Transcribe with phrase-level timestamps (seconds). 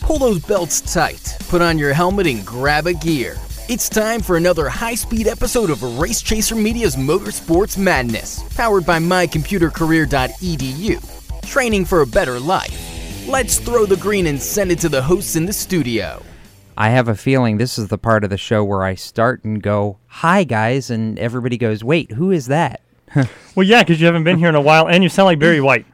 [0.00, 3.36] Pull those belts tight, put on your helmet, and grab a gear.
[3.68, 8.98] It's time for another high speed episode of Race Chaser Media's Motorsports Madness, powered by
[8.98, 11.50] mycomputercareer.edu.
[11.50, 13.26] Training for a better life.
[13.28, 16.22] Let's throw the green and send it to the hosts in the studio.
[16.76, 19.62] I have a feeling this is the part of the show where I start and
[19.62, 22.80] go, Hi, guys, and everybody goes, Wait, who is that?
[23.54, 25.60] Well, yeah, because you haven't been here in a while, and you sound like Barry
[25.60, 25.84] White.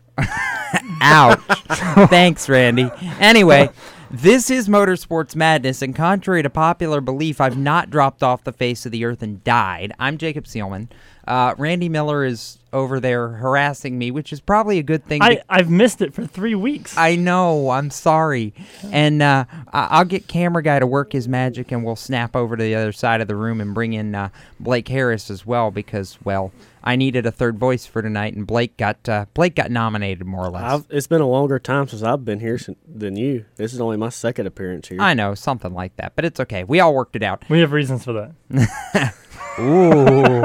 [1.00, 1.40] Ouch.
[2.08, 2.90] Thanks, Randy.
[3.20, 3.70] Anyway,
[4.10, 8.86] this is Motorsports Madness, and contrary to popular belief, I've not dropped off the face
[8.86, 9.92] of the earth and died.
[9.98, 10.88] I'm Jacob Seelman.
[11.26, 15.22] Uh, Randy Miller is over there harassing me, which is probably a good thing.
[15.22, 16.96] I, be- I've missed it for three weeks.
[16.98, 17.70] I know.
[17.70, 18.52] I'm sorry.
[18.90, 22.56] And uh, I- I'll get camera guy to work his magic, and we'll snap over
[22.56, 24.28] to the other side of the room and bring in uh,
[24.60, 28.76] Blake Harris as well, because well, I needed a third voice for tonight, and Blake
[28.76, 30.64] got uh, Blake got nominated more or less.
[30.64, 33.44] I've, it's been a longer time since I've been here sin- than you.
[33.56, 35.00] This is only my second appearance here.
[35.00, 36.64] I know something like that, but it's okay.
[36.64, 37.44] We all worked it out.
[37.48, 38.12] we have reasons for
[38.50, 39.14] that.
[39.58, 40.42] Ooh,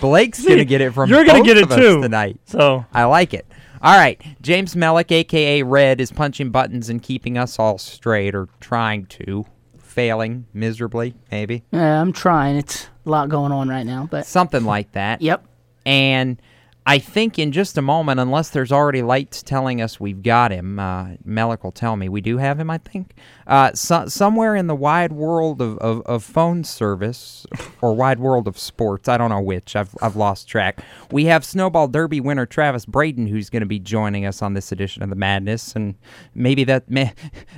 [0.00, 2.00] Blake's See, gonna get it from you're gonna get it too.
[2.02, 2.40] tonight.
[2.44, 3.46] So, I like it.
[3.80, 8.48] All right, James Mellick, aka Red, is punching buttons and keeping us all straight, or
[8.60, 9.46] trying to,
[9.78, 12.56] failing miserably, maybe Yeah, I'm trying.
[12.56, 15.22] It's a lot going on right now, but something like that.
[15.22, 15.44] yep.
[15.86, 16.40] And
[16.88, 20.78] I think in just a moment, unless there's already lights telling us we've got him,
[20.78, 22.70] uh, Melick will tell me we do have him.
[22.70, 23.14] I think
[23.46, 27.44] uh, so, somewhere in the wide world of, of, of phone service
[27.82, 29.76] or wide world of sports, I don't know which.
[29.76, 30.82] I've I've lost track.
[31.10, 34.72] We have Snowball Derby winner Travis Braden, who's going to be joining us on this
[34.72, 35.94] edition of the Madness, and
[36.34, 37.12] maybe that may,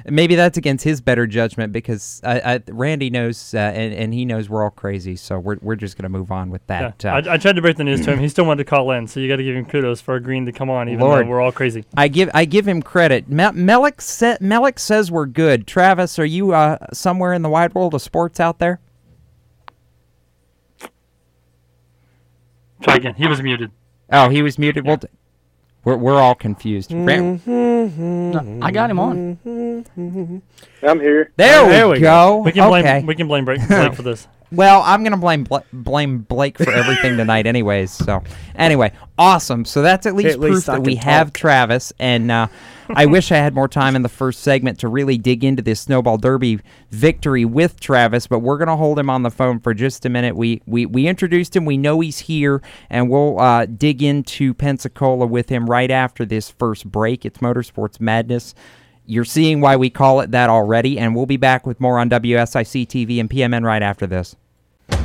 [0.07, 4.25] maybe that's against his better judgment because uh, uh, Randy knows uh, and, and he
[4.25, 6.91] knows we're all crazy, so we're we're just going to move on with yeah.
[6.99, 7.05] that.
[7.05, 8.19] Uh, I, I tried to break the news to him.
[8.19, 10.47] He still wanted to call in, so you got to give him kudos for agreeing
[10.47, 11.27] to come on, even Lord.
[11.27, 11.85] though we're all crazy.
[11.97, 13.29] I give I give him credit.
[13.29, 15.67] Mel- Melick, sa- Melick says we're good.
[15.67, 18.81] Travis, are you uh, somewhere in the wide world of sports out there?
[22.83, 23.15] Try again.
[23.15, 23.71] He was muted.
[24.11, 24.87] Oh, he was muted.
[24.87, 25.09] Well, d-
[25.85, 26.93] we're we're all confused.
[26.93, 29.39] Ran- No, I got him on.
[30.83, 31.33] I'm here.
[31.37, 32.39] there, there we, we go.
[32.39, 33.05] We can blame okay.
[33.05, 34.27] we can blame Blake, Blake for this.
[34.53, 37.93] Well, I'm gonna blame Bla- blame Blake for everything tonight, anyways.
[37.93, 38.25] So,
[38.57, 39.65] anyway, awesome.
[39.65, 41.33] So that's at least At proof I that we can have.
[41.33, 42.49] Travis, and uh,
[42.95, 45.81] I wish I had more time in the first segment to really dig into this
[45.81, 48.27] snowball derby victory with Travis.
[48.27, 50.37] But we're gonna hold him on the phone for just a minute.
[50.37, 51.65] We we we introduced him.
[51.65, 56.51] We know he's here, and we'll uh, dig into Pensacola with him right after this
[56.51, 57.25] first break.
[57.25, 58.55] It's Motorsports Madness.
[59.07, 62.11] You're seeing why we call it that already, and we'll be back with more on
[62.11, 64.37] WSIC TV and PMN right after this.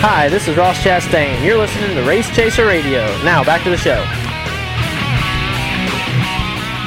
[0.00, 1.44] Hi, this is Ross Chastain.
[1.44, 3.00] You're listening to Race Chaser Radio.
[3.24, 3.98] Now, back to the show.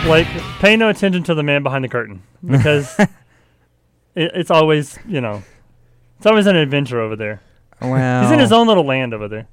[0.09, 0.27] Like,
[0.59, 3.09] pay no attention to the man behind the curtain because it,
[4.15, 5.43] it's always, you know,
[6.17, 7.41] it's always an adventure over there.
[7.81, 9.47] Well, He's in his own little land over there.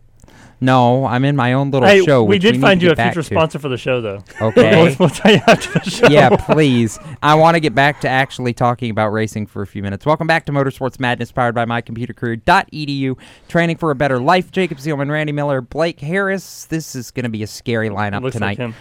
[0.61, 2.25] No, I'm in my own little hey, show.
[2.25, 3.35] we which did need find to you a get back future to.
[3.35, 4.23] sponsor for the show, though.
[4.41, 4.83] Okay.
[4.83, 6.09] we'll, we'll tell you after the show.
[6.09, 6.99] yeah, please.
[7.23, 10.05] I want to get back to actually talking about racing for a few minutes.
[10.05, 13.17] Welcome back to Motorsports Madness, powered by mycomputercareer.edu.
[13.49, 14.51] Training for a better life.
[14.51, 16.65] Jacob Seelman, Randy Miller, Blake Harris.
[16.67, 18.71] This is going to be a scary lineup Looks like tonight.
[18.71, 18.75] him.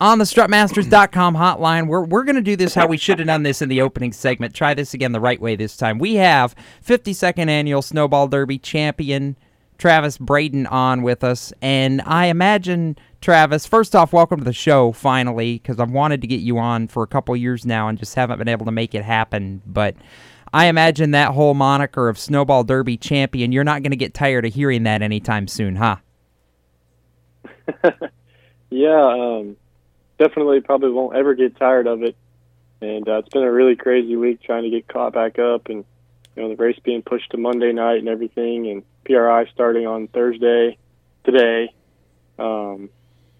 [0.00, 3.44] On the strutmasters.com hotline, we're, we're going to do this how we should have done
[3.44, 4.52] this in the opening segment.
[4.52, 5.98] Try this again the right way this time.
[5.98, 6.54] We have
[6.84, 9.36] 52nd annual Snowball Derby champion
[9.84, 11.52] Travis Braden on with us.
[11.60, 16.26] And I imagine, Travis, first off, welcome to the show finally, because I've wanted to
[16.26, 18.94] get you on for a couple years now and just haven't been able to make
[18.94, 19.60] it happen.
[19.66, 19.94] But
[20.54, 24.46] I imagine that whole moniker of Snowball Derby champion, you're not going to get tired
[24.46, 25.96] of hearing that anytime soon, huh?
[28.70, 29.58] Yeah, um,
[30.18, 32.16] definitely probably won't ever get tired of it.
[32.80, 35.84] And uh, it's been a really crazy week trying to get caught back up, and
[36.36, 40.08] you know the race being pushed to Monday night and everything, and PRI starting on
[40.08, 40.78] Thursday
[41.24, 41.72] today.
[42.38, 42.90] Um,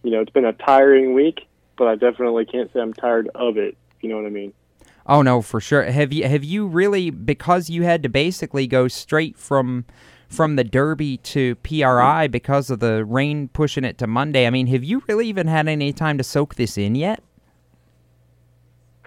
[0.02, 1.46] you know, it's been a tiring week,
[1.76, 3.76] but I definitely can't say I'm tired of it.
[3.96, 4.52] If you know what I mean?
[5.06, 5.82] Oh no, for sure.
[5.85, 9.85] Have you have you really because you had to basically go straight from
[10.29, 14.46] from the Derby to PRI because of the rain pushing it to Monday?
[14.46, 17.23] I mean, have you really even had any time to soak this in yet?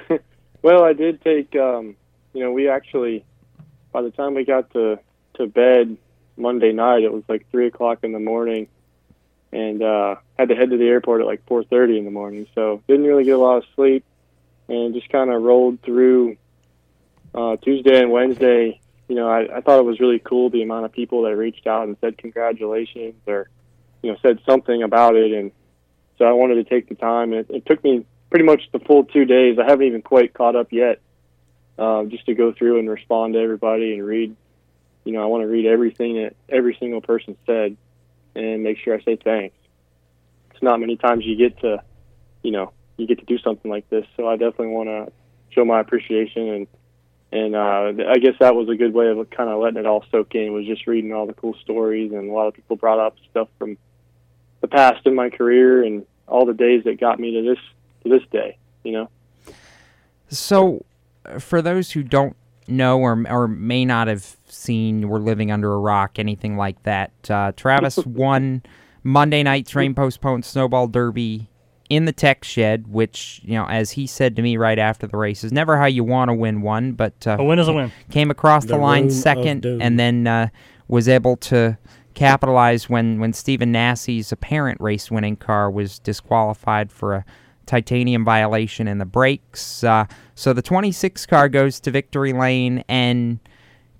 [0.63, 1.55] Well, I did take.
[1.55, 1.95] Um,
[2.33, 3.23] you know, we actually,
[3.97, 4.99] by the time we got to
[5.33, 5.97] to bed
[6.35, 8.67] Monday night, it was like three o'clock in the morning,
[9.51, 12.45] and uh, had to head to the airport at like four thirty in the morning.
[12.53, 14.05] So didn't really get a lot of sleep,
[14.67, 16.37] and just kind of rolled through
[17.33, 18.79] uh, Tuesday and Wednesday.
[19.07, 21.65] You know, I, I thought it was really cool the amount of people that reached
[21.65, 23.49] out and said congratulations or,
[24.03, 25.51] you know, said something about it, and
[26.19, 27.33] so I wanted to take the time.
[27.33, 29.57] It, it took me pretty much the full two days.
[29.57, 30.99] I haven't even quite caught up yet,
[31.77, 34.35] uh, just to go through and respond to everybody and read.
[35.03, 37.77] You know, I want to read everything that every single person said,
[38.35, 39.55] and make sure I say thanks.
[40.51, 41.81] It's not many times you get to,
[42.43, 44.05] you know, you get to do something like this.
[44.17, 45.11] So I definitely want to
[45.49, 46.67] show my appreciation and
[47.31, 50.05] and uh, I guess that was a good way of kind of letting it all
[50.11, 50.53] soak in.
[50.53, 53.49] Was just reading all the cool stories, and a lot of people brought up stuff
[53.59, 53.77] from
[54.61, 57.63] the past in my career and all the days that got me to this
[58.03, 58.57] to this day.
[58.83, 59.09] You know.
[60.29, 60.85] So,
[61.39, 62.35] for those who don't
[62.67, 67.11] know or or may not have seen, we're living under a rock, anything like that.
[67.29, 68.63] Uh, Travis won
[69.03, 71.49] Monday night's rain postponed snowball derby
[71.89, 75.17] in the tech shed, which you know, as he said to me right after the
[75.17, 77.73] race, is never how you want to win one, but uh, A win is a
[77.73, 77.91] win.
[78.11, 80.49] Came across the, The line second, and then uh,
[80.87, 81.77] was able to
[82.13, 87.25] capitalize when when Stephen Nasse's apparent race winning car was disqualified for a
[87.67, 89.83] titanium violation in the brakes.
[89.83, 90.05] Uh,
[90.35, 93.39] so the 26 car goes to victory lane and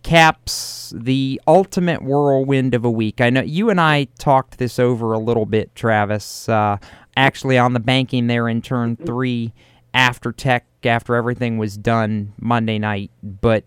[0.04, 3.22] caps the ultimate whirlwind of a week.
[3.22, 6.48] I know you and I talked this over a little bit, Travis.
[6.48, 6.78] Uh,
[7.16, 9.54] actually, on the banking there in turn three
[9.94, 13.12] after tech, after everything was done Monday night.
[13.22, 13.66] But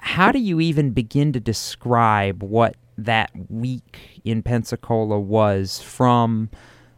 [0.00, 6.50] how do you even begin to describe what that week in Pensacola was from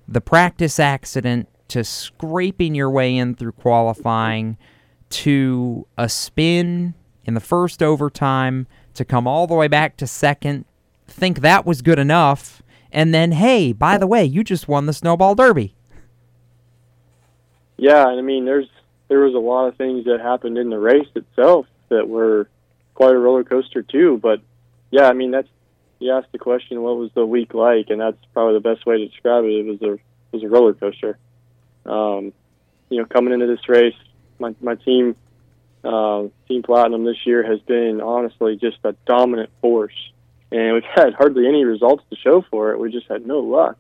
[0.07, 4.57] the practice accident to scraping your way in through qualifying
[5.11, 6.95] to a spin
[7.25, 10.65] in the first overtime to come all the way back to second,
[11.07, 14.93] think that was good enough, and then, hey, by the way, you just won the
[14.93, 15.75] Snowball Derby.
[17.77, 18.69] Yeah, and I mean, there's
[19.09, 22.49] there was a lot of things that happened in the race itself that were
[22.95, 24.19] quite a roller coaster too.
[24.23, 24.41] But
[24.91, 25.49] yeah, I mean, that's
[25.99, 28.99] you asked the question, what was the week like, and that's probably the best way
[28.99, 29.49] to describe it.
[29.49, 30.01] It was a it
[30.33, 31.19] was a roller coaster.
[31.87, 32.33] Um,
[32.89, 33.95] you know, coming into this race,
[34.39, 35.17] my my team,
[35.85, 39.95] uh, Team Platinum this year has been honestly just a dominant force,
[40.51, 42.79] and we've had hardly any results to show for it.
[42.79, 43.77] We just had no luck,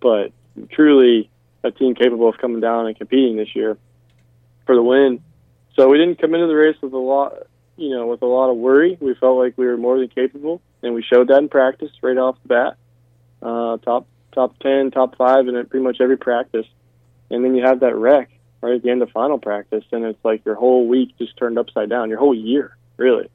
[0.00, 0.32] but
[0.70, 1.30] truly
[1.64, 3.78] a team capable of coming down and competing this year
[4.66, 5.22] for the win.
[5.76, 7.46] So we didn't come into the race with a lot,
[7.76, 8.98] you know, with a lot of worry.
[9.00, 12.16] We felt like we were more than capable, and we showed that in practice right
[12.16, 12.76] off the bat.
[13.40, 16.66] Uh, top top ten, top five, in pretty much every practice.
[17.32, 20.24] And then you have that wreck right at the end of final practice, and it's
[20.24, 22.10] like your whole week just turned upside down.
[22.10, 23.28] Your whole year, really.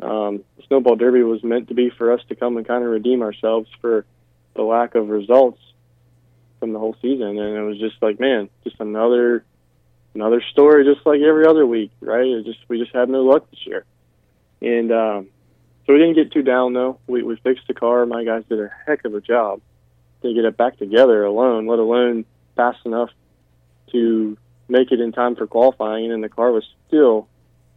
[0.00, 3.22] Um, snowball derby was meant to be for us to come and kind of redeem
[3.22, 4.06] ourselves for
[4.54, 5.60] the lack of results
[6.58, 9.44] from the whole season, and it was just like, man, just another
[10.14, 12.26] another story, just like every other week, right?
[12.26, 13.84] It just we just had no luck this year,
[14.62, 15.28] and um,
[15.86, 16.98] so we didn't get too down though.
[17.06, 18.06] We we fixed the car.
[18.06, 19.60] My guys did a heck of a job
[20.22, 22.24] to get it back together alone, let alone
[22.58, 23.10] fast enough
[23.92, 24.36] to
[24.68, 27.28] make it in time for qualifying, and the car was still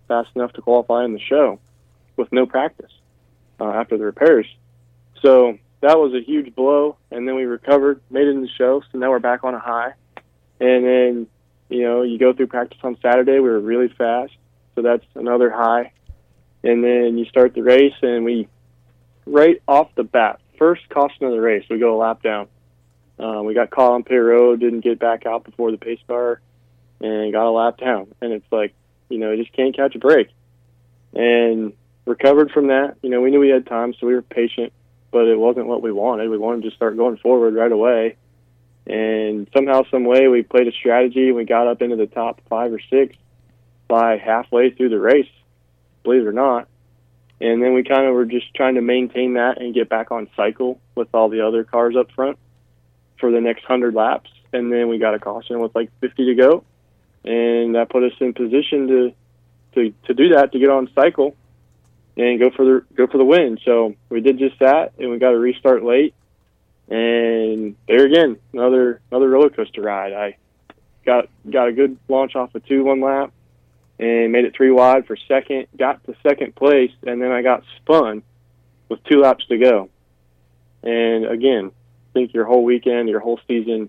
[0.08, 1.60] fast enough to qualify in the show
[2.18, 2.92] with no practice
[3.60, 4.48] uh, after the repairs.
[5.22, 8.82] So that was a huge blow, and then we recovered, made it in the show,
[8.92, 9.94] so now we're back on a high.
[10.60, 11.28] And then,
[11.70, 14.34] you know, you go through practice on Saturday, we were really fast,
[14.76, 15.94] so that's another high.
[16.64, 18.48] And then you start the race, and we,
[19.28, 22.48] right off the bat, first caution of the race, we go a lap down.
[23.20, 26.41] Uh, we got caught on pit road, didn't get back out before the pace car,
[27.00, 28.08] and got a lap down.
[28.22, 28.74] And it's like,
[29.10, 30.30] you know, you just can't catch a break.
[31.13, 31.74] And
[32.06, 32.96] recovered from that.
[33.01, 34.74] You know, we knew we had time, so we were patient
[35.12, 36.30] but it wasn't what we wanted.
[36.30, 38.15] We wanted to start going forward right away.
[38.88, 42.74] And somehow, some way, we played a strategy we got up into the top five
[42.74, 43.15] or six
[43.88, 45.30] by halfway through the race,
[46.03, 46.68] believe it or not.
[47.39, 50.30] And then we kind of were just trying to maintain that and get back on
[50.36, 52.39] cycle with all the other cars up front
[53.22, 54.30] for the next 100 laps.
[54.51, 56.63] And then we got a caution with like 50 to go.
[57.24, 59.13] And that put us in position to,
[59.75, 61.38] to, to do that, to get on cycle
[62.18, 63.58] and go for the go for the win.
[63.63, 66.13] So we did just that, and we got a restart late.
[66.90, 70.13] And there again, another another roller coaster ride.
[70.13, 70.38] I
[71.06, 73.32] got got a good launch off a of two one lap,
[74.00, 75.68] and made it three wide for second.
[75.78, 78.24] Got to second place, and then I got spun
[78.90, 79.90] with two laps to go.
[80.84, 81.72] And again,
[82.13, 83.84] think your whole weekend, your whole season,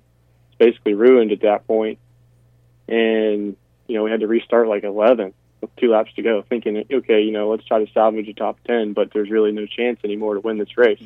[0.51, 1.99] is basically ruined at that point.
[2.89, 6.85] And you know we had to restart like 11 with two laps to go, thinking,
[6.93, 10.01] okay, you know, let's try to salvage a top 10, but there's really no chance
[10.05, 11.03] anymore to win this race.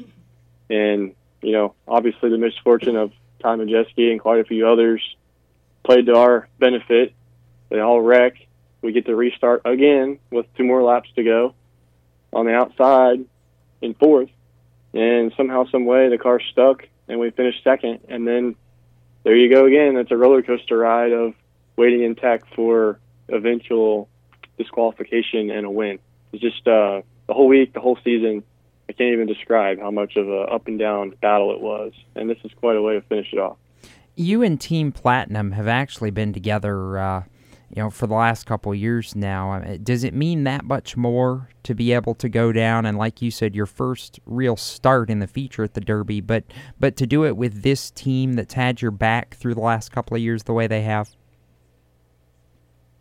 [0.69, 5.03] And, you know, obviously the misfortune of Ty Majeski and quite a few others
[5.85, 7.15] played to our benefit.
[7.69, 8.35] They all wreck.
[8.83, 11.55] We get to restart again with two more laps to go
[12.33, 13.25] on the outside
[13.83, 14.31] in fourth.
[14.95, 18.01] And somehow, some way, the car stuck and we finished second.
[18.09, 18.57] And then
[19.25, 19.97] there you go again.
[19.97, 21.35] It's a roller coaster ride of
[21.77, 22.99] waiting in tech for
[23.29, 24.09] eventual
[24.59, 25.99] disqualification and a win.
[26.33, 28.43] It's just uh, the whole week, the whole season.
[28.89, 32.31] I can't even describe how much of a up and down battle it was, and
[32.31, 33.57] this is quite a way to finish it off.
[34.15, 37.23] You and Team Platinum have actually been together, uh,
[37.77, 39.61] you know, for the last couple years now.
[39.83, 43.31] Does it mean that much more to be able to go down and, like you
[43.31, 46.45] said, your first real start in the feature at the Derby, but
[46.81, 50.17] but to do it with this team that's had your back through the last couple
[50.17, 51.15] of years the way they have?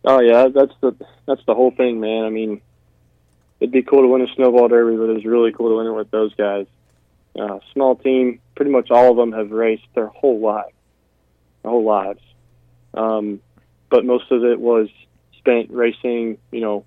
[0.04, 2.24] Oh yeah, that's the that's the whole thing, man.
[2.24, 2.60] I mean,
[3.60, 5.96] it'd be cool to win a snowball derby, but it's really cool to win it
[5.96, 6.66] with those guys.
[7.38, 10.74] Uh, small team, pretty much all of them have raced their whole life,
[11.62, 12.20] their whole lives.
[12.92, 13.40] Um,
[13.90, 14.88] but most of it was
[15.38, 16.84] spent racing, you know,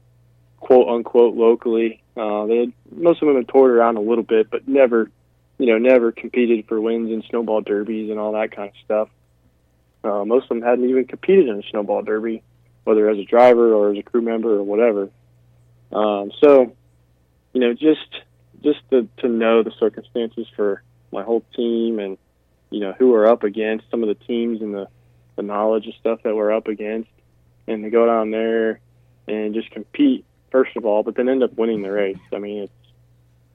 [0.58, 2.01] quote unquote locally.
[2.18, 5.10] Uh, they had, most of them had toured around a little bit, but never,
[5.58, 9.10] you know, never competed for wins in snowball derbies and all that kind of stuff.
[10.03, 12.41] Uh, most of them hadn't even competed in a snowball derby
[12.89, 15.10] whether as a driver or as a crew member or whatever.
[15.91, 16.75] Um, so,
[17.53, 18.24] you know, just
[18.63, 22.18] just to, to know the circumstances for my whole team and
[22.72, 24.88] you know who we're up against, some of the teams and the
[25.39, 27.10] the knowledge of stuff that we're up against,
[27.67, 28.79] and to go down there
[29.27, 32.17] and just compete first of all, but then end up winning the race.
[32.34, 32.74] I mean, it's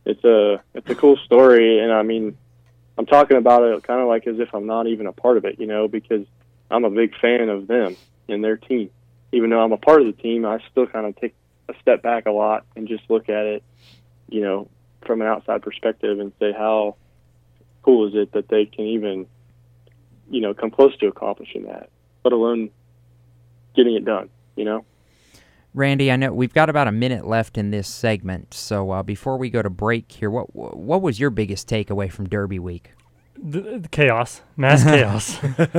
[0.05, 2.37] it's a it's a cool story, and I mean,
[2.97, 5.45] I'm talking about it kind of like as if I'm not even a part of
[5.45, 6.26] it, you know, because
[6.71, 7.97] I'm a big fan of them
[8.29, 8.91] and their team
[9.35, 11.35] even though I'm a part of the team, I still kind of take
[11.69, 13.64] a step back a lot and just look at it,
[14.29, 14.69] you know,
[15.05, 16.97] from an outside perspective and say how
[17.83, 19.26] cool is it that they can even,
[20.31, 21.90] you know, come close to accomplishing that,
[22.25, 22.71] let alone
[23.75, 24.85] getting it done, you know?
[25.75, 29.37] Randy, I know we've got about a minute left in this segment, so uh, before
[29.37, 32.93] we go to break here, what what was your biggest takeaway from Derby Week?
[33.37, 35.37] The, the chaos, mass chaos.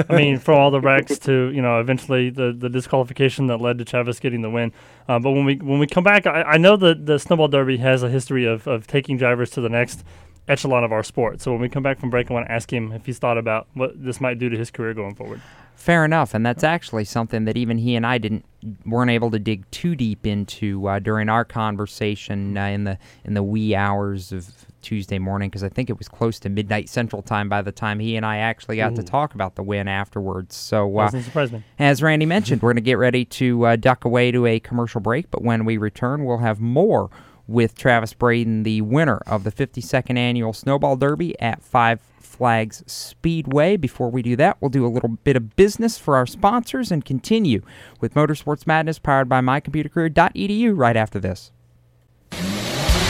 [0.10, 3.78] I mean, from all the wrecks to you know eventually the, the disqualification that led
[3.78, 4.74] to Chavez getting the win.
[5.08, 7.78] Uh, but when we when we come back, I, I know that the Snowball Derby
[7.78, 10.04] has a history of, of taking drivers to the next
[10.48, 11.42] echelon of our sport.
[11.42, 13.38] So when we come back from break, I want to ask him if he's thought
[13.38, 15.42] about what this might do to his career going forward.
[15.76, 18.46] Fair enough, and that's actually something that even he and I didn't
[18.86, 23.34] weren't able to dig too deep into uh, during our conversation uh, in the in
[23.34, 24.48] the wee hours of
[24.82, 28.00] Tuesday morning because I think it was close to midnight Central Time by the time
[28.00, 28.96] he and I actually got Ooh.
[28.96, 30.56] to talk about the win afterwards.
[30.56, 31.64] So, uh, Doesn't surprise me.
[31.78, 35.02] as Randy mentioned, we're going to get ready to uh, duck away to a commercial
[35.02, 37.10] break, but when we return, we'll have more
[37.48, 43.78] with Travis Braden, the winner of the 52nd annual Snowball Derby at Five Flags Speedway.
[43.78, 47.06] Before we do that, we'll do a little bit of business for our sponsors and
[47.06, 47.62] continue
[48.02, 51.52] with Motorsports Madness powered by mycomputercareer.edu right after this.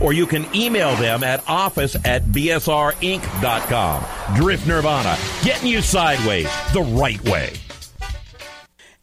[0.00, 4.04] or you can email them at office at bsrinc.com.
[4.36, 7.52] Drift Nirvana, getting you sideways the right way.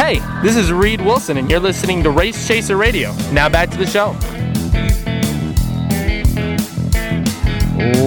[0.00, 3.14] Hey, this is Reed Wilson, and you're listening to Race Chaser Radio.
[3.32, 4.12] Now back to the show.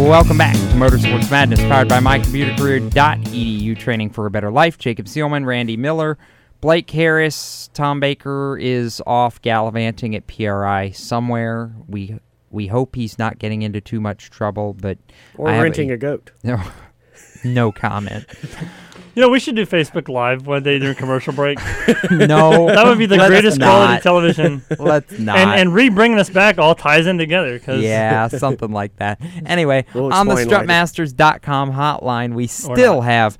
[0.08, 4.80] Welcome back to Motorsports Madness, powered by mycomputercareer.edu, training for a better life.
[4.80, 6.18] Jacob Seelman, Randy Miller,
[6.62, 11.76] Blake Harris, Tom Baker is off gallivanting at PRI somewhere.
[11.88, 12.18] We
[12.50, 14.98] we hope he's not getting into too much trouble, but
[15.38, 16.32] Or I have renting a goat.
[16.44, 16.60] No,
[17.44, 18.26] no comment.
[19.16, 21.60] You know, we should do Facebook Live one day during commercial break.
[22.12, 24.64] No, that would be the let's greatest quality television.
[24.80, 25.38] Let's not.
[25.38, 27.58] And, and re-bringing us back all ties in together.
[27.60, 29.20] Cause yeah, something like that.
[29.46, 30.68] Anyway, We'll on the explain later.
[30.68, 33.38] strutmasters.com hotline, we still have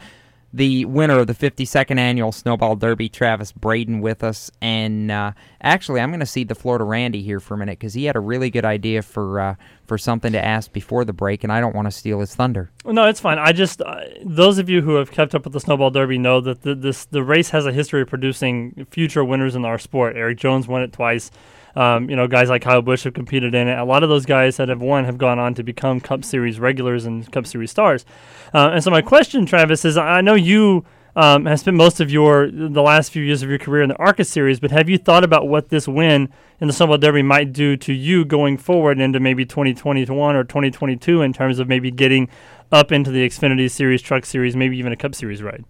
[0.54, 4.52] the winner of the 52nd annual Snowball Derby, Travis Braden, with us.
[4.62, 7.96] And uh, actually, I'm going to see the Florida Randy here for a minute because
[7.96, 9.56] he had a really good idea for uh,
[9.88, 12.70] for something to ask before the break, and I don't want to steal his thunder.
[12.86, 13.40] No, it's fine.
[13.40, 16.40] I just uh, those of you who have kept up with the Snowball Derby know
[16.42, 20.16] that the, this the race has a history of producing future winners in our sport.
[20.16, 21.32] Erik Jones won it twice.
[21.76, 23.78] Um, you know, guys like Kyle Busch have competed in it.
[23.78, 26.60] A lot of those guys that have won have gone on to become Cup Series
[26.60, 28.06] regulars and Cup Series stars.
[28.54, 32.10] Uh, and so my question, Travis, is I know you um, have spent most of
[32.10, 34.98] your the last few years of your career in the ARCA series, but have you
[34.98, 39.00] thought about what this win in the Snowball Derby might do to you going forward
[39.00, 42.30] into maybe 2021 or 2022 in terms of maybe getting
[42.72, 45.66] up into the Xfinity Series, Truck Series, maybe even a Cup Series ride?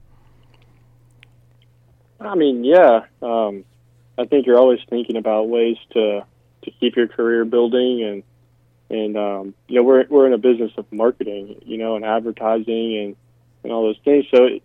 [2.21, 3.01] I mean, yeah.
[3.21, 3.65] Um,
[4.17, 6.25] I think you're always thinking about ways to
[6.63, 8.23] to keep your career building and
[8.89, 12.97] and um, you know we're we're in a business of marketing, you know, and advertising
[12.97, 13.15] and
[13.63, 14.25] and all those things.
[14.33, 14.63] So it,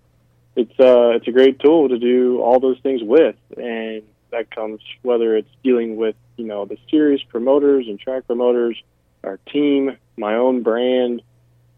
[0.57, 4.81] it's uh it's a great tool to do all those things with, and that comes
[5.03, 8.81] whether it's dealing with you know the series promoters and track promoters,
[9.25, 11.23] our team, my own brand.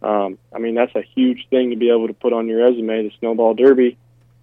[0.03, 3.03] Um, I mean that's a huge thing to be able to put on your resume,
[3.03, 3.97] the Snowball Derby.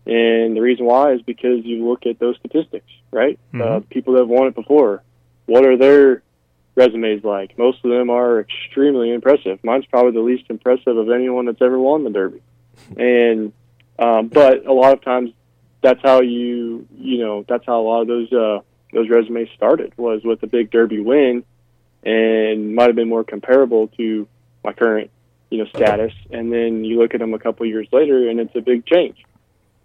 [0.07, 3.37] And the reason why is because you look at those statistics, right?
[3.53, 3.61] Mhm.
[3.61, 5.03] Uh, people that have won it before,
[5.47, 6.23] what are their
[6.75, 7.57] resumes like?
[7.57, 9.59] Most of them are extremely impressive.
[9.63, 12.41] Mine's probably the least impressive of anyone that's ever won the Derby.
[12.97, 13.53] And
[13.99, 15.31] um, but a lot of times,
[15.81, 18.59] that's how you you know that's how a lot of those uh,
[18.93, 21.43] those resumes started was with a big Derby win,
[22.03, 24.27] and might have been more comparable to
[24.63, 25.09] my current
[25.49, 26.13] you know status.
[26.29, 29.25] And then you look at them a couple years later, and it's a big change.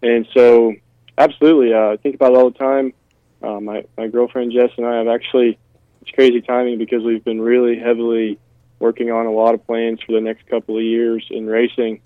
[0.03, 0.75] And so,
[1.17, 2.93] absolutely, uh, I think about it all the time.
[3.43, 5.59] Uh, my my girlfriend Jess and I have actually
[6.03, 8.39] it's crazy timing because we've been really heavily
[8.79, 12.01] working on a lot of plans for the next couple of years in racing,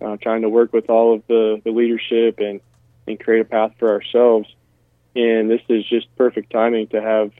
[0.00, 2.60] uh, trying to work with all of the, the leadership and
[3.08, 4.48] and create a path for ourselves.
[5.14, 7.32] And this is just perfect timing to have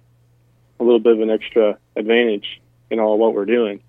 [0.80, 3.82] a little bit of an extra advantage in all what we're doing.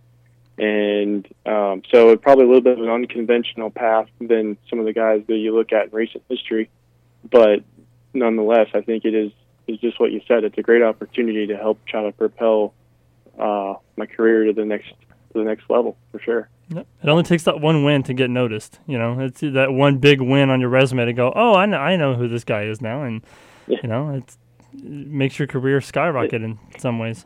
[0.58, 4.86] And um, so it's probably a little bit of an unconventional path than some of
[4.86, 6.70] the guys that you look at in recent history.
[7.30, 7.63] But
[8.13, 9.32] nonetheless, I think it is
[9.67, 10.43] is just what you said.
[10.43, 12.74] It's a great opportunity to help try to propel
[13.38, 16.50] uh, my career to the next to the next level for sure.
[16.70, 16.88] Yep.
[17.04, 18.80] It only takes that one win to get noticed.
[18.88, 21.78] You know, it's that one big win on your resume to go, oh, I know,
[21.78, 23.22] I know who this guy is now, and
[23.67, 24.38] you know, it's,
[24.74, 27.26] it makes your career skyrocket in some ways.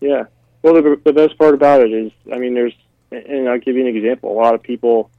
[0.00, 0.24] Yeah.
[0.66, 2.74] Well, the, the best part about it is, I mean, there's,
[3.12, 4.32] and I'll give you an example.
[4.32, 5.12] A lot of people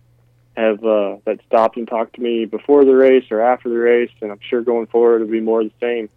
[0.57, 4.11] have uh, that stopped and talked to me before the race or after the race,
[4.19, 6.09] and I'm sure going forward it'll be more the same.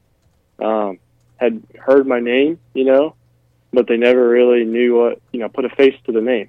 [0.59, 0.99] Um,
[1.37, 3.15] had heard my name, you know,
[3.73, 6.49] but they never really knew what, you know, put a face to the name.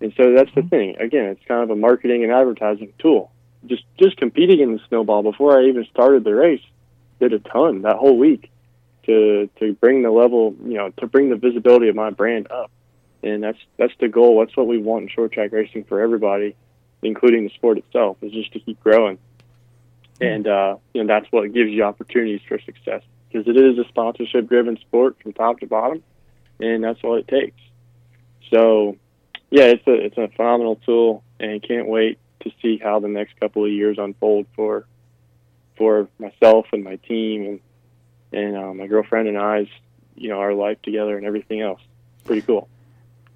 [0.00, 0.96] And so that's the thing.
[0.96, 3.30] Again, it's kind of a marketing and advertising tool.
[3.66, 6.64] Just just competing in the snowball before I even started the race
[7.20, 8.50] did a ton that whole week
[9.08, 12.70] to to bring the level, you know, to bring the visibility of my brand up.
[13.22, 14.38] And that's that's the goal.
[14.40, 16.54] That's what we want in short track racing for everybody,
[17.02, 19.18] including the sport itself, is just to keep growing.
[20.20, 23.88] And uh, you know, that's what gives you opportunities for success because it is a
[23.88, 26.02] sponsorship driven sport from top to bottom,
[26.60, 27.60] and that's what it takes.
[28.50, 28.96] So,
[29.50, 33.38] yeah, it's a it's a phenomenal tool, and can't wait to see how the next
[33.40, 34.86] couple of years unfold for
[35.76, 37.60] for myself and my team and
[38.32, 39.68] and uh, my girlfriend and I's
[40.16, 41.80] you know our life together and everything else.
[42.24, 42.68] Pretty cool.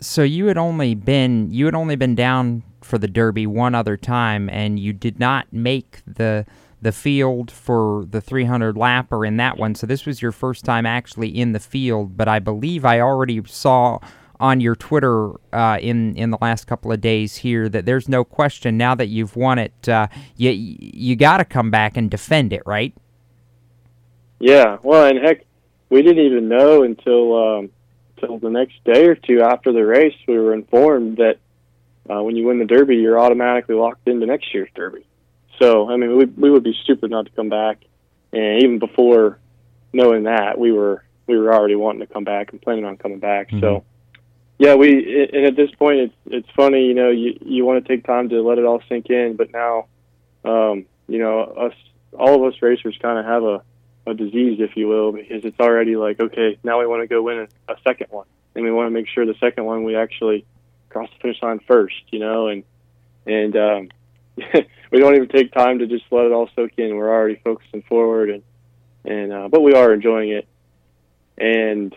[0.00, 3.96] So you had only been you had only been down for the Derby one other
[3.96, 6.44] time, and you did not make the
[6.80, 9.76] the field for the 300 lapper in that one.
[9.76, 12.16] So this was your first time actually in the field.
[12.16, 14.00] But I believe I already saw
[14.40, 18.24] on your Twitter uh, in in the last couple of days here that there's no
[18.24, 22.52] question now that you've won it, uh, you you got to come back and defend
[22.52, 22.92] it, right?
[24.42, 25.44] Yeah, well, and heck,
[25.88, 27.70] we didn't even know until um,
[28.16, 30.16] until the next day or two after the race.
[30.26, 31.38] We were informed that
[32.10, 35.06] uh, when you win the Derby, you're automatically locked into next year's Derby.
[35.60, 37.84] So, I mean, we we would be stupid not to come back.
[38.32, 39.38] And even before
[39.92, 43.20] knowing that, we were we were already wanting to come back and planning on coming
[43.20, 43.48] back.
[43.60, 43.84] So,
[44.58, 47.88] yeah, we and at this point, it's it's funny, you know, you you want to
[47.88, 49.86] take time to let it all sink in, but now,
[50.44, 51.74] um, you know, us
[52.18, 53.62] all of us racers kind of have a
[54.06, 57.22] a disease, if you will, because it's already like, okay, now we want to go
[57.22, 59.96] win a, a second one, and we want to make sure the second one we
[59.96, 60.44] actually
[60.88, 62.64] cross the finish line first, you know, and
[63.26, 63.88] and um,
[64.90, 66.96] we don't even take time to just let it all soak in.
[66.96, 68.42] We're already focusing forward, and
[69.04, 70.48] and uh, but we are enjoying it,
[71.38, 71.94] and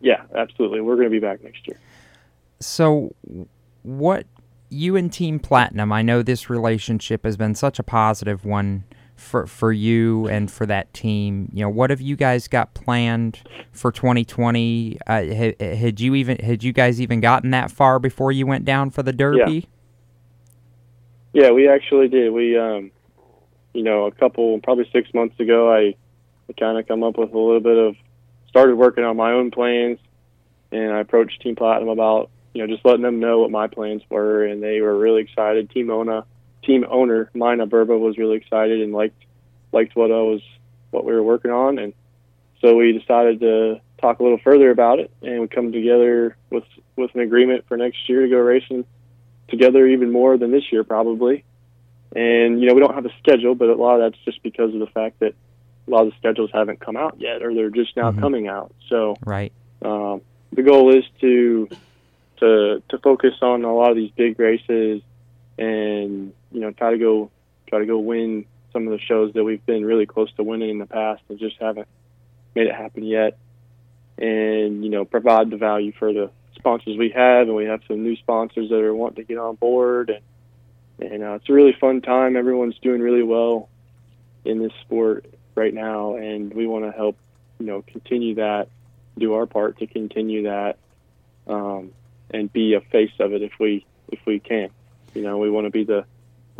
[0.00, 1.78] yeah, absolutely, we're going to be back next year.
[2.60, 3.14] So,
[3.82, 4.26] what
[4.68, 8.84] you and Team Platinum, I know this relationship has been such a positive one
[9.20, 11.50] for for you and for that team.
[11.52, 13.40] You know, what have you guys got planned
[13.72, 14.98] for 2020?
[15.06, 18.64] Uh, had, had you even had you guys even gotten that far before you went
[18.64, 19.68] down for the Derby?
[21.32, 22.32] Yeah, yeah we actually did.
[22.32, 22.90] We, um,
[23.74, 25.94] you know, a couple probably six months ago, I,
[26.48, 27.96] I kind of come up with a little bit of
[28.48, 29.98] started working on my own plans,
[30.72, 34.02] and I approached Team Platinum about you know just letting them know what my plans
[34.10, 35.70] were, and they were really excited.
[35.70, 36.24] Team Ona
[36.62, 39.22] team owner Mina Burba was really excited and liked
[39.72, 40.42] liked what I was
[40.90, 41.92] what we were working on, and
[42.60, 46.64] so we decided to talk a little further about it, and we come together with
[46.96, 48.84] with an agreement for next year to go racing
[49.48, 51.44] together even more than this year probably.
[52.14, 54.74] And you know we don't have a schedule, but a lot of that's just because
[54.74, 55.34] of the fact that
[55.86, 58.20] a lot of the schedules haven't come out yet, or they're just now Mhm.
[58.20, 58.72] coming out.
[58.88, 59.52] So right.
[59.82, 60.20] um,
[60.52, 61.68] the goal is to
[62.38, 65.02] to to focus on a lot of these big races
[65.58, 67.30] and you know try to go
[67.68, 70.70] try to go win some of the shows that we've been really close to winning
[70.70, 71.88] in the past and just haven't
[72.54, 73.38] made it happen yet.
[74.18, 77.48] And you know provide the value for the sponsors we have.
[77.48, 80.10] And we have some new sponsors that are wanting to get on board.
[80.10, 82.36] And and uh, it's a really fun time.
[82.36, 83.68] Everyone's doing really well
[84.44, 86.16] in this sport right now.
[86.16, 87.16] And we want to help
[87.58, 88.68] you know continue that
[89.18, 90.78] do our part to continue that
[91.46, 91.92] um,
[92.30, 94.70] and be a face of it if we if we can.
[95.14, 96.04] You know we want to be the,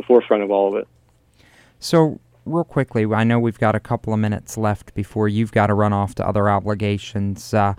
[0.01, 0.87] the forefront of all of it
[1.79, 5.67] So, real quickly, I know we've got a couple of minutes left before you've got
[5.67, 7.53] to run off to other obligations.
[7.53, 7.75] Uh,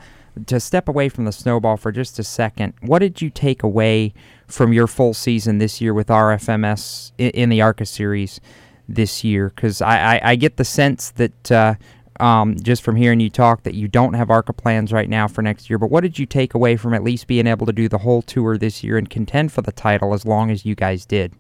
[0.47, 4.15] to step away from the snowball for just a second, what did you take away
[4.47, 8.41] from your full season this year with RFMS in, the ARCA series
[8.89, 9.53] this year?
[9.55, 11.75] Because I, I, I get the sense that uh,
[12.19, 15.43] um, just from hearing you talk that you don't have ARCA plans right now for
[15.43, 15.79] next year.
[15.79, 18.23] But what did you take away from at least being able to do the whole
[18.23, 21.35] tour this year and contend for the title as long as you guys did?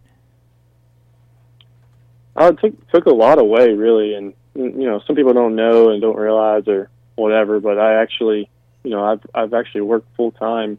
[2.34, 6.00] I took took a lot away really, and you know some people don't know and
[6.00, 8.50] don't realize or whatever, but I actually,
[8.82, 10.78] you know, I've I've actually worked full time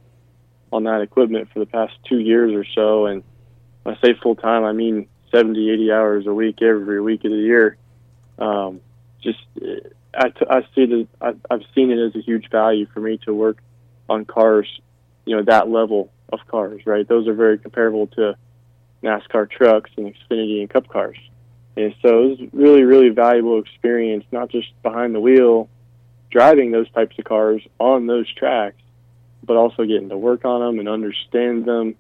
[0.72, 3.24] on that equipment for the past two years or so, and
[3.84, 7.32] when I say full time, I mean 70, 80 hours a week every week of
[7.32, 7.78] the year.
[8.38, 8.82] Um,
[9.22, 12.88] just uh, I, t- I see the I, I've seen it as a huge value
[12.94, 13.58] for me to work
[14.10, 14.68] on cars,
[15.26, 17.08] you know, that level of cars, right?
[17.08, 18.36] Those are very comparable to
[19.04, 21.18] NASCAR trucks and Xfinity and Cup cars.
[21.76, 25.70] And so it was really, really valuable experience, not just behind the wheel,
[26.30, 28.82] driving those types of cars on those tracks,
[29.44, 31.96] but also getting to work on them and understand them.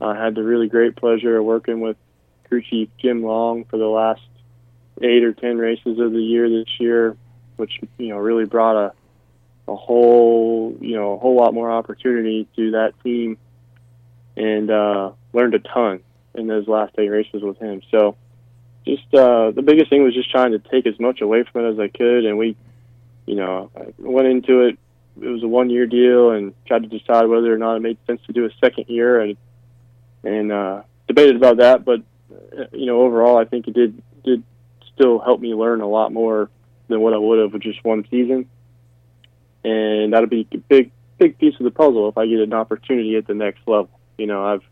[0.00, 1.96] I had the really great pleasure of working with
[2.48, 4.22] crew chief Jim Long for the last
[5.02, 7.16] eight or ten races of the year this year,
[7.56, 8.92] which you know really brought a
[9.70, 13.38] a whole you know a whole lot more opportunity to that team,
[14.36, 16.00] and uh, learned a ton
[16.34, 17.82] in those last eight races with him.
[17.90, 18.16] So
[18.88, 21.72] just uh, the biggest thing was just trying to take as much away from it
[21.72, 22.56] as I could, and we,
[23.26, 24.78] you know, I went into it.
[25.20, 28.20] It was a one-year deal, and tried to decide whether or not it made sense
[28.26, 29.36] to do a second year, and
[30.24, 31.84] and uh, debated about that.
[31.84, 34.42] But uh, you know, overall, I think it did did
[34.94, 36.50] still help me learn a lot more
[36.88, 38.48] than what I would have with just one season,
[39.64, 43.16] and that'll be a big big piece of the puzzle if I get an opportunity
[43.16, 43.90] at the next level.
[44.16, 44.62] You know, I've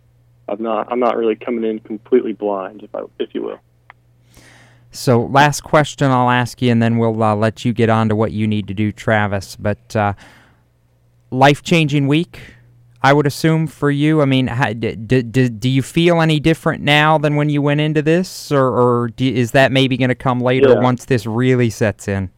[0.48, 3.60] I've not I'm not really coming in completely blind, if I if you will.
[4.96, 8.16] So, last question I'll ask you, and then we'll uh, let you get on to
[8.16, 9.54] what you need to do, Travis.
[9.56, 10.14] But uh,
[11.30, 12.40] life changing week,
[13.02, 14.22] I would assume for you.
[14.22, 17.60] I mean, how, d- d- d- do you feel any different now than when you
[17.62, 20.80] went into this, or, or do, is that maybe going to come later Yeah.
[20.80, 22.30] once this really sets in?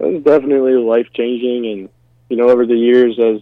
[0.00, 1.88] It was definitely life changing, and
[2.28, 3.40] you know, over the years, as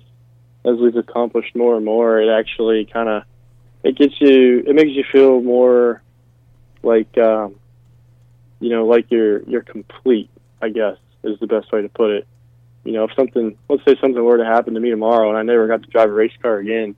[0.70, 3.22] as we've accomplished more and more, it actually kind of
[3.82, 6.02] it gets you, it makes you feel more
[6.84, 7.56] like, um,
[8.60, 10.30] you know, like you're you're complete.
[10.62, 12.26] I guess is the best way to put it.
[12.84, 15.42] You know, if something, let's say something were to happen to me tomorrow, and I
[15.42, 16.94] never got to drive a race car again,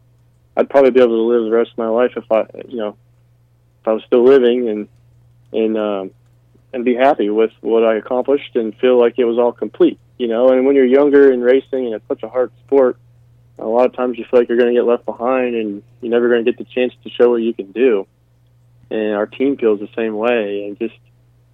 [0.56, 2.96] I'd probably be able to live the rest of my life if I, you know,
[3.80, 4.88] if I was still living and
[5.52, 6.10] and um,
[6.72, 9.98] and be happy with what I accomplished and feel like it was all complete.
[10.18, 12.98] You know, and when you're younger and racing and it's such a hard sport,
[13.58, 16.10] a lot of times you feel like you're going to get left behind and you're
[16.10, 18.06] never going to get the chance to show what you can do.
[18.90, 20.94] And our team feels the same way, and just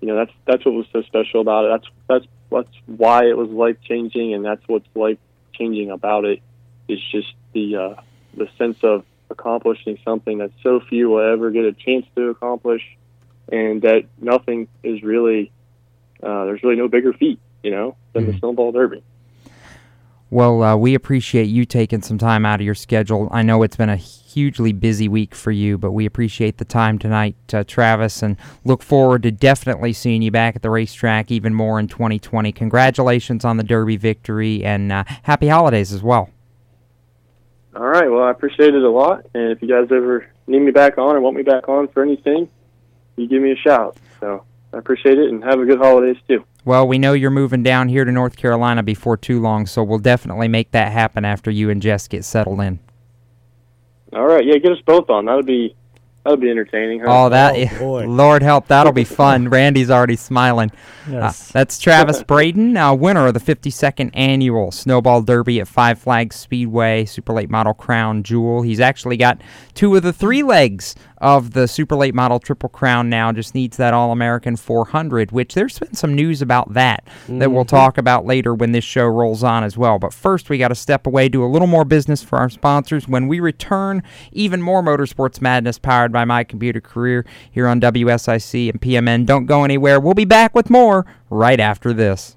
[0.01, 1.69] you know that's that's what was so special about it.
[1.69, 5.19] That's that's that's why it was life changing, and that's what's life
[5.55, 6.41] changing about it.
[6.89, 8.03] Is just the uh,
[8.35, 12.83] the sense of accomplishing something that so few will ever get a chance to accomplish,
[13.51, 15.51] and that nothing is really
[16.23, 19.03] uh, there's really no bigger feat, you know, than the snowball derby.
[20.33, 23.29] Well, uh, we appreciate you taking some time out of your schedule.
[23.31, 26.99] I know it's been a hugely busy week for you, but we appreciate the time
[26.99, 31.53] tonight, uh, Travis, and look forward to definitely seeing you back at the racetrack even
[31.53, 32.51] more in 2020.
[32.51, 36.31] Congratulations on the Derby victory, and uh, happy holidays as well.
[37.77, 38.11] All right.
[38.11, 39.27] Well, I appreciate it a lot.
[39.35, 42.03] And if you guys ever need me back on or want me back on for
[42.03, 42.49] anything,
[43.17, 43.99] you give me a shout.
[44.19, 46.43] So I appreciate it and have a good holidays too.
[46.65, 49.99] Well, we know you're moving down here to North Carolina before too long, so we'll
[49.99, 52.79] definitely make that happen after you and Jess get settled in.
[54.13, 54.45] All right.
[54.45, 55.25] Yeah, get us both on.
[55.25, 55.75] That'll be
[56.25, 57.01] that'll be entertaining.
[57.01, 57.07] Huh?
[57.27, 59.49] Oh, that Lord help, that'll be fun.
[59.51, 60.71] Randy's already smiling.
[61.11, 61.51] Yes.
[61.51, 66.37] Uh, that's Travis Braden, uh, winner of the 52nd annual Snowball Derby at Five Flags
[66.37, 68.63] Speedway Super Late Model Crown Jewel.
[68.63, 69.41] He's actually got
[69.75, 73.31] two of the three legs of the Super Late Model Triple Crown now.
[73.33, 77.65] Just needs that All American 400, which there's been some news about that that we'll
[77.65, 77.69] Mhm.
[77.69, 79.99] talk about later when this show rolls on as well.
[80.01, 83.07] But first, we got to step away, do a little more business for our sponsors.
[83.09, 88.71] When we return, even more Motorsports Madness powered by My Computer Career here on WSIC
[88.71, 89.27] and PMN.
[89.27, 89.99] Don't go anywhere.
[89.99, 92.37] We'll be back with more right after this.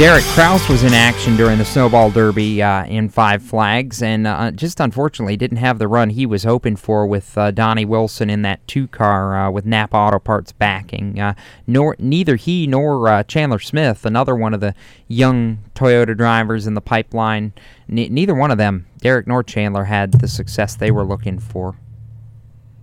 [0.00, 4.50] Derek Kraus was in action during the Snowball Derby uh, in Five Flags, and uh,
[4.50, 8.40] just unfortunately didn't have the run he was hoping for with uh, Donnie Wilson in
[8.40, 11.20] that two car uh, with Napa Auto Parts backing.
[11.20, 11.34] Uh,
[11.66, 14.74] nor neither he nor uh, Chandler Smith, another one of the
[15.06, 17.52] young Toyota drivers in the pipeline,
[17.86, 21.76] ne- neither one of them, Derek nor Chandler, had the success they were looking for.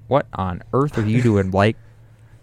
[0.06, 1.78] What on earth are you doing, Blake?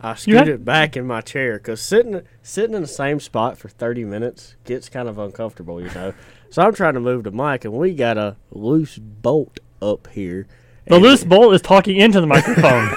[0.05, 3.57] I You scooted have- back in my chair because sitting sitting in the same spot
[3.57, 6.13] for thirty minutes gets kind of uncomfortable, you know.
[6.51, 10.47] so I'm trying to move the mic, and we got a loose bolt up here.
[10.87, 12.91] The loose bolt is talking into the microphone.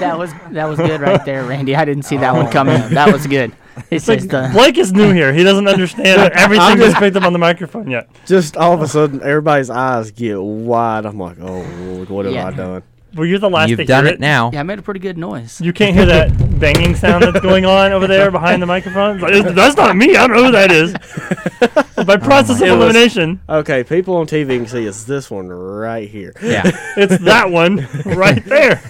[0.00, 1.76] that was that was good right there, Randy.
[1.76, 2.76] I didn't see that one oh, coming.
[2.94, 3.52] That was good.
[3.92, 5.32] It's like the Blake is new here.
[5.32, 8.10] He doesn't understand that everything I'm just- picked up on the microphone yet.
[8.26, 11.06] Just all of a sudden, everybody's eyes get wide.
[11.06, 12.48] I'm like, oh Lord, what have Yeah.
[12.48, 12.82] I done?
[13.14, 14.50] Were you the last You've to done hear it now.
[14.52, 15.60] Yeah, I made a pretty good noise.
[15.62, 16.30] You can't hear that
[16.60, 19.16] banging sound that's going on over there behind the microphone.
[19.24, 20.14] It's like, That's not me.
[20.16, 20.92] I don't know who that is.
[22.06, 25.30] By oh process of It was- elimination, Okay, people on TV can see it's this
[25.30, 26.32] one right here.
[26.42, 26.62] Yeah.
[26.96, 28.82] it's that one right there.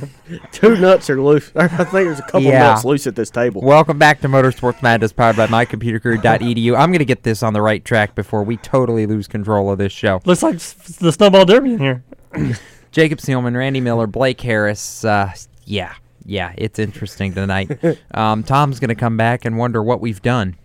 [0.53, 1.51] Two nuts are loose.
[1.55, 2.59] I think there's a couple Yeah.
[2.59, 3.63] nuts loose at this table.
[3.63, 6.77] Welcome back to Motorsports Madness, powered by MyComputerCrew.edu.
[6.77, 9.79] I'm going to get this on the right track before we totally lose control of
[9.79, 10.21] this show.
[10.27, 12.05] Looks like s- the snowball derby in here.
[12.99, 15.05] Jacob Seelman, Randy Miller, Blake Harris.
[15.05, 15.33] Uh,
[15.65, 15.95] yeah,
[16.25, 17.79] yeah, it's interesting tonight.
[18.11, 20.57] um, Tom's going to come back and wonder what we've done.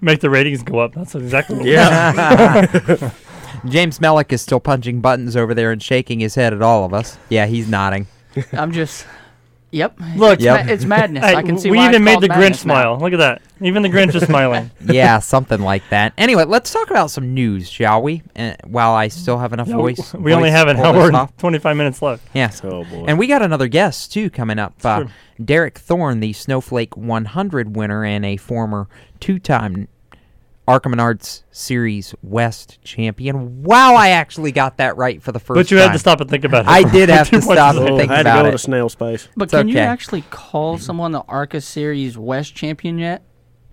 [0.00, 0.94] Make the ratings go up.
[0.94, 3.12] That's exactly what Yeah.
[3.66, 6.94] James Mellick is still punching buttons over there and shaking his head at all of
[6.94, 7.18] us.
[7.28, 8.06] Yeah, he's nodding.
[8.52, 9.06] I'm just.
[9.72, 10.00] Yep.
[10.16, 11.24] Look, it's, ma- it's madness.
[11.24, 12.72] Hey, I can see we why even it's made called the Grinch madness now.
[12.82, 12.98] smile.
[12.98, 13.42] Look at that.
[13.60, 14.70] Even the Grinch is smiling.
[14.84, 16.12] yeah, something like that.
[16.18, 18.22] Anyway, let's talk about some news, shall we?
[18.34, 20.12] Uh, while I still have enough Yeah, voice.
[20.14, 22.26] we only voice have to an pull this hour and 25 minutes left.
[22.34, 22.60] Yes.
[22.64, 23.04] Oh, boy.
[23.06, 24.74] And we got another guest too coming up.
[24.84, 25.04] Uh,
[25.44, 28.88] Derek Thorn, the Snowflake 100 winner and a former
[29.20, 29.86] two-time
[30.70, 33.62] ARCA Menards Series West champion.
[33.64, 35.62] Wow, I actually got that right for the first time.
[35.64, 36.68] But you had to stop and think about it.
[36.68, 37.96] I did have to stop to and say.
[37.98, 38.52] think I had to go it.
[38.52, 39.28] to snail space.
[39.36, 43.22] But It's can you actually call someone the ARCA Series West champion yet?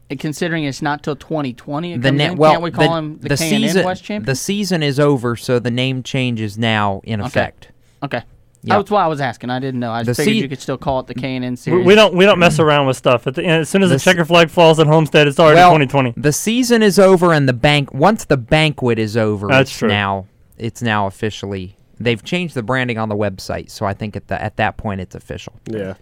[0.10, 2.36] Uh, Considering it's not till 2020, it the comes ne- in?
[2.38, 4.26] well, can't we call the, him the, the K&N season West champion?
[4.26, 7.28] the season is over, so the name change is now in Okay.
[7.28, 7.72] effect.
[8.02, 8.24] Okay.
[8.68, 8.78] Yep.
[8.78, 9.50] That's why I was asking.
[9.50, 9.92] I didn't know.
[9.92, 11.86] I The just figured se- you could still call it the K&N We, Series.
[11.86, 13.26] we don't we don't mess around with stuff.
[13.28, 15.70] At the as soon as the, The checker flag falls at Homestead, it's already well,
[15.78, 16.14] 2020.
[16.18, 19.90] The season is over, and the bank once the banquet is over, That's it's true.
[19.90, 21.76] now it's now officially.
[22.00, 25.02] They've changed the branding on the website, so I think at the, at that point
[25.02, 25.54] it's official.
[25.68, 25.96] Yeah.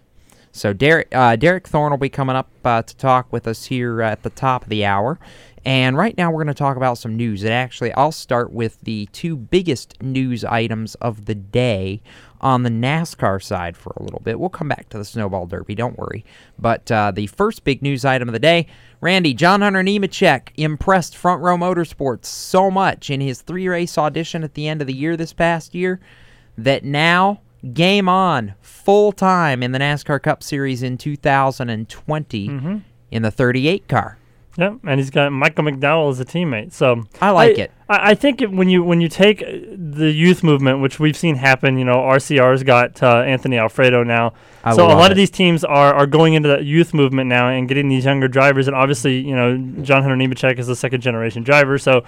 [0.52, 4.02] So Derek uh, Derek Thorn will be coming up uh, to talk with us here
[4.02, 5.20] at the top of the hour.
[5.66, 7.44] And right now we're going to talk about some news.
[7.44, 12.02] And actually, I'll start with the two biggest news items of the day
[12.42, 14.40] on the NASCAR side for a little bit.
[14.40, 16.24] We'll come back to the Snowball Derby, don't worry.
[16.60, 18.68] But uh, the first big news item of the day
[19.02, 24.44] Randy, John Hunter Nemechek impressed Front Row Motorsports so much in his three race audition
[24.44, 26.00] at the end of the year this past year
[26.58, 27.42] that now
[27.74, 32.82] game on full time in the NASCAR Cup Series in 2020 Mhm.
[33.12, 34.18] in the 38 car.
[34.58, 36.72] Yep, and he's got Michael McDowell as a teammate.
[36.72, 37.72] So I like it.
[37.90, 41.18] I, I think it, when you when you take uh, the youth movement, which we've
[41.18, 44.34] seen happen, you know, RCR's got uh, Anthony Alfredo now.
[44.64, 45.12] I so a lot it.
[45.12, 48.30] of these teams are, are going into that youth movement now and getting these younger
[48.30, 48.68] drivers.
[48.68, 51.78] And obviously, you know, John Hunter Nemechek is a second generation driver.
[51.78, 52.06] So,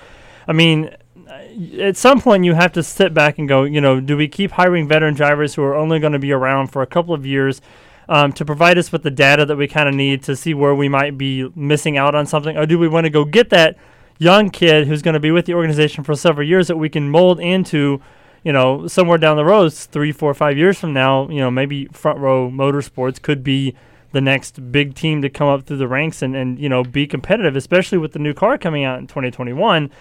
[0.48, 0.90] I mean,
[1.28, 4.30] uh, at some point you have to sit back and go, you know, do we
[4.30, 7.26] keep hiring veteran drivers who are only going to be around for a couple of
[7.26, 7.62] years?
[8.10, 10.76] Um, to provide us with the data that we kind of need to see where
[10.76, 12.58] we might be missing out on something?
[12.58, 13.78] Or do we want to go get that
[14.20, 17.10] young kid who's going to be with the organization for several years that we can
[17.10, 18.02] mold into,
[18.44, 21.86] you know, somewhere down the road, three, four, five years from now, you know, maybe
[21.88, 23.76] Front Row Motorsports could be
[24.14, 27.06] the next big team to come up through the ranks and, and you know, be
[27.06, 29.92] competitive, especially with the new car coming out in 2021.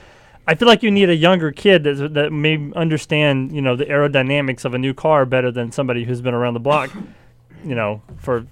[0.48, 3.84] I feel like you need a younger kid that, that may understand, you know, the
[3.86, 6.90] aerodynamics of a new car better than somebody who's been around the block,
[7.66, 8.46] you know, for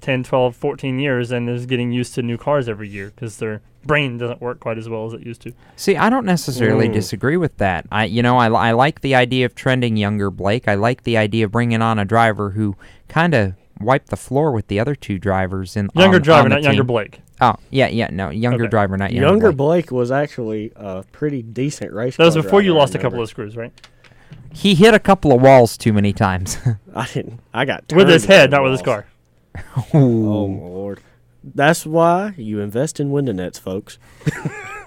[0.00, 3.60] 10, 12, 14 years and is getting used to new cars every year because their
[3.84, 5.52] brain doesn't work quite as well as it used to.
[5.76, 6.92] See, I don't necessarily Mm.
[6.92, 7.86] disagree with that.
[7.90, 10.68] I, you know, I, I like the idea of trending younger Blake.
[10.68, 12.76] I like the idea of bringing on a driver who
[13.08, 16.48] kind of wiped the floor with the other two drivers in Younger on- driver, on
[16.50, 16.84] the not younger.
[16.84, 17.20] Blake.
[17.40, 18.70] Oh, yeah, yeah, no, younger Okay.
[18.70, 19.86] driver, not younger, Younger Blake.
[19.86, 22.16] Blake was actually a pretty decent race.
[22.16, 23.72] That was before you driver, I lost a couple of screws, right?
[24.52, 26.58] He hit a couple of walls too many times.
[26.94, 27.40] I didn't.
[27.54, 29.06] I got With his head, not with his car.
[29.92, 31.00] Oh lord!
[31.42, 33.98] That's why you invest in window nets, folks.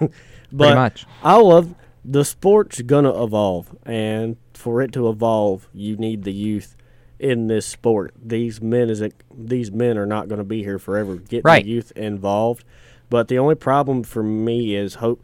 [0.52, 1.06] but much.
[1.22, 6.76] I love the sport's gonna evolve, and for it to evolve, you need the youth
[7.18, 8.14] in this sport.
[8.22, 9.02] These men is
[9.32, 11.16] these men are not going to be here forever.
[11.16, 11.64] Get Right.
[11.64, 12.64] the youth involved.
[13.08, 15.22] But the only problem for me is hope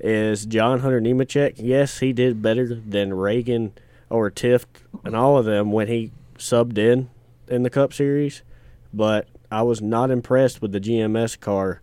[0.00, 1.54] is John Hunter Nemechek.
[1.56, 3.72] Yes, he did better than Ragan
[4.10, 4.66] or Tifft
[5.04, 7.08] and all of them when he subbed in
[7.48, 8.42] in the Cup Series,
[8.92, 11.80] but I was not impressed with the GMS car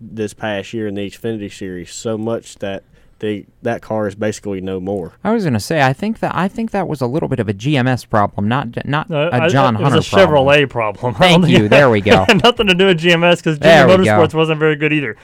[0.00, 2.82] this past year in the Xfinity Series so much that
[3.18, 5.12] the that car is basically no more.
[5.22, 7.48] I was gonna say, I think that I think that was a little bit of
[7.50, 10.46] a GMS problem, not not Uh, a I- John it Hunter was a problem.
[10.46, 11.14] Chevrolet problem.
[11.18, 11.68] Thank you.
[11.68, 12.24] There we go.
[12.42, 14.12] nothing to do with GMS because There GM we go.
[14.12, 15.16] Motorsports wasn't very good either.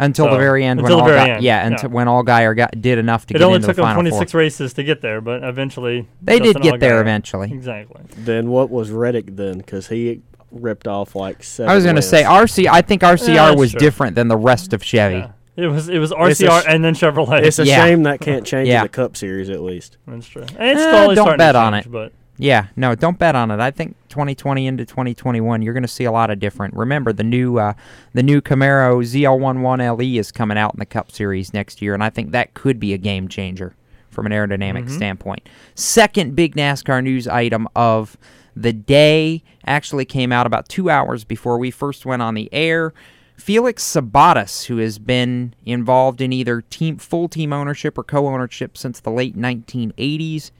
[0.00, 0.80] Until So- the very end.
[0.80, 1.66] until when the all very Guy- end, yeah, yeah.
[1.66, 4.02] until when Allgaier got did enough to it get only into took the them final
[4.02, 4.38] 26 four.
[4.40, 7.50] races to get there, but eventually They did Justin get there eventually.
[7.52, 8.02] Exactly.
[8.16, 9.58] Then what was Reddick then?
[9.58, 10.20] Because he
[10.52, 11.70] ripped off like seven.
[11.70, 12.68] I was going to say RC.
[12.68, 13.78] I think RCR Yeah, was sure.
[13.80, 15.24] different than the rest of Chevy.
[15.56, 17.42] It was it was RCR sh- and then Chevrolet.
[17.42, 17.84] It's a Yeah.
[17.84, 18.76] shame that can't change Yeah.
[18.78, 19.96] in the Cup Series at least.
[20.06, 20.44] That's true.
[20.56, 21.90] And it's Eh, don't bet to on it.
[21.90, 23.58] But Yeah, no, don't bet on it.
[23.58, 26.74] I think 2020 into 2021, you're going to see a lot of different.
[26.74, 27.72] Remember, the new uh,
[28.12, 32.02] the new Camaro ZL1 1LE is coming out in the Cup Series next year, and
[32.04, 33.74] I think that could be a game changer
[34.10, 34.90] from an aerodynamic Mhm.
[34.90, 35.48] standpoint.
[35.74, 38.16] Second big NASCAR news item of
[38.56, 42.92] the day actually came out about two hours before we first went on the air.
[43.36, 48.98] Felix Sabates, who has been involved in either team full team ownership or co-ownership since
[48.98, 50.50] the late 1980s,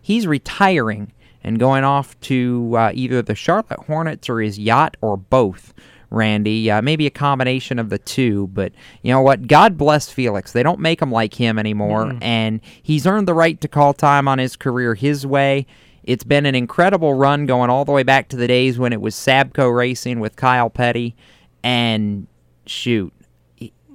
[0.00, 1.12] he's retiring
[1.44, 5.72] and going off to uh, either the Charlotte Hornets or his yacht or both.
[6.10, 8.72] Randy, uh, maybe a combination of the two, but
[9.02, 9.48] you know what?
[9.48, 10.52] God bless Felix.
[10.52, 12.18] They don't make him like him anymore, Mm-mm.
[12.22, 15.66] and he's earned the right to call time on his career his way.
[16.04, 19.00] It's been an incredible run going all the way back to the days when it
[19.00, 21.16] was Sabco Racing with Kyle Petty,
[21.64, 22.28] and
[22.66, 23.12] shoot,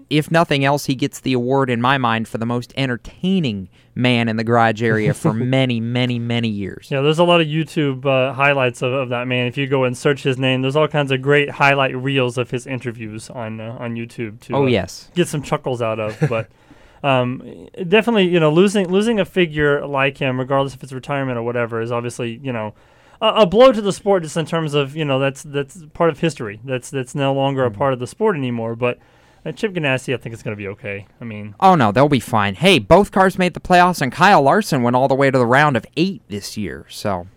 [0.09, 4.27] if nothing else, he gets the award in my mind for the most entertaining man
[4.29, 6.87] in the garage area for many, many, many years.
[6.89, 9.47] yeah, there's a lot of YouTube uh, highlights of, of that man.
[9.47, 12.49] If you go and search his name, there's all kinds of great highlight reels of
[12.51, 15.11] his interviews on uh, on YouTube to Oh, uh, yes.
[15.15, 16.17] get some chuckles out of.
[16.29, 16.49] But
[17.03, 21.43] um, definitely, you know, losing losing a figure like him, regardless if it's retirement or
[21.43, 22.73] whatever, is obviously you know.
[23.21, 26.19] A, blow to the sport, just in terms of you know that's that's part of
[26.19, 26.61] history.
[26.63, 27.75] That's that's no longer Mm-hmm.
[27.75, 28.77] a part of the sport anymore.
[28.77, 28.97] But
[29.45, 31.07] uh, Chip Ganassi, I think it's going to be okay.
[31.19, 32.55] I mean, Oh no, they'll be fine.
[32.55, 35.45] Hey, both cars made the playoffs, and Kyle Larson went all the way to the
[35.45, 36.85] round of eight this year.
[36.89, 37.27] So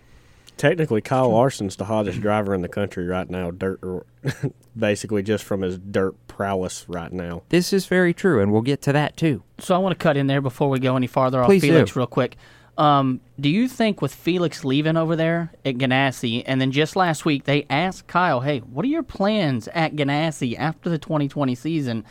[0.56, 3.50] Technically, Kyle Larson's the hottest driver in the country right now.
[3.50, 3.80] Dirt,
[4.78, 7.42] basically just from his dirt prowess right now.
[7.48, 9.42] this is very true, and we'll get to that too.
[9.58, 11.92] So I want to cut in there before we go any farther off Please Felix
[11.92, 12.00] do.
[12.00, 12.36] real quick.
[12.78, 17.24] Um, do you think with Felix leaving over there at Ganassi, and then just last
[17.24, 22.04] week they asked Kyle, "Hey, what are your plans at Ganassi after the 2020 season?"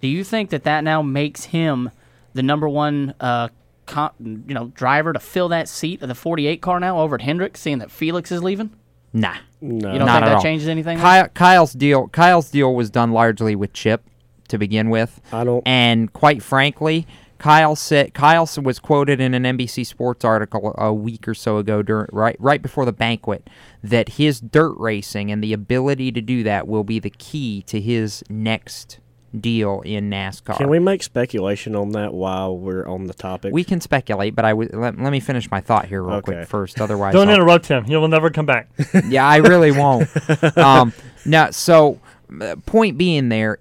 [0.00, 1.90] Do you think that that now makes him
[2.34, 3.48] the number one, uh,
[3.86, 7.22] co- you know, driver to fill that seat of the 48 car now over at
[7.22, 8.70] Hendrick, seeing that Felix is leaving?
[9.12, 9.92] Nah, No.
[9.92, 10.42] You don't not think at that all.
[10.42, 10.98] changes anything?
[10.98, 12.08] Kyle, Kyle's deal.
[12.08, 14.04] Kyle's deal was done largely with Chip
[14.48, 15.20] to begin with.
[15.32, 15.62] I don't.
[15.66, 17.06] And quite frankly,
[17.38, 21.82] Kyle said Kyle was quoted in an NBC Sports article a week or so ago,
[21.82, 23.48] during, right right before the banquet,
[23.82, 27.80] that his dirt racing and the ability to do that will be the key to
[27.80, 28.98] his next
[29.38, 30.56] deal in NASCAR.
[30.56, 33.52] Can we make speculation on that while we're on the topic?
[33.52, 36.32] We can speculate, but I would let, let me finish my thought here real Okay.
[36.32, 36.80] quick first.
[36.80, 37.84] Otherwise, don't I'll- interrupt him.
[37.84, 38.68] He will never come back.
[39.08, 40.08] yeah, I really won't.
[40.56, 40.92] um,
[41.26, 42.00] now, so
[42.40, 43.58] uh, point being there,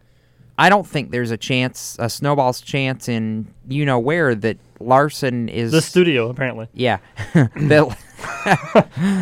[0.58, 5.50] I don't think there's a chance, a snowball's chance in you know where that Larson
[5.50, 6.68] is the studio, apparently.
[6.74, 6.98] Yeah,
[7.34, 7.98] that,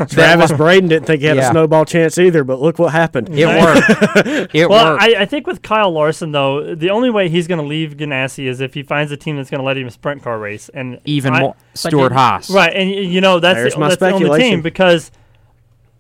[0.09, 1.47] Travis Braden didn't think he had Yeah.
[1.47, 3.29] a snowball chance either, but look what happened.
[3.37, 3.45] It
[4.25, 4.55] worked.
[4.55, 5.03] It well, worked.
[5.03, 8.47] I, I think with Kyle Larson though, the only way he's going to leave Ganassi
[8.47, 10.99] is if he finds a team that's going to let him sprint car race, and
[11.05, 12.49] Even I- more- Stewart-Haas.
[12.49, 12.73] right?
[12.73, 14.49] And you know that's There's the, my that's the only speculation.
[14.51, 15.11] team because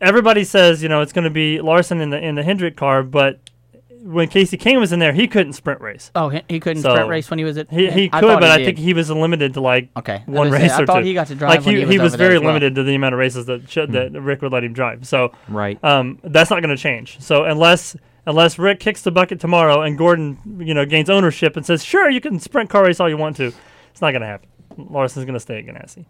[0.01, 3.03] everybody says you know it's going to be Larson in the in the Hendrick car,
[3.03, 3.39] but
[4.05, 6.11] when Kasey Kahne was in there, he couldn't sprint race.
[6.13, 7.71] Oh, he, he couldn't So, sprint race when he was at.
[7.71, 10.23] He, he could, but I think he was limited to like Okay.
[10.27, 11.05] I one gonna race I or thought two.
[11.05, 12.49] he got to drive like when he, he was over there very as well.
[12.53, 15.07] limited to the amount of races that Ch- that Rick would let him drive.
[15.07, 15.83] So Right.
[15.83, 17.19] um, that's not going to change.
[17.19, 17.95] So unless
[18.27, 22.09] unless Rick kicks the bucket tomorrow and Gordon you know gains ownership and says sure
[22.09, 23.51] you can sprint car race all you want to,
[23.91, 24.49] it's not going to happen.
[24.77, 26.05] Larson's going to stay at Ganassi.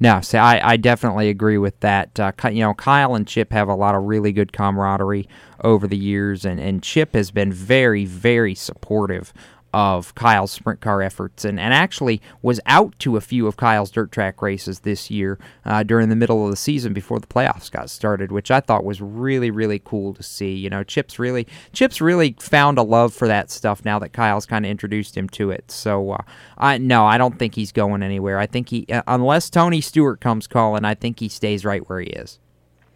[0.00, 2.18] No, see, I, I definitely agree with that.
[2.18, 5.28] Uh, you know, Kyle and Chip have a lot of really good camaraderie
[5.62, 9.32] over the years, and, and Chip has been very, very supportive
[9.74, 13.90] of Kyle's sprint car efforts and, and actually was out to a few of Kyle's
[13.90, 17.72] dirt track races this year uh, during the middle of the season before the playoffs
[17.72, 20.54] got started, which I thought was really, really cool to see.
[20.54, 24.46] You know, Chip's really Chip's really found a love for that stuff now that Kyle's
[24.46, 25.68] kind of introduced him to it.
[25.72, 26.22] So, uh,
[26.56, 28.38] I no, I don't think he's going anywhere.
[28.38, 31.98] I think he, uh, unless Tony Stewart comes calling, I think he stays right where
[31.98, 32.38] he is.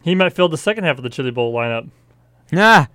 [0.03, 1.91] He might fill the second half of the Chili Bowl lineup.
[2.55, 2.89] Ah,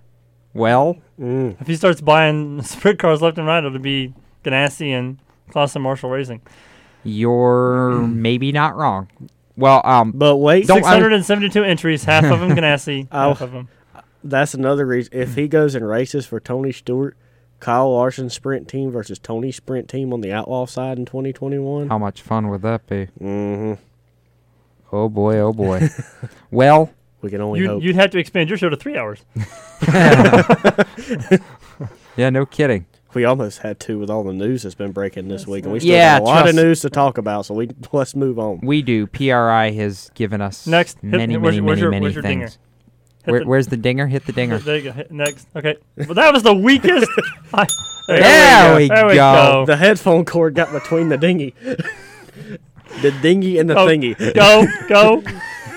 [0.53, 5.17] well, If he starts buying sprint cars left and right, it'll be Ganassi and
[5.51, 6.41] Clauson-Marshall Racing.
[7.03, 9.07] you're maybe not wrong.
[9.55, 13.29] Well, um, But wait, Don't- I- 672 entries, half of them Ganassi, Oh.
[13.29, 13.67] half of them.
[14.23, 15.11] that's another reason.
[15.13, 17.15] If he goes and races for Tony Stewart,
[17.59, 21.87] Kyle Larson sprint team versus Tony sprint team on the outlaw side in 2021.
[21.89, 23.07] how much fun would that be?
[23.21, 23.73] Mm-hmm.
[24.91, 25.89] Oh boy, oh boy.
[26.51, 26.91] well,
[27.23, 27.83] We can only You'd, hope.
[27.83, 29.23] you'd have to expand your show to three hours.
[32.17, 32.85] yeah, no kidding.
[33.13, 35.79] We almost had to with all the news that's been breaking this week, and we
[35.79, 37.45] still Yeah, got a lot of news to talk about.
[37.45, 38.59] So we let's move on.
[38.61, 39.07] We do.
[39.07, 42.47] PRI has given us Next, hit- many, where's- many, where's many, your- many where's dinger?
[42.47, 42.57] things.
[43.25, 44.07] Where, the- where's the dinger?
[44.07, 44.57] Hit the dinger.
[44.57, 44.91] There you go.
[44.91, 45.47] Hit Next.
[45.55, 45.77] Okay.
[45.95, 47.09] Well, that was the weakest.
[47.53, 47.65] I,
[48.07, 48.95] There we go.
[48.95, 49.17] There we go.
[49.61, 49.65] go.
[49.65, 51.53] The headphone cord got between the dinghy,
[53.01, 54.17] the dinghy and the Oh, thingy.
[54.33, 55.23] Go, go.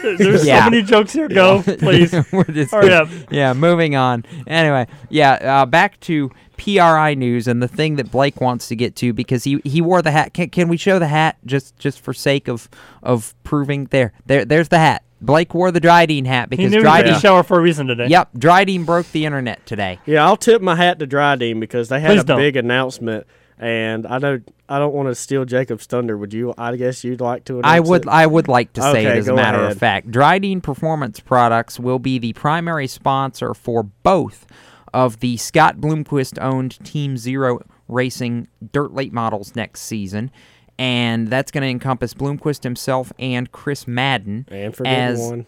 [0.18, 0.64] There's Yeah.
[0.64, 1.28] so many jokes here.
[1.28, 2.12] Go, please.
[2.32, 3.08] We're just- Hurry up.
[3.30, 4.24] Yeah, moving on.
[4.46, 5.32] Anyway, yeah,
[5.62, 9.44] uh, back to PRI news and the thing that Blake wants to get to because
[9.44, 10.32] he, he wore the hat.
[10.34, 12.68] Can, can we show the hat just just for sake of
[13.02, 15.02] of proving there there there's the hat.
[15.20, 18.06] Blake wore the Drydene hat because he had to Drydene shower for a reason today.
[18.08, 19.98] Yep, Drydene broke the internet today.
[20.06, 22.38] Yeah, I'll tip my hat to Drydene because they had Please a don't.
[22.38, 23.26] big announcement,
[23.58, 26.16] and I know I don't want to steal Jacob's thunder.
[26.16, 26.54] Would you?
[26.58, 27.60] I guess you'd like to.
[27.62, 28.08] I would it?
[28.08, 30.10] I would like to say it as a matter of fact.
[30.10, 34.46] Drydene Performance Products will be the primary sponsor for both
[34.92, 40.30] of the Scott Bloomquist owned Team Zero Racing dirt late models next season.
[40.78, 44.46] And that's going to encompass Bloomquist himself and Chris Madden.
[44.50, 45.46] And forgetting as, one.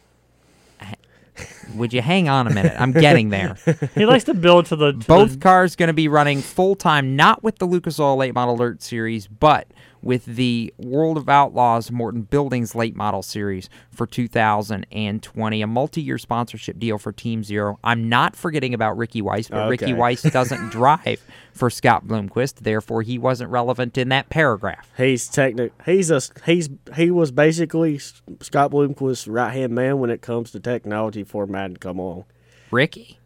[1.74, 2.74] Would you hang on a minute?
[2.78, 3.56] I'm getting there.
[3.94, 4.92] He likes to build to the.
[4.92, 8.16] To Both the- cars going to be running full time, not with the Lucas Oil
[8.16, 9.66] Late Model Dirt Series, but
[10.02, 16.78] with the World of Outlaws Morton Buildings Late Model Series for 2020, a multi-year sponsorship
[16.78, 17.78] deal for Team Zero.
[17.82, 19.94] I'm not forgetting about Ricky Weiss, but Ricky Okay.
[19.94, 21.22] Weiss doesn't drive
[21.52, 24.90] for Scott Bloomquist, therefore he wasn't relevant in that paragraph.
[24.96, 25.72] He's technic.
[25.84, 30.60] He's a he's he was basically Scott Bloomquist's right hand man when it comes to
[30.60, 32.24] technology for Madden come on,
[32.70, 33.18] Ricky?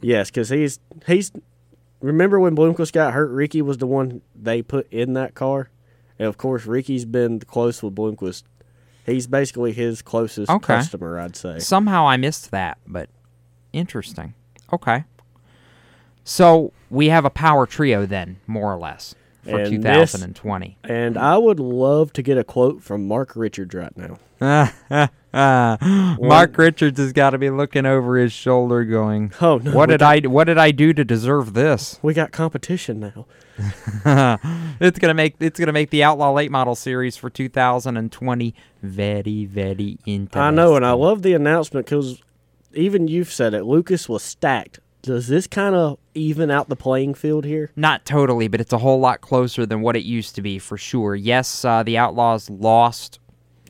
[0.00, 1.32] Yes, because he's he's.
[2.00, 3.30] Remember when Bloomquist got hurt?
[3.30, 5.68] Ricky was the one they put in that car,
[6.20, 8.44] and of course Ricky's been close with Bloomquist.
[9.06, 10.66] He's basically his closest Okay.
[10.74, 11.58] customer, I'd say.
[11.58, 13.08] Somehow I missed that, but
[13.72, 14.34] interesting.
[14.72, 15.04] Okay.
[16.22, 20.76] So we have a power trio then, more or less, for And 2020.
[20.82, 24.70] This, and I would love to get a quote from Mark Richards right now.
[25.32, 30.02] Mark Richards has got to be looking over his shoulder, going, Oh, no, what did
[30.02, 33.26] I what did I do to deserve this?" We got competition now.
[34.80, 39.98] it's gonna make it's gonna make the Outlaw Late Model Series for 2020 very very
[40.06, 40.40] interesting.
[40.40, 42.22] I know, and I love the announcement because
[42.74, 43.64] even you've said it.
[43.64, 44.80] Lucas was stacked.
[45.02, 47.70] Does this kind of even out the playing field here?
[47.74, 50.76] Not totally, but it's a whole lot closer than what it used to be for
[50.76, 51.14] sure.
[51.14, 53.18] Yes, uh, the Outlaws lost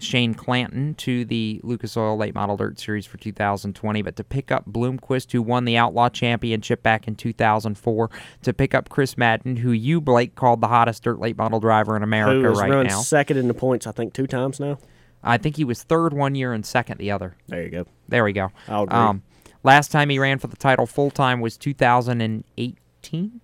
[0.03, 4.51] Shane Clanton to the Lucas Oil Late Model Dirt Series for 2020, but to pick
[4.51, 8.11] up Bloomquist, who won the Outlaw Championship back in 2004,
[8.43, 11.97] to pick up Chris Madden, who you, Blake, called the hottest dirt late model driver
[11.97, 13.01] in America Who right run now.
[13.01, 13.87] second in the points?
[13.87, 14.79] I think two times now.
[15.23, 17.37] I think he was third one year and second the other.
[17.49, 17.87] There you go.
[18.09, 18.51] There we go.
[18.69, 18.97] I'll agree.
[18.97, 19.23] Um,
[19.63, 23.41] last time he ran for the title full time was 2018.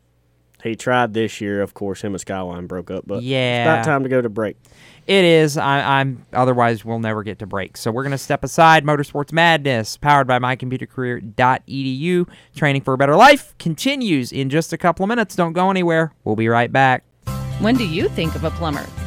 [0.63, 2.01] He tried this year, of course.
[2.03, 3.59] Him and Skyline broke up, but Yeah.
[3.59, 4.57] it's about time to go to break.
[5.07, 5.57] It is.
[5.57, 6.27] I, I'm.
[6.33, 7.77] Otherwise, we'll never get to break.
[7.77, 8.85] So we're gonna step aside.
[8.85, 12.29] Motorsports Madness, powered by MyComputerCareer.edu.
[12.57, 15.37] Training for a better life continues in just a couple of minutes.
[15.37, 16.13] Don't go anywhere.
[16.25, 17.05] We'll be right back.
[17.61, 18.87] When do you think of a plumber?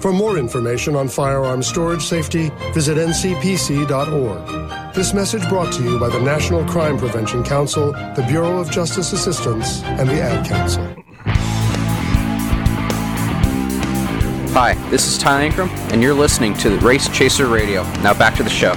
[0.00, 4.94] For more information on firearm storage safety, visit ncpc.org.
[4.94, 9.12] This message brought to you by the National Crime Prevention Council, the Bureau of Justice
[9.12, 10.84] Assistance, and the Ad Council.
[14.52, 17.82] Hi, this is Ty Ankrum, and you're listening to Race Chaser Radio.
[18.00, 18.74] Now back to the show.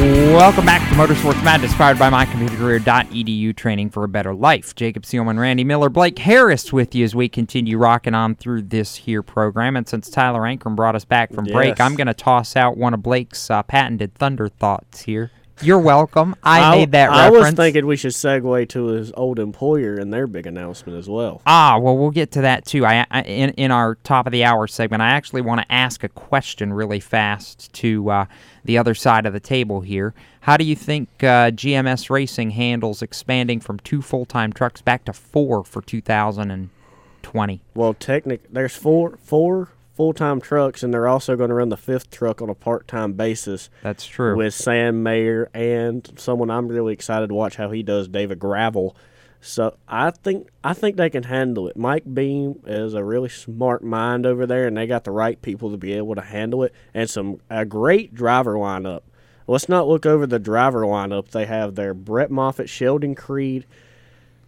[0.00, 4.74] Welcome back to Motorsports Madness, powered by mycomputercareer.edu, training for a better life.
[4.74, 8.96] Jacob Seelman, Randy Miller, Blake Harris with you as we continue rocking on through this
[8.96, 9.76] here program.
[9.76, 12.94] And since Tyler Ankrum brought us back from break, I'm going to toss out one
[12.94, 15.32] of Blake's uh, patented thunder thoughts here.
[15.62, 16.34] You're welcome.
[16.42, 17.46] I, made that I reference.
[17.46, 21.42] was thinking we should segue to his old employer and their big announcement as well.
[21.46, 22.86] Ah, well, we'll get to that too.
[22.86, 26.02] I, I in in our top of the hour segment, I actually want to ask
[26.02, 28.26] a question really fast to uh,
[28.64, 30.14] the other side of the table here.
[30.42, 35.04] How do you think uh, GMS Racing handles expanding from two full time trucks back
[35.04, 37.60] to four for 2020?
[37.74, 39.68] Well, technic, there's four four
[40.00, 42.88] full time trucks, and they're also going to run the fifth truck on a part
[42.88, 43.68] time basis.
[43.82, 44.34] That's true.
[44.34, 48.96] With Sam Mayer and someone I'm really excited to watch how he does, David Gravel.
[49.42, 51.76] So I think I think they can handle it.
[51.76, 55.70] Mike Beam is a really smart mind over there, and they got the right people
[55.70, 59.02] to be able to handle it, and some a great driver lineup.
[59.46, 61.28] Let's not look over the driver lineup.
[61.28, 63.66] They have their Brett Moffitt, Sheldon Creed,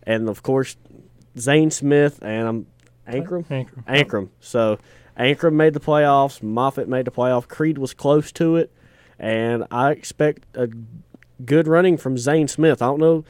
[0.02, 0.78] and of course
[1.38, 2.66] Zane Smith and um,
[3.06, 3.44] Ankrum.
[3.48, 3.84] Ankrum.
[3.84, 4.28] Ankrum.
[4.40, 4.78] So
[5.18, 6.42] Ankrum made the playoffs.
[6.42, 7.48] Moffitt made the playoff.
[7.48, 8.72] Creed was close to it,
[9.18, 10.68] and I expect a
[11.44, 12.80] good running from Zane Smith.
[12.82, 13.24] I don't know.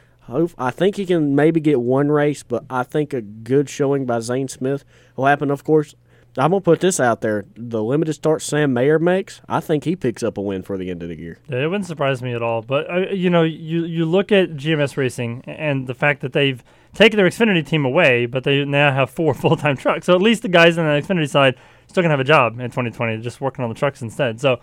[0.56, 4.20] I think he can maybe get one race, but I think a good showing by
[4.20, 4.84] Zane Smith
[5.16, 5.50] will happen.
[5.50, 5.94] Of course,
[6.38, 9.96] I'm gonna put this out there: the limited start Sam Mayer makes, I think he
[9.96, 11.38] picks up a win for the end of the year.
[11.48, 12.62] It wouldn't surprise me at all.
[12.62, 16.62] But uh, you know, you you look at GMS Racing and the fact that they've
[16.95, 20.07] taken their Xfinity team away, but they now have four full time trucks.
[20.07, 22.70] So at least the guys on the Xfinity side still gonna have a job in
[22.70, 24.40] 2020, just working on the trucks instead.
[24.40, 24.61] So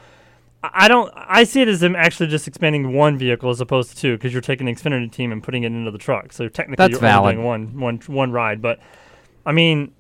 [0.64, 1.12] I I don't.
[1.16, 4.34] I see it as them actually just expanding one vehicle as opposed to two, because
[4.34, 6.34] you're taking the Xfinity team and putting it into the truck.
[6.34, 7.38] So technically, That's you're valid.
[7.38, 8.62] only doing one one one ride.
[8.62, 8.80] But
[9.46, 9.94] I mean,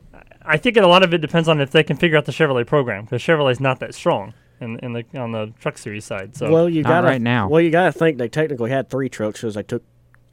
[0.44, 2.68] I think a lot of it depends on if they can figure out the Chevrolet
[2.68, 6.36] program, because Chevrolet's not that strong in, in the on the truck series side.
[6.36, 7.48] So well, you got right now.
[7.48, 9.84] Well, you gotta think they technically had three trucks because they took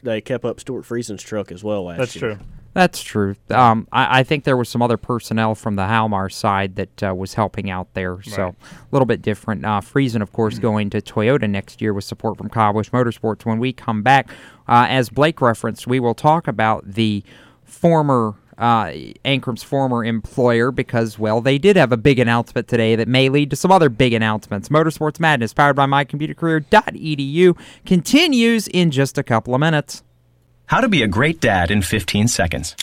[0.02, 2.28] they kept up Stewart Friesen's truck as well last That's year.
[2.34, 2.46] That's true.
[2.74, 3.36] That's true.
[3.48, 7.14] Um, I, I think there was some other personnel from the Halmar side that uh,
[7.14, 8.54] was helping out there, so Right.
[8.62, 9.64] a little bit different.
[9.64, 13.46] Uh, Friesen, of course, going to Toyota next year with support from Kyle Busch Motorsports.
[13.46, 14.28] When we come back,
[14.68, 17.24] uh, as Blake referenced, we will talk about the
[17.64, 18.86] former uh,
[19.24, 23.50] Ankrum's former employer because, well, they did have a big announcement today that may lead
[23.50, 24.68] to some other big announcements.
[24.68, 30.02] Motorsports Madness, powered by mycomputercareer.edu, continues in just a couple of minutes.
[30.66, 32.74] How to be a great dad in 15 seconds.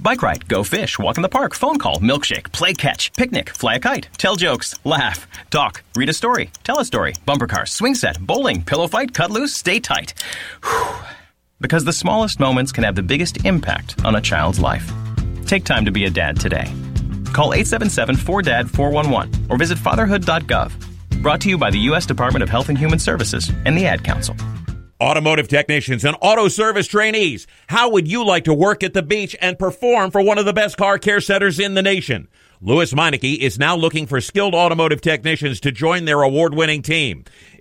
[0.00, 3.76] Bike ride, go fish, walk in the park, phone call, milkshake, play catch, picnic, fly
[3.76, 7.94] a kite, tell jokes, laugh, talk, read a story, tell a story, bumper car, swing
[7.94, 10.14] set, bowling, pillow fight, cut loose, stay tight.
[10.64, 10.94] Whew.
[11.60, 14.92] Because the smallest moments can have the biggest impact on a child's life.
[15.52, 16.64] Take time to be a dad today.
[17.34, 21.20] Call 877-4DAD-411 or visit fatherhood.gov.
[21.20, 22.06] Brought to you by the U.S.
[22.06, 24.34] Department of Health and Human Services and the Ad Council.
[24.98, 29.36] Automotive technicians and auto service trainees, how would you like to work at the beach
[29.42, 32.28] and perform for one of the best car care centers in the nation?
[32.62, 37.26] Lewes Meineke is now looking for skilled automotive technicians to join their award-winning team.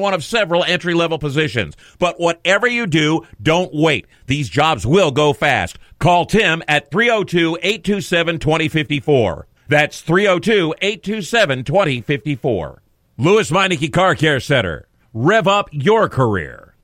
[0.00, 1.76] one of several entry level positions.
[1.98, 4.06] But whatever you do, don't wait.
[4.26, 5.78] These jobs will go fast.
[5.98, 9.46] Call Tim at 302 827 2054.
[9.68, 12.82] That's 302 827 2054.
[13.18, 14.88] Lewes Meineke Car Care Center.
[15.12, 16.74] Rev up your career.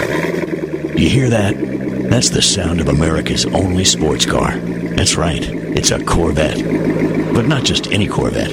[0.00, 1.54] You hear that?
[2.10, 4.56] That's the sound of America's only sports car.
[4.56, 6.62] That's right, it's a Corvette.
[7.34, 8.52] But not just any Corvette,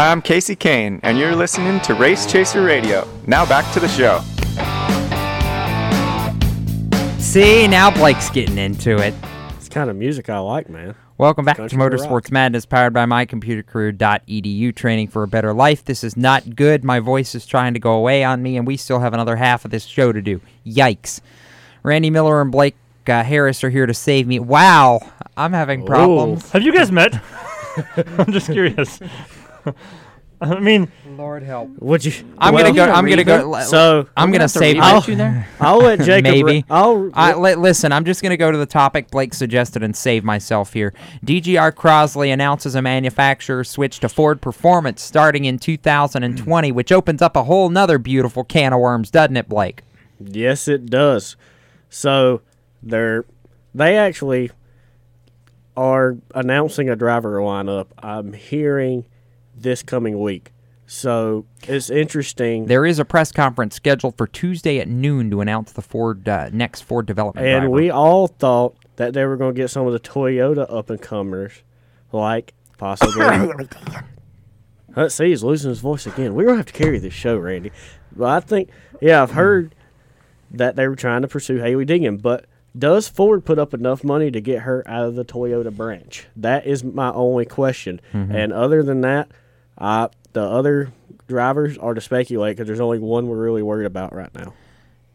[0.00, 3.06] Hi, I'm Kasey Kahne, and you're listening to Race Chaser Radio.
[3.26, 4.22] Now back to the show.
[7.18, 9.12] See, now Blake's getting into it.
[9.56, 10.94] It's kind of music I like, man.
[11.18, 11.92] Welcome back Country to rock.
[11.92, 15.84] Motorsports Madness, powered by mycomputercareer.edu, training for a better life.
[15.84, 16.82] This is not good.
[16.82, 19.66] My voice is trying to go away on me, and we still have another half
[19.66, 20.40] of this show to do.
[20.66, 21.20] Yikes.
[21.82, 22.76] Randy Miller and Blake
[23.06, 24.38] uh, Harris are here to save me.
[24.38, 25.00] Wow,
[25.36, 26.50] I'm having problems.
[26.52, 27.20] Have you guys met?
[28.18, 28.98] I'm just curious.
[30.42, 31.68] I mean, Lord help.
[31.80, 32.12] Would you?
[32.38, 32.90] I'm well, gonna go.
[32.90, 33.60] I'm gonna go.
[33.60, 34.78] So I'm gonna save.
[34.80, 35.04] I'll,
[35.60, 36.32] I'll let Jacob.
[36.32, 36.64] Maybe.
[36.70, 37.92] I'll I, li- listen.
[37.92, 40.94] I'm just gonna go to the topic Blake suggested and save myself here.
[41.26, 47.36] DGR Crosley announces a manufacturer switch to Ford Performance starting in 2020, which opens up
[47.36, 49.82] a whole nother beautiful can of worms, doesn't it, Blake?
[50.18, 51.36] Yes, it does.
[51.90, 52.40] So
[52.82, 53.26] they're
[53.74, 54.52] they actually
[55.76, 57.88] are announcing a driver lineup.
[57.98, 59.04] I'm hearing
[59.62, 60.52] this coming week.
[60.86, 62.66] So it's interesting.
[62.66, 66.50] There is a press conference scheduled for Tuesday at noon to announce the Ford uh,
[66.52, 67.46] next Ford development.
[67.46, 67.70] and driver.
[67.70, 71.00] we all thought that they were going to get some of the Toyota up and
[71.00, 71.62] comers,
[72.12, 73.24] like possibly.
[74.96, 76.34] Let's see, he's losing his voice again.
[76.34, 77.70] We're gonna have to carry this show, Randy.
[78.10, 79.76] But I think, yeah, I've heard
[80.50, 82.46] that they were trying to pursue Hailie Deegan, but
[82.76, 86.26] does Ford put up enough money to get her out of the Toyota branch?
[86.34, 88.00] That is my only question.
[88.12, 88.34] Mhm.
[88.34, 89.28] And other than that,
[89.80, 90.92] uh, the other
[91.28, 94.52] drivers are to speculate because there's only one we're really worried about right now.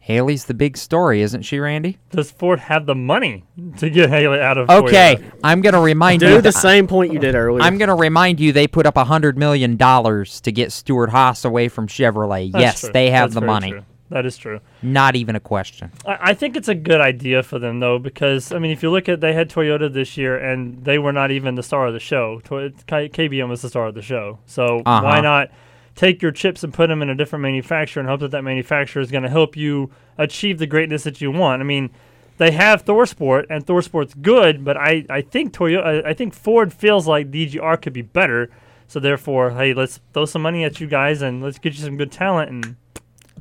[0.00, 1.98] Hailie's the big story, isn't she, Randy?
[2.10, 3.42] does Ford have the money
[3.78, 4.70] to get Hailie out of?
[4.70, 5.32] Okay, Toyota?
[5.42, 7.60] I'm going to remind Do you the that- same point you did earlier.
[7.62, 11.44] I'm going to remind you they put up a hundred million dollars to get Stewart-Haas
[11.44, 12.52] away from Chevrolet.
[12.52, 12.90] That's yes, true.
[12.92, 13.70] they have That's the money.
[13.72, 13.84] true.
[14.08, 14.60] That is true.
[14.82, 15.90] Not even a question.
[16.06, 18.90] I, I think it's a good idea for them though, because I mean, if you
[18.90, 21.92] look at they had Toyota this year, and they were not even the star of
[21.92, 22.40] the show.
[22.44, 25.02] Toy- K- KBM was the star of the show, so Uh-huh.
[25.04, 25.50] why not
[25.96, 29.00] take your chips and put them in a different manufacturer and hope that that manufacturer
[29.02, 31.60] is going to help you achieve the greatness that you want?
[31.60, 31.90] I mean,
[32.38, 36.70] they have ThorSport, and ThorSport's good, but I, I think Toyota, I, I think Ford
[36.72, 38.50] feels like DGR could be better.
[38.88, 41.96] So therefore, hey, let's throw some money at you guys and let's get you some
[41.96, 42.76] good talent and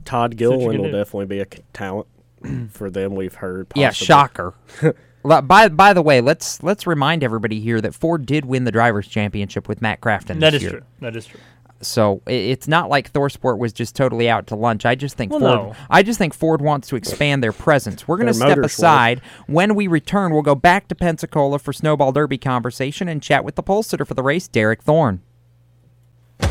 [0.03, 0.97] Todd See what you Gilliland can will do.
[0.97, 2.07] definitely be a talent
[2.71, 3.15] for them.
[3.15, 3.67] We've heard.
[3.75, 4.53] Yeah, shocker.
[5.23, 9.07] By by the way, let's let's remind everybody here that Ford did win the drivers'
[9.07, 10.39] championship with Matt Crafton.
[10.39, 10.71] That this is year.
[10.73, 10.81] true.
[11.01, 11.39] That is true.
[11.81, 14.85] So it's not like ThorSport was just totally out to lunch.
[14.85, 15.51] I just think Well, Ford.
[15.71, 15.75] no.
[15.89, 18.07] I just think Ford wants to expand their presence.
[18.07, 18.91] We're going to step motor swell.
[18.93, 19.21] aside.
[19.47, 23.55] When we return, we'll go back to Pensacola for Snowball Derby conversation and chat with
[23.55, 25.21] the pole sitter for the race, Derek Thorn.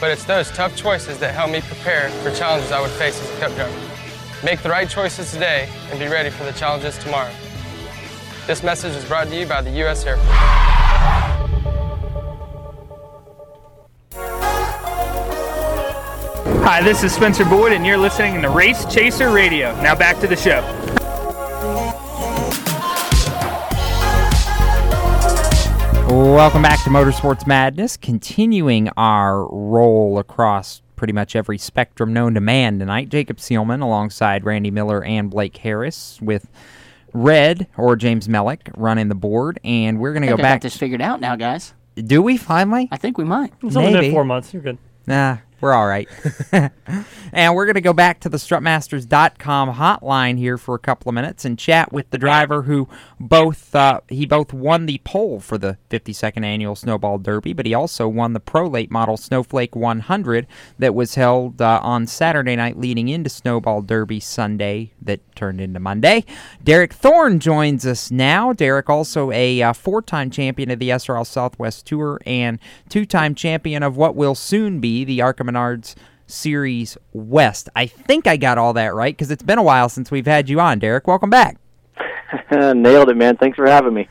[0.00, 3.36] But it's those tough choices that help me prepare for challenges I would face as
[3.36, 3.76] a cup driver.
[4.44, 7.32] Make the right choices today and be ready for the challenges tomorrow.
[8.46, 10.06] This message is brought to you by the U.S.
[10.06, 10.28] Air Force.
[16.64, 19.74] Hi, this is Spencer Boyd, and you're listening to Race Chaser Radio.
[19.82, 20.77] Now back to the show.
[26.18, 32.40] Welcome back to Motorsports Madness, continuing our roll across pretty much every spectrum known to
[32.40, 33.08] man tonight.
[33.08, 36.48] Jacob Seelman alongside Randy Miller and Blake Harris with
[37.12, 40.54] Red or James Mellick running the board, and we're going to go think I got
[40.54, 40.62] back.
[40.62, 41.72] this figured out now, guys.
[41.94, 42.88] Do we finally?
[42.90, 43.52] I think we might.
[43.62, 44.12] It's only been Maybe.
[44.12, 44.52] four months.
[44.52, 44.78] You're good.
[45.06, 46.08] Nah, we're all right.
[47.32, 51.14] and we're going to go back to the strutmasters.com hotline here for a couple of
[51.14, 52.88] minutes and chat with the driver who
[53.18, 57.74] both uh, he both won the pole for the 52nd annual Snowball Derby, but he
[57.74, 60.46] also won the Pro Late Model Snowflake 100
[60.78, 65.80] that was held uh, on Saturday night leading into Snowball Derby Sunday that turned into
[65.80, 66.24] Monday.
[66.62, 68.52] Derek Thorn joins us now.
[68.52, 73.96] Derek also a uh, four-time champion of the SRL Southwest Tour and two-time champion of
[73.96, 75.94] what will soon be the ARCA Menards
[76.26, 77.68] Series West.
[77.74, 80.48] I think I got all that right because it's been a while since we've had
[80.48, 81.06] you on, Derek.
[81.06, 81.56] Welcome back.
[82.52, 83.36] Nailed it, man.
[83.36, 84.08] Thanks for having me.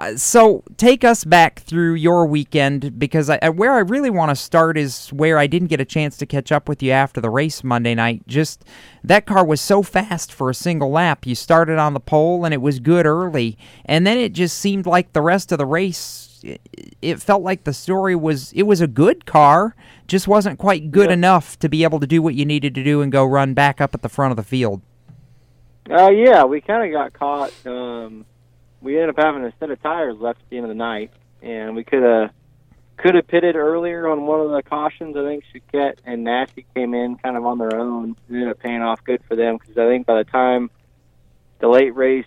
[0.00, 4.30] Uh, so take us back through your weekend because I, I- where I really want
[4.30, 7.20] to start is where I didn't get a chance to catch up with you after
[7.20, 8.22] the race Monday night.
[8.28, 8.64] Just
[9.02, 11.26] that car was so fast for a single lap.
[11.26, 14.86] You started on the pole and it was good early, and then it just seemed
[14.86, 16.27] like the rest of the race.
[16.42, 19.74] It, felt like the story was it was a good car,
[20.06, 23.00] just wasn't quite good enough to be able to do what you needed to do
[23.02, 24.82] and go run back up at the front of the field.
[25.90, 27.52] Uh, yeah, we kind of got caught.
[27.66, 28.26] Um,
[28.80, 31.12] we ended up having a set of tires left at the end of the night,
[31.42, 32.30] and we could have
[32.98, 35.16] could have pitted earlier on one of the cautions.
[35.16, 38.16] I think Choquette and Nasse came in kind of on their own.
[38.28, 40.70] It ended up paying off good for them because I think by the time
[41.60, 42.26] the late race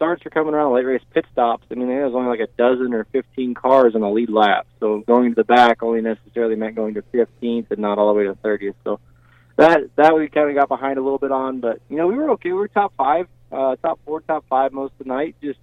[0.00, 1.66] starts are coming around, late race pit stops.
[1.70, 4.66] I mean, there was only like a dozen or 15 cars in the lead lap.
[4.80, 8.18] So going to the back only necessarily meant going to 15th and not all the
[8.18, 8.76] way to 30th.
[8.82, 8.98] So
[9.58, 12.14] that that we kind of got behind a little bit on, but you know we
[12.14, 12.48] were okay.
[12.48, 15.36] We were top five, uh, top four, top five most of the night.
[15.42, 15.58] Just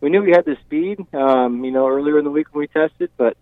[0.00, 2.68] we knew we had the speed, um, you know, earlier in the week when we
[2.68, 3.36] tested, but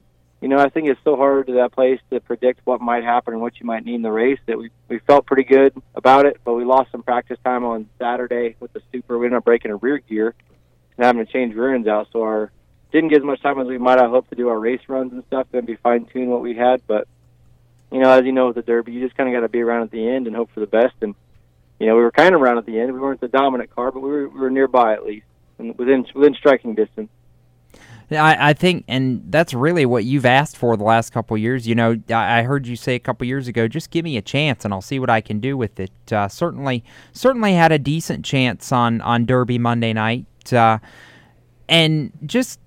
[0.45, 3.33] you know I think it's so hard to that place to predict what might happen
[3.33, 6.27] and what you might need in the race that we we felt pretty good about
[6.27, 9.19] it, but we lost some practice time on Saturday with the super.
[9.19, 10.35] We ended up breaking a rear gear
[10.99, 12.53] and having to change rear ends out, so our
[12.93, 15.15] didn't get as much time as we might have hoped to do our race runs
[15.15, 15.47] and stuff.
[15.51, 17.09] Maybe fine tune what we had, but
[17.91, 19.63] you know, as you know with the Derby, you just kind of got to be
[19.63, 20.95] around at the end and hope for the best.
[21.01, 21.15] And
[21.79, 22.93] you know, we were kind of around at the end.
[22.93, 25.25] We weren't the dominant car, but we were, we were nearby at least,
[25.59, 27.09] and within within striking distance.
[28.11, 31.67] I, I think, and that's really what you've asked for the last couple years.
[31.67, 34.23] You know, I, I heard you say a couple years ago, just give me a
[34.23, 35.93] chance, and I'll see what I can do with it.
[36.13, 40.79] Uh, certainly, certainly had a decent chance on on Derby Monday night, uh,
[41.69, 42.59] and just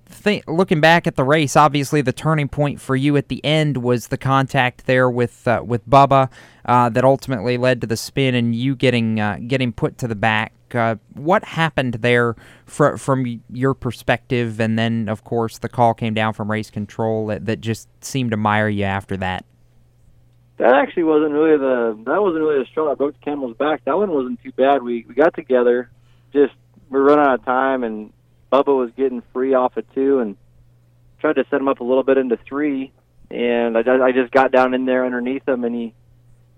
[0.46, 4.08] looking back at the race, obviously the turning point for you at the end was
[4.08, 6.30] the contact there with uh, with Bubba
[6.64, 10.14] uh, that ultimately led to the spin and you getting uh, getting put to the
[10.14, 10.52] back.
[10.74, 14.60] Uh, what happened there fr- from your perspective?
[14.60, 18.30] And then, of course, the call came down from race control that, that just seemed
[18.30, 19.44] to mire you after that.
[20.58, 23.84] That actually wasn't really the that wasn't really the straw that broke the camel's back.
[23.84, 24.82] That one wasn't too bad.
[24.82, 25.88] We we got together,
[26.32, 26.52] just
[26.90, 28.12] we are running out of time, and
[28.52, 30.36] Bubba was getting free off of two, and
[31.20, 32.92] tried to set him up a little bit into three.
[33.30, 35.94] And I I just got down in there underneath him, and he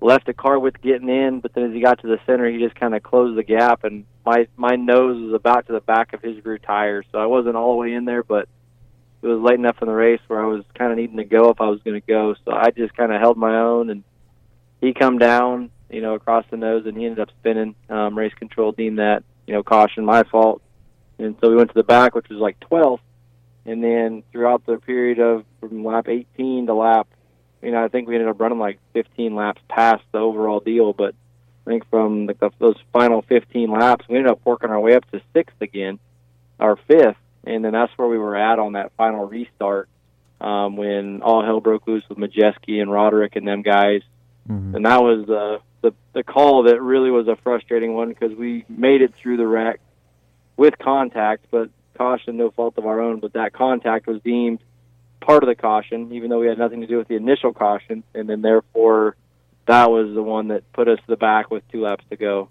[0.01, 1.41] left a car with getting in.
[1.41, 3.85] But then as he got to the center, he just kind of closed the gap,
[3.85, 7.27] and my my nose was about to the back of his rear tire, so I
[7.27, 8.49] wasn't all the way in there, but
[9.23, 11.51] it was late enough in the race where I was kind of needing to go
[11.51, 12.35] if I was going to go.
[12.45, 14.03] So I just kind of held my own, and
[14.81, 17.75] he come down, you know, across the nose, and he ended up spinning.
[17.91, 20.63] Um, race control deemed that, you know, caution, my fault.
[21.19, 23.01] And so we went to the back, which was like 12th,
[23.67, 27.07] and then throughout the period of from lap 18 to lap,
[27.63, 30.93] you know, I think we ended up running like 15 laps past the overall deal,
[30.93, 31.15] but
[31.67, 35.11] I think from the, those final 15 laps, we ended up working our way up
[35.11, 35.99] to sixth again,
[36.59, 39.89] or fifth, and then that's where we were at on that final restart
[40.41, 44.03] um, when all hell broke loose with Majeski and Roderick and them guys.
[44.49, 44.77] Mm-hmm.
[44.77, 48.65] And that was uh, the the call that really was a frustrating one because we
[48.69, 49.81] made it through the wreck
[50.57, 53.21] with contact, but caution, no fault of our own.
[53.21, 54.61] But that contact was deemed
[55.21, 58.03] part of the caution, even though we had nothing to do with the initial caution,
[58.15, 59.17] and then therefore
[59.67, 62.49] that was the one that put us to the back with two laps to go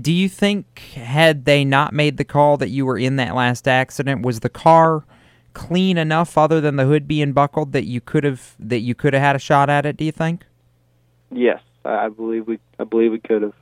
[0.00, 3.68] do you think had they not made the call that you were in that last
[3.68, 5.04] accident, was the car
[5.52, 9.14] clean enough other than the hood being buckled that you could have that you could
[9.14, 10.44] have had a shot at it, do you think?
[11.30, 13.54] Yes, I believe we I believe we could have.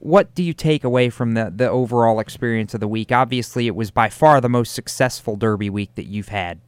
[0.00, 3.12] What do you take away from the the overall experience of the week?
[3.12, 6.60] Obviously, it was by far the most successful Derby week that you've had.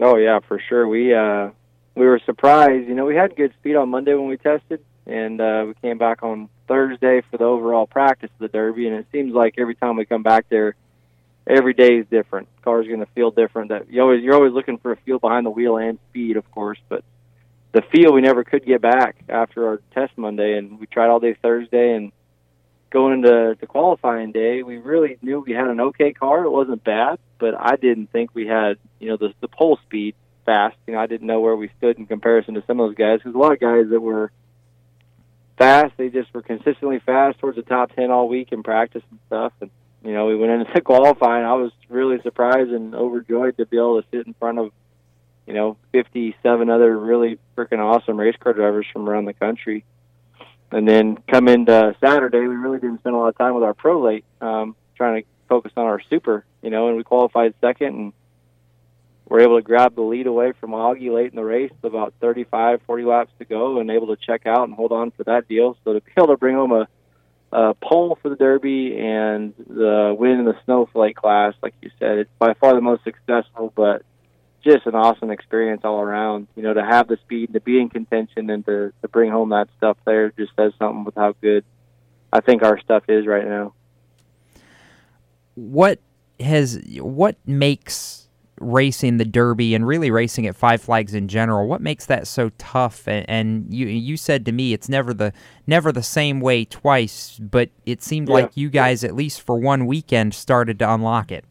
[0.00, 0.86] Oh yeah, for sure.
[0.88, 1.50] We uh
[1.94, 2.88] we were surprised.
[2.88, 5.98] You know, we had good speed on Monday when we tested, and uh, we came
[5.98, 9.76] back on Thursday for the overall practice of the Derby, and it seems like every
[9.76, 10.74] time we come back there,
[11.46, 12.48] every day is different.
[12.62, 13.70] Car's going to feel different.
[13.70, 16.50] That you always you're always looking for a feel behind the wheel and speed, of
[16.50, 17.04] course, but
[17.72, 21.20] the feel we never could get back after our test Monday, and we tried all
[21.20, 22.12] day Thursday and
[22.90, 26.44] going into the qualifying day, we really knew we had an okay car.
[26.44, 30.14] It wasn't bad, but I didn't think we had you know the the pole speed
[30.46, 30.76] fast.
[30.86, 33.18] You know, I didn't know where we stood in comparison to some of those guys
[33.18, 34.32] because a lot of guys that were
[35.58, 35.94] fast.
[35.96, 39.52] They just were consistently fast towards the top ten all week in practice and stuff.
[39.60, 39.70] And
[40.02, 41.44] you know, we went into qualifying.
[41.44, 44.72] I was really surprised and overjoyed to be able to sit in front of
[45.46, 49.84] you know 57 other really freaking awesome race car drivers from around the country.
[50.70, 53.74] And then come into Saturday, we really didn't spend a lot of time with our
[53.74, 56.44] pro late, um, trying to focus on our super.
[56.62, 58.12] You know, and we qualified second and
[59.28, 62.80] were able to grab the lead away from Augie late in the race, about 35,
[62.86, 65.76] 40 laps to go, and able to check out and hold on for that deal.
[65.84, 66.88] So to be able to bring home a,
[67.52, 72.18] a pole for the Derby and the win in the snowflake class, like you said,
[72.18, 74.02] it's by far the most successful, but
[74.64, 76.48] just an awesome experience all around.
[76.56, 79.50] You know, to have the speed, to be in contention, and to, to bring home
[79.50, 81.64] that stuff there just says something with how good
[82.32, 83.74] I think our stuff is right now.
[85.54, 86.00] What
[86.40, 88.28] has what makes
[88.60, 91.68] racing the Derby and really racing at Five Flags in general.
[91.68, 93.06] What makes that so tough?
[93.06, 95.32] And, and you you said to me it's never the
[95.66, 98.34] never the same way twice, but it seemed yeah.
[98.34, 101.44] like you guys at least for one weekend started to unlock it.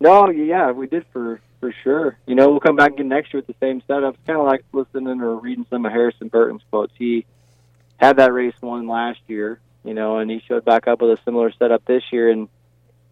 [0.00, 2.18] No, yeah, we did for for sure.
[2.26, 4.14] You know, we'll come back again next year with the same setup.
[4.14, 6.94] It's kind of like listening or reading some of Harrison Burton's quotes.
[6.98, 7.26] He
[7.98, 11.22] had that race won last year, you know, and he showed back up with a
[11.24, 12.48] similar setup this year, and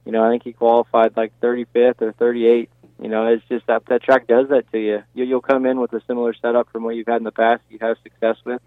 [0.05, 2.69] you know, I think he qualified like 35th or 38th.
[3.01, 5.03] You know, it's just that that track does that to you.
[5.15, 5.25] you.
[5.25, 7.79] You'll come in with a similar setup from what you've had in the past, you
[7.81, 8.63] have success with,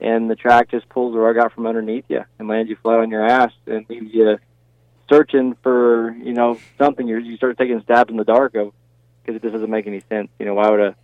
[0.00, 3.00] and the track just pulls the rug out from underneath you and lands you flat
[3.00, 4.38] on your ass and leaves you
[5.10, 7.08] searching for you know something.
[7.08, 8.72] You you start taking stabs in the dark of
[9.22, 10.28] because it just doesn't make any sense.
[10.38, 10.96] You know, why would a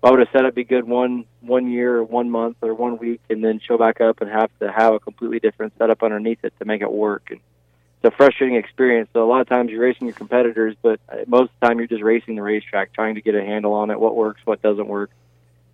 [0.00, 3.20] why would a setup be good one one year or one month or one week
[3.30, 6.52] and then show back up and have to have a completely different setup underneath it
[6.58, 7.28] to make it work?
[7.30, 7.40] And
[8.02, 9.08] it's a frustrating experience.
[9.14, 11.78] So a lot of times you're racing your competitors, but uh, most of the time
[11.78, 14.60] you're just racing the racetrack, trying to get a handle on it, what works, what
[14.60, 15.10] doesn't work,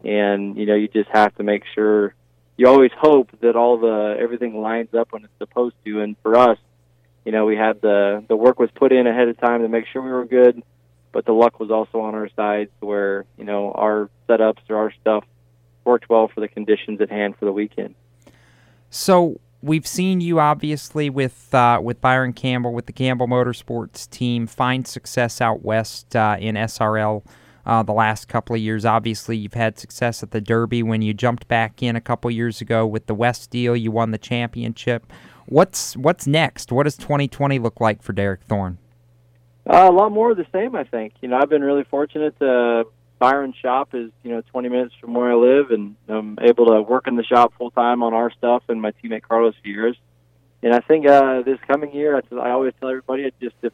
[0.05, 2.15] and you know you just have to make sure.
[2.57, 6.03] You always hope that all the everything lines up when it's supposed to.
[6.03, 6.59] And for us,
[7.25, 9.87] you know, we had the the work was put in ahead of time to make
[9.93, 10.63] sure we were good,
[11.13, 14.93] but the luck was also on our side, where you know our setups or our
[15.01, 15.25] stuff
[15.85, 17.95] worked well for the conditions at hand for the weekend.
[18.91, 24.47] So we've seen you obviously with uh, with Byron Campbell with the Campbell Motorsports team
[24.47, 27.25] find success out west uh, in SRL.
[27.67, 30.83] Uh, the last couple of years, obviously, you've had success at the Derby.
[30.83, 34.13] When you jumped back in a couple years ago with the West deal, you won
[34.13, 35.13] the championship.
[35.47, 36.73] What's what's next?
[36.73, 38.79] What does 2020 look like for Derek Thorn?
[39.69, 41.15] Uh, a lot more of the same, I think.
[41.21, 42.85] You know, I've been really fortunate to
[43.19, 46.83] Byron's shop is you know 20 minutes from where I live, and I'm able to
[46.83, 49.97] work in the shop full time on our stuff and my teammate Carlos Vieira's.
[50.63, 53.73] And I think uh, this coming year, I, I always tell everybody, I just if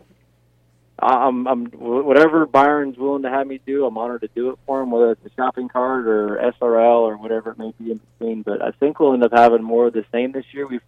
[0.99, 4.81] I'm, I'm whatever Byron's willing to have me do, I'm honored to do it for
[4.81, 8.43] him, whether it's a shopping cart or SRL or whatever it may be in between.
[8.43, 10.67] But I think we'll end up having more of the same this year.
[10.67, 10.81] We've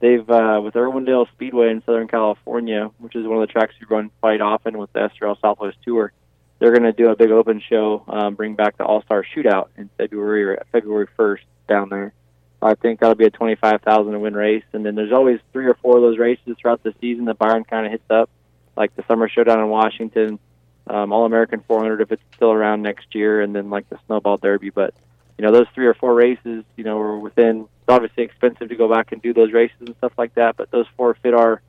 [0.00, 3.86] they've uh, with Irwindale Speedway in Southern California, which is one of the tracks we
[3.94, 6.12] run quite often with the SRL Southwest Tour
[6.58, 9.68] they're going to do a big open show, um, bring back the All Star Shootout
[9.76, 12.12] in February or February 1st down there.
[12.60, 15.74] I think that'll be a 25,000 to win race, and then there's always three or
[15.74, 18.28] four of those races throughout the season that Byron kind of hits up,
[18.76, 20.40] like the Summer Showdown in Washington,
[20.88, 24.38] um, All American 400 if it's still around next year, and then like the Snowball
[24.38, 24.70] Derby.
[24.70, 24.92] But
[25.38, 27.60] you know, those three or four races, you know, are within.
[27.60, 30.70] It's obviously expensive to go back and do those races and stuff like that, but
[30.70, 31.62] those four fit our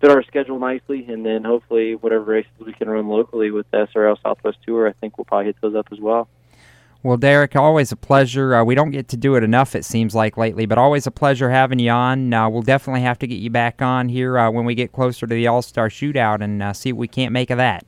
[0.00, 3.88] fit our schedule nicely, and then hopefully whatever races we can run locally with the
[3.94, 6.28] SRL Southwest Tour, I think we'll probably hit those up as well.
[7.02, 8.56] Well, Derek, always a pleasure.
[8.56, 11.10] Uh, we don't get to do it enough, it seems like lately, but always a
[11.10, 12.34] pleasure having you on.
[12.34, 15.26] Uh, we'll definitely have to get you back on here uh, when we get closer
[15.26, 17.86] to the All Star Shootout and uh, see what we can't make of that.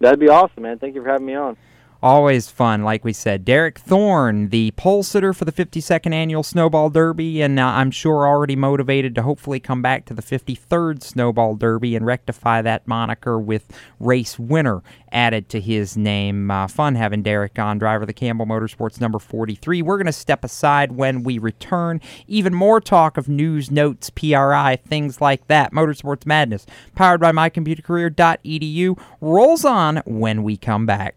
[0.00, 0.78] That'd be awesome, man.
[0.78, 1.56] Thank you for having me on.
[2.00, 3.44] Always fun, like we said.
[3.44, 8.24] Derek Thorn, the pole sitter for the 52nd Annual Snowball Derby, and uh, I'm sure
[8.24, 13.36] already motivated to hopefully come back to the 53rd Snowball Derby and rectify that moniker
[13.36, 13.66] with
[13.98, 14.80] race winner
[15.10, 16.52] added to his name.
[16.52, 19.82] Uh, fun having Derek on, driver of the Campbell Motorsports number 43.
[19.82, 22.00] We're going to step aside when we return.
[22.28, 25.72] Even more talk of news, notes, PRI, things like that.
[25.72, 26.64] Motorsports Madness,
[26.94, 31.16] powered by mycomputercareer.edu, rolls on when we come back.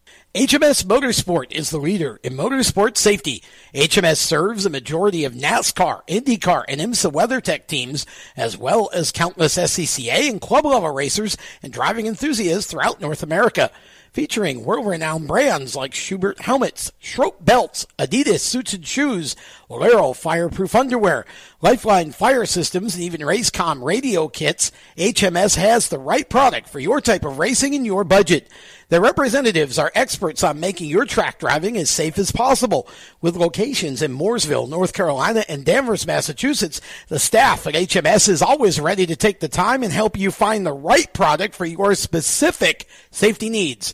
[0.33, 3.43] HMS Motorsport is the leader in motorsport safety.
[3.73, 8.05] HMS serves a majority of NASCAR, IndyCar, and IMSA WeatherTech teams,
[8.37, 13.71] as well as countless SCCA and club level racers and driving enthusiasts throughout North America.
[14.13, 19.35] Featuring world-renowned brands like Schuberth helmets, Schroth belts, Adidas suits and shoes,
[19.71, 21.25] Walero fireproof underwear,
[21.61, 26.99] Lifeline fire systems, and even Racecom radio kits, HMS has the right product for your
[26.99, 28.49] type of racing and your budget.
[28.89, 32.85] Their representatives are experts on making your track driving as safe as possible.
[33.21, 38.77] With locations in Mooresville, North Carolina, and Danvers, Massachusetts, the staff at HMS is always
[38.77, 42.89] ready to take the time and help you find the right product for your specific
[43.09, 43.93] safety needs.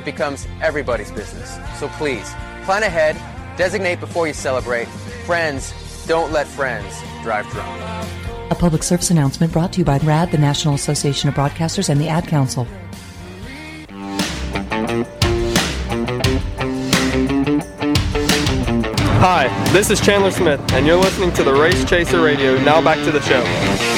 [0.00, 1.58] it becomes everybody's business.
[1.78, 2.32] So please,
[2.64, 3.16] plan ahead,
[3.56, 4.88] designate before you celebrate.
[5.26, 5.72] Friends,
[6.06, 7.80] don't let friends drive drunk.
[8.50, 12.00] A public service announcement brought to you by RAD, the National Association of Broadcasters, and
[12.00, 12.66] the Ad Council.
[19.20, 22.58] Hi, this is Chandler Smith, and you're listening to the Race Chaser Radio.
[22.62, 23.89] Now back to the show.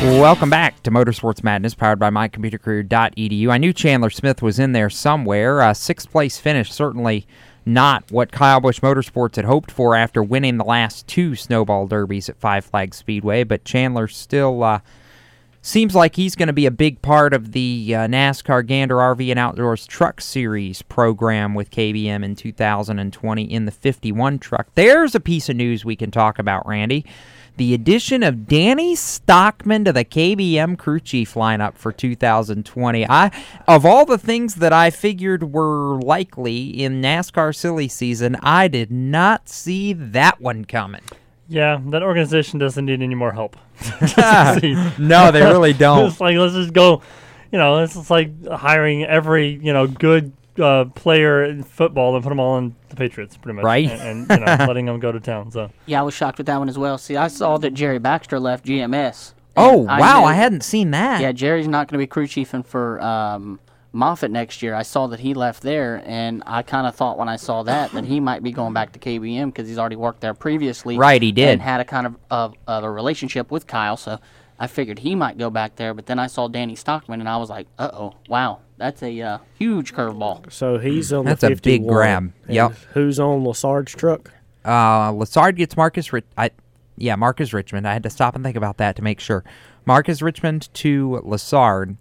[0.00, 3.48] Welcome back to Motorsports Madness, powered by mycomputercareer.edu.
[3.50, 5.60] I knew Chandler Smith was in there somewhere.
[5.60, 7.26] A sixth place finish, certainly
[7.66, 12.28] not what Kyle Busch Motorsports had hoped for after winning the last two snowball derbies
[12.28, 14.78] at Five Flags Speedway, but Chandler still uh,
[15.62, 19.28] seems like he's going to be a big part of the uh, NASCAR Gander RV
[19.30, 24.68] and Outdoors Truck Series program with KBM in 2020 in the 51 truck.
[24.76, 27.04] There's a piece of news we can talk about, Randy
[27.58, 33.06] the addition of Danny Stockman to the KBM crew chief lineup for 2020.
[33.08, 33.30] I
[33.66, 38.90] of all the things that I figured were likely in NASCAR silly season, I did
[38.90, 41.02] not see that one coming.
[41.48, 43.56] Yeah, that organization doesn't need any more help.
[44.98, 46.06] no, they really don't.
[46.06, 47.02] it's like let's just go.
[47.50, 52.28] You know, it's like hiring every you know good uh, player in football and put
[52.30, 53.88] them all on the Patriots, pretty much, Right.
[53.90, 55.50] And, and you know, letting them go to town.
[55.50, 56.98] So Yeah, I was shocked with that one as well.
[56.98, 59.34] See, I saw that Jerry Baxter left GMS.
[59.56, 61.20] Oh, And wow, knew- I hadn't seen that.
[61.20, 63.58] Yeah, Jerry's not going to be crew chiefing for um,
[63.92, 64.74] Moffitt next year.
[64.74, 67.90] I saw that he left there, and I kind of thought when I saw that
[67.92, 70.96] that he might be going back to KBM because he's already worked there previously.
[70.96, 71.48] Right, he did.
[71.48, 74.18] And had a kind of, of, of a relationship with Kyle, so
[74.58, 75.94] I figured he might go back there.
[75.94, 79.20] But then I saw Danny Stockman, and I was like, uh oh, wow, that's a
[79.20, 80.50] uh, huge curveball.
[80.52, 82.32] So he's on That's the a big 51, grab.
[82.48, 82.72] Yep.
[82.94, 84.32] Who's on Lessard's truck?
[84.64, 86.12] Uh, Lessard gets Marcus.
[86.12, 86.50] Rich- I,
[86.96, 87.86] yeah, Marcus Richmond.
[87.86, 89.44] I had to stop and think about that to make sure.
[89.86, 91.96] Marcus Richmond to Lassard,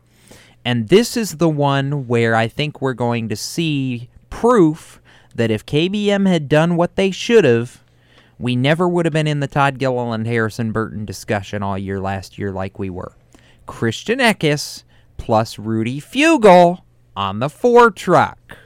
[0.65, 4.99] and this is the one where I think we're going to see proof
[5.35, 7.83] that if KBM had done what they should have,
[8.39, 12.37] we never would have been in the Todd Gilliland Harrison Burton discussion all year last
[12.37, 13.13] year like we were.
[13.65, 14.83] Christian Eckes
[15.17, 16.83] plus Rudy Fugle
[17.15, 18.57] on the four truck.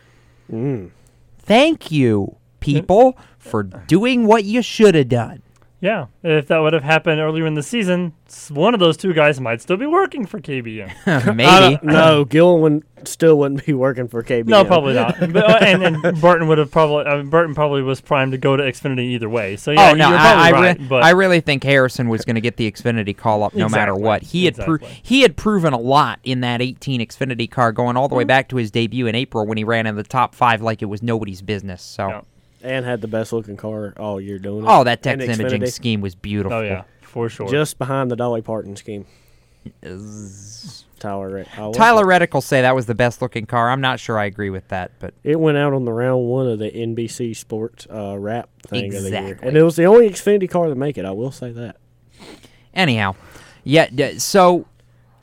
[0.52, 0.91] Mm.
[1.39, 5.41] Thank you, people, for doing what you should have done.
[5.82, 9.14] Yeah, if that would have happened earlier in the season, s- one of those two
[9.14, 10.91] guys might still be working for KBM.
[11.06, 14.45] I don't- no, Gillen still wouldn't be working for KBM.
[14.45, 15.20] No, probably not.
[15.20, 18.56] But, uh, and, and Burton would have probably uh, Burton probably was primed to go
[18.56, 19.56] to Xfinity either way.
[19.58, 20.80] So yeah, oh no, you're I, probably I, right.
[20.80, 23.68] re- but I really think Harrison was going to get the Xfinity call up no
[23.68, 24.22] matter what.
[24.22, 28.08] He had pro- he had proven a lot in that 18 Xfinity car, going all
[28.08, 28.18] the Mm-hmm.
[28.20, 30.84] way back to his debut in April when he ran in the top five like
[30.84, 31.82] it was nobody's business.
[31.82, 32.24] So,
[32.63, 34.67] and had the best looking car all year doing it.
[34.69, 35.71] oh, that And DEX Imaging Xfinity.
[35.71, 36.57] scheme was beautiful.
[36.57, 37.47] Oh yeah, for sure.
[37.49, 39.05] Just behind the Dolly Parton scheme.
[40.99, 42.05] Tyler, Red- Tyler it.
[42.05, 43.69] Reddick will say that was the best looking car.
[43.71, 46.47] I'm not sure I agree with that, but It went out on the round one
[46.47, 50.09] of the NBC Sports uh, rap thing of the year, and it was the only
[50.09, 51.05] Xfinity car to make it.
[51.05, 51.77] I will say that.
[52.73, 53.15] Anyhow,
[53.63, 53.88] yeah.
[54.17, 54.65] So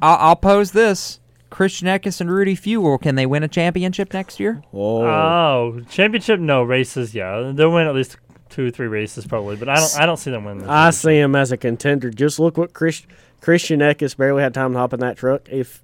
[0.02, 1.20] I'll, I'll pose this:
[1.50, 3.00] Christian Eckes and Rudy Fugle.
[3.00, 4.62] Can they win a championship next year?
[4.72, 7.14] Oh, championship no races.
[7.14, 8.16] Yeah, they'll win at least
[8.48, 9.56] two, or three races probably.
[9.56, 10.60] But I don't, I don't see them winning.
[10.60, 12.10] This I see him as a contender.
[12.10, 13.06] Just look what Chris,
[13.40, 15.48] Christian Eckes barely had time to hop in that truck.
[15.48, 15.82] If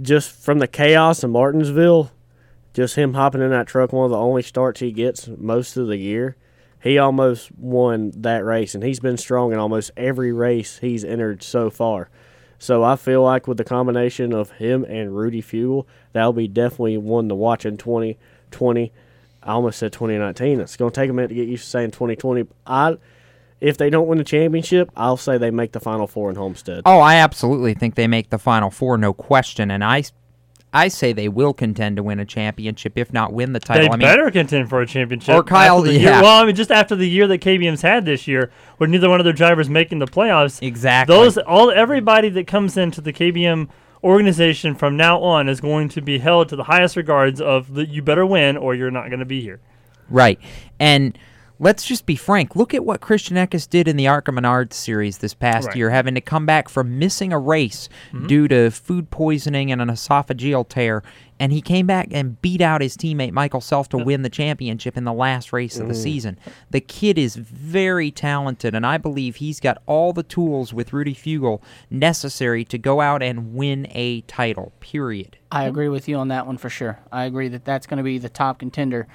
[0.00, 2.10] just from the chaos in Martinsville,
[2.74, 5.86] just him hopping in that truck, one of the only starts he gets most of
[5.88, 6.36] the year,
[6.82, 11.42] he almost won that race, and he's been strong in almost every race he's entered
[11.42, 12.10] so far.
[12.58, 16.96] So I feel like with the combination of him and Rudy Fugle, that'll be definitely
[16.96, 18.92] one to watch in 2020.
[19.42, 20.60] I almost said 2019.
[20.60, 22.46] It's going to take a minute to get used to saying 2020.
[22.66, 22.96] I,
[23.60, 26.82] if they don't win the championship, I'll say they make the final four in Homestead.
[26.84, 29.70] Oh, I absolutely think they make the final four, no question.
[29.70, 30.04] And I,
[30.76, 33.84] I say they will contend to win a championship, if not win the title.
[33.84, 35.34] They I mean, better contend for a championship.
[35.34, 38.28] Or Kyle- the year- well, I mean, just after the year that KBM's had this
[38.28, 40.62] year, where neither one of their drivers making the playoffs.
[40.62, 41.16] Exactly.
[41.16, 43.68] Those all everybody that comes into the KBM
[44.04, 47.86] organization from now on is going to be held to the highest regards of the,
[47.86, 49.60] you better win or you're not going to be here.
[50.10, 50.38] Right.
[50.78, 51.18] And
[51.58, 52.54] let's just be frank.
[52.56, 55.76] Look at what Christian Eckes did in the ARCA Menard series this past Right.
[55.76, 58.26] year, having to come back from missing a race Mhm.
[58.28, 61.02] due to food poisoning and an esophageal tear.
[61.38, 64.96] And he came back and beat out his teammate Michael Self to win the championship
[64.96, 66.38] in the last race of the season.
[66.70, 71.12] The kid is very talented, and I believe he's got all the tools with Rudy
[71.14, 71.60] Fugle
[71.90, 75.36] necessary to go out and win a title, period.
[75.52, 77.00] I agree with you on that one for sure.
[77.12, 79.06] I agree that that's going to be the top contender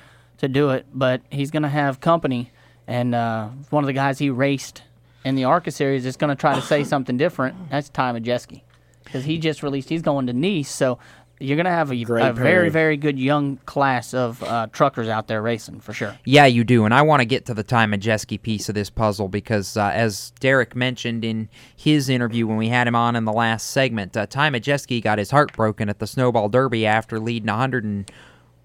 [0.41, 2.51] to do it, but he's going to have company,
[2.87, 4.83] and uh, one of the guys he raced
[5.23, 7.69] in the ARCA series is going to try to say something different.
[7.69, 8.61] That's Ty Majeski,
[9.03, 9.89] because he just released.
[9.89, 10.97] He's going to Niece, so
[11.39, 15.27] you're going to have a, a very very good young class of uh, truckers out
[15.27, 16.17] there racing for sure.
[16.25, 16.85] Yeah, you do.
[16.85, 19.91] And I want to get to the Ty Majeski piece of this puzzle because, uh,
[19.93, 24.15] as Derek mentioned in his interview when we had him on in the last segment,
[24.17, 27.49] uh, Ty Majeski got his heart broken at the Snowball Derby after leading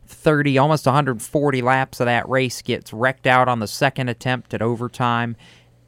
[0.06, 4.62] 130, almost 140 laps of that race, gets wrecked out on the second attempt at
[4.62, 5.36] overtime.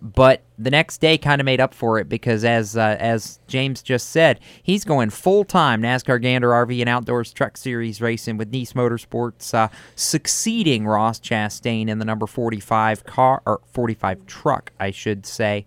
[0.01, 3.83] But the next day kind of made up for it because, as uh, as James
[3.83, 8.51] just said, he's going full time NASCAR Gander RV and Outdoors Truck Series racing with
[8.51, 14.93] Niece Motorsports, uh, succeeding Ross Chastain in the number 45 car or 45 truck, I
[14.93, 15.67] should say.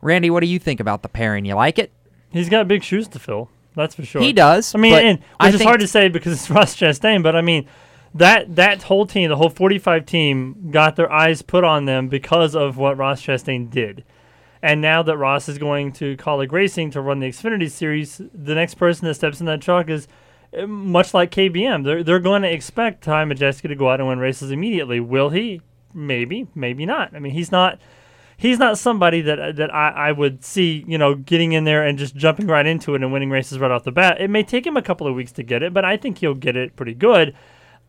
[0.00, 1.44] Randy, what do you think about the pairing?
[1.44, 1.92] You like it?
[2.30, 3.50] He's got big shoes to fill.
[3.80, 4.20] That's for sure.
[4.20, 7.22] He does, I mean, and, which I is hard to say because it's Ross Chastain,
[7.22, 7.66] but I mean,
[8.14, 12.54] that that whole team, the whole 45 team, got their eyes put on them because
[12.54, 14.04] of what Ross Chastain did.
[14.62, 18.54] And now that Ross is going to Kaulig Racing to run the Xfinity Series, the
[18.54, 20.06] next person that steps in that truck is
[20.56, 21.84] uh, much like KBM.
[21.84, 25.00] They're they're going to expect Ty Majeski to go out and win races immediately.
[25.00, 25.62] Will he?
[25.94, 27.14] Maybe, maybe not.
[27.16, 27.80] I mean, he's not
[28.40, 31.98] he's not somebody that that I, I would see, you know, getting in there and
[31.98, 34.18] just jumping right into it and winning races right off the bat.
[34.18, 36.34] It may take him a couple of weeks to get it, but I think he'll
[36.34, 37.36] get it pretty good.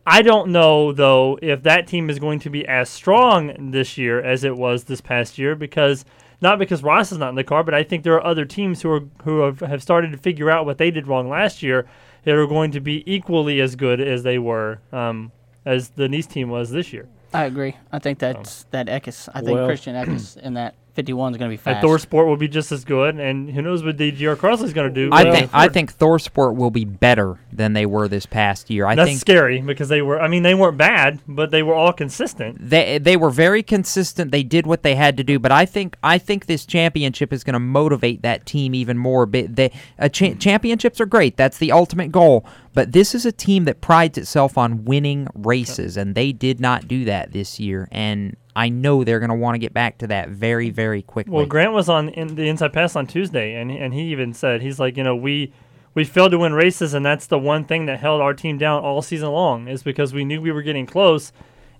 [0.06, 4.22] I don't know though if that team is going to be as strong this year
[4.22, 6.04] as it was this past year because
[6.42, 8.82] not because Ross is not in the car, but I think there are other teams
[8.82, 11.86] who are who have, have started to figure out what they did wrong last year
[12.24, 15.32] that are going to be equally as good as they were um,
[15.64, 17.08] as the Niece team was this year.
[17.34, 17.76] I agree.
[17.90, 19.28] I think that's that Eckes.
[19.34, 21.76] I think Well- Christian Eckes in that 51 is going to be fast.
[21.76, 24.92] And Thor Sport will be just as good, and who knows what DGR Crosley's going
[24.92, 25.10] to do.
[25.12, 28.86] I think I think ThorSport will be better than they were this past year.
[28.86, 30.20] I that's think scary because they were.
[30.20, 32.58] I mean, they weren't bad, but they were all consistent.
[32.60, 34.32] they they were very consistent.
[34.32, 37.42] They did what they had to do, but I think I think this championship is
[37.42, 39.24] going to motivate that team even more.
[39.24, 41.36] But they uh, cha- championships are great.
[41.36, 42.44] That's the ultimate goal.
[42.74, 46.88] But this is a team that prides itself on winning races, and they did not
[46.88, 47.88] do that this year.
[47.92, 51.32] And I know they're going to want to get back to that very very quickly.
[51.32, 54.62] Well, Grant was on in the Inside Pass on Tuesday, and and he even said
[54.62, 55.52] he's like, you know, we
[55.94, 58.82] we failed to win races, and that's the one thing that held our team down
[58.82, 61.32] all season long is because we knew we were getting close,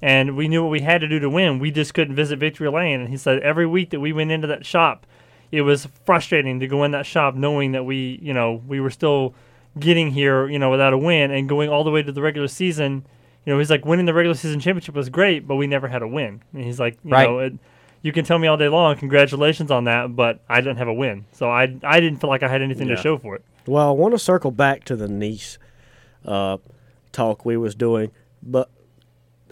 [0.02, 1.58] and we knew what we had to do to win.
[1.58, 4.46] We just couldn't visit victory lane, and he said every week that we went into
[4.48, 5.06] that shop,
[5.50, 8.90] it was frustrating to go in that shop knowing that we, you know, we were
[8.90, 9.34] still
[9.78, 12.48] getting here, you know, without a win, and going all the way to the regular
[12.48, 13.04] season.
[13.44, 16.02] You know, he's like winning the regular season championship was great, but we never had
[16.02, 16.42] a win.
[16.52, 17.28] And he's like, you Right.
[17.28, 17.54] know, it,
[18.02, 20.94] you can tell me all day long, congratulations on that, but I didn't have a
[20.94, 22.96] win, so I I didn't feel like I had anything Yeah.
[22.96, 23.44] to show for it.
[23.66, 25.58] Well, I want to circle back to the Niece
[26.24, 26.58] uh,
[27.12, 28.10] talk we was doing,
[28.42, 28.68] but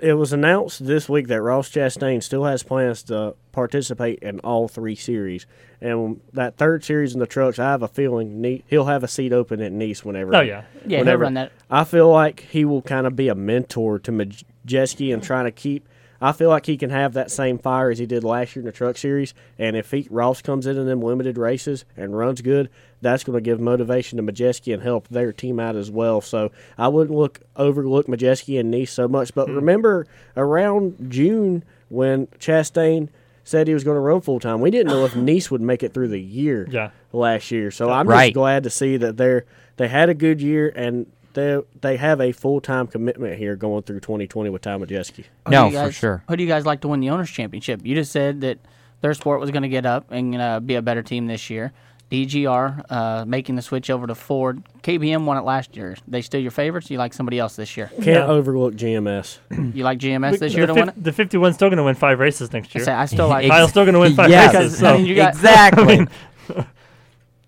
[0.02, 4.68] it was announced this week that Ross Chastain still has plans to participate in all
[4.68, 5.47] three series,
[5.81, 9.32] and that third series in the trucks, I have a feeling he'll have a seat
[9.32, 10.35] open at Niece whenever.
[10.35, 10.64] Oh, yeah.
[10.85, 11.22] Yeah, he'll whenever.
[11.22, 11.52] run that.
[11.70, 15.52] I feel like he will kind of be a mentor to Majeski and trying to
[15.52, 15.89] keep.
[16.22, 18.66] I feel like he can have that same fire as he did last year in
[18.66, 22.43] the Truck Series, and if he, Ross comes in in them limited races and runs
[22.43, 22.68] good,
[23.02, 26.20] that's going to give motivation to Majeski and help their team out as well.
[26.20, 29.35] So I wouldn't look overlook Majeski and Niece so much.
[29.35, 30.06] But remember,
[30.36, 33.09] around June when Chastain
[33.44, 35.82] said he was going to run full time, we didn't know if Niece would make
[35.82, 36.90] it through the year Yeah.
[37.12, 37.70] last year.
[37.70, 38.27] So I'm Right.
[38.28, 39.44] just glad to see that they're
[39.77, 43.82] they had a good year and they they have a full time commitment here going
[43.82, 45.24] through 2020 with Tom Majeski.
[45.47, 45.98] Who do you guys-
[46.28, 47.81] Who do you guys like to win the owners championship?
[47.85, 48.59] You just said that
[49.02, 51.72] ThorSport was going to get up and uh, be a better team this year.
[52.11, 54.62] DGR uh, making the switch over to Ford.
[54.82, 55.97] KBM won it last year.
[56.09, 56.91] They still your favorites?
[56.91, 57.91] You like somebody else this year?
[58.03, 59.39] Can't overlook GMS.
[59.74, 61.05] You like GMS this the, year to fif- win it?
[61.05, 62.85] the 51's still going to win five races next I year.
[62.87, 64.53] say, I still like- Kyle's still going to win five Yes.
[64.55, 64.82] races.
[64.82, 66.07] I mean, you got- exactly.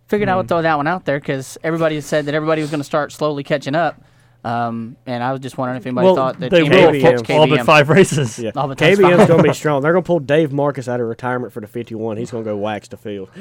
[0.07, 0.49] figured I would Mm.
[0.49, 3.43] throw that one out there because everybody said that everybody was going to start slowly
[3.43, 4.01] catching up.
[4.45, 7.27] Um, and I was just wondering if anybody Well, thought that they team will would
[7.27, 8.41] for all but five races.
[8.41, 8.51] Yeah.
[8.57, 9.83] All but KBM's going to be strong.
[9.83, 12.17] They're going to pull Dave Marcis out of retirement for the 51.
[12.17, 13.29] He's going to go wax the field.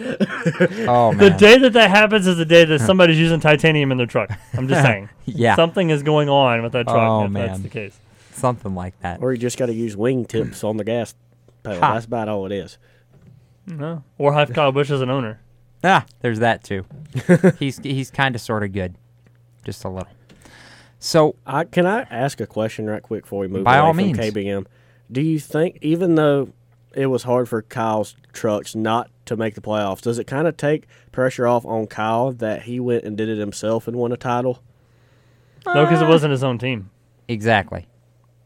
[0.88, 1.18] Oh man!
[1.18, 4.30] The day that that happens is the day that somebody's using titanium in their truck.
[4.53, 5.10] I'm just saying.
[5.26, 5.56] Yeah.
[5.56, 7.64] Something is going on with that truck Oh, if that's man.
[7.64, 7.98] the case.
[8.32, 9.22] Something like that.
[9.22, 11.15] Or you just got to use wing tips on the gas
[11.64, 11.80] pedal.
[11.80, 11.94] Ha.
[11.94, 12.78] That's about all it is.
[13.65, 14.03] No.
[14.18, 15.41] Or have Kyle Busch as an owner.
[15.84, 16.86] Ah, there's that too.
[17.60, 18.95] he's he's kind of sort of good,
[19.65, 20.07] just a little.
[21.03, 23.94] So I can I ask a question right quick before we move By away all
[23.94, 24.18] from means.
[24.19, 24.68] KBM?
[25.11, 26.49] Do you think even though
[26.94, 30.57] it was hard for Kyle's trucks not to make the playoffs, does it kind of
[30.57, 34.18] take pressure off on Kyle that he went and did it himself and won a
[34.18, 34.61] title?
[35.65, 36.91] No, because it uh, wasn't his own team.
[37.28, 37.88] exactly.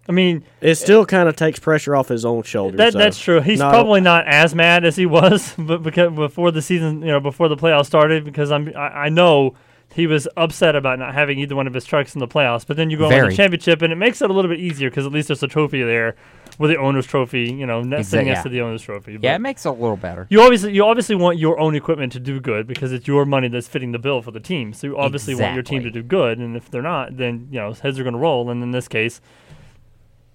[0.08, 2.78] I mean, It still kind of takes pressure off his own shoulders.
[2.78, 3.00] That though.
[3.00, 3.42] that's true.
[3.42, 7.08] He's Not- probably not as mad as he was, but because before the season, you
[7.08, 9.56] know, before the playoffs started, because I'm I, I know
[9.96, 12.68] he was upset about not having either one of his trucks in the playoffs.
[12.68, 14.90] But then you go on the championship, and it makes it a little bit easier
[14.90, 16.18] because at least there's a trophy there,
[16.60, 18.44] with the owner's trophy, you know, ne- Exa- sitting next yeah.
[18.44, 19.18] to the owner's trophy.
[19.22, 20.28] Yeah, it makes it a little better.
[20.30, 23.48] you obviously you obviously want your own equipment to do good because it's your money
[23.48, 24.74] that's fitting the bill for the team.
[24.74, 27.60] So you obviously want your team to do good, and if they're not, then you
[27.60, 28.50] know heads are going to roll.
[28.50, 29.22] And in this case,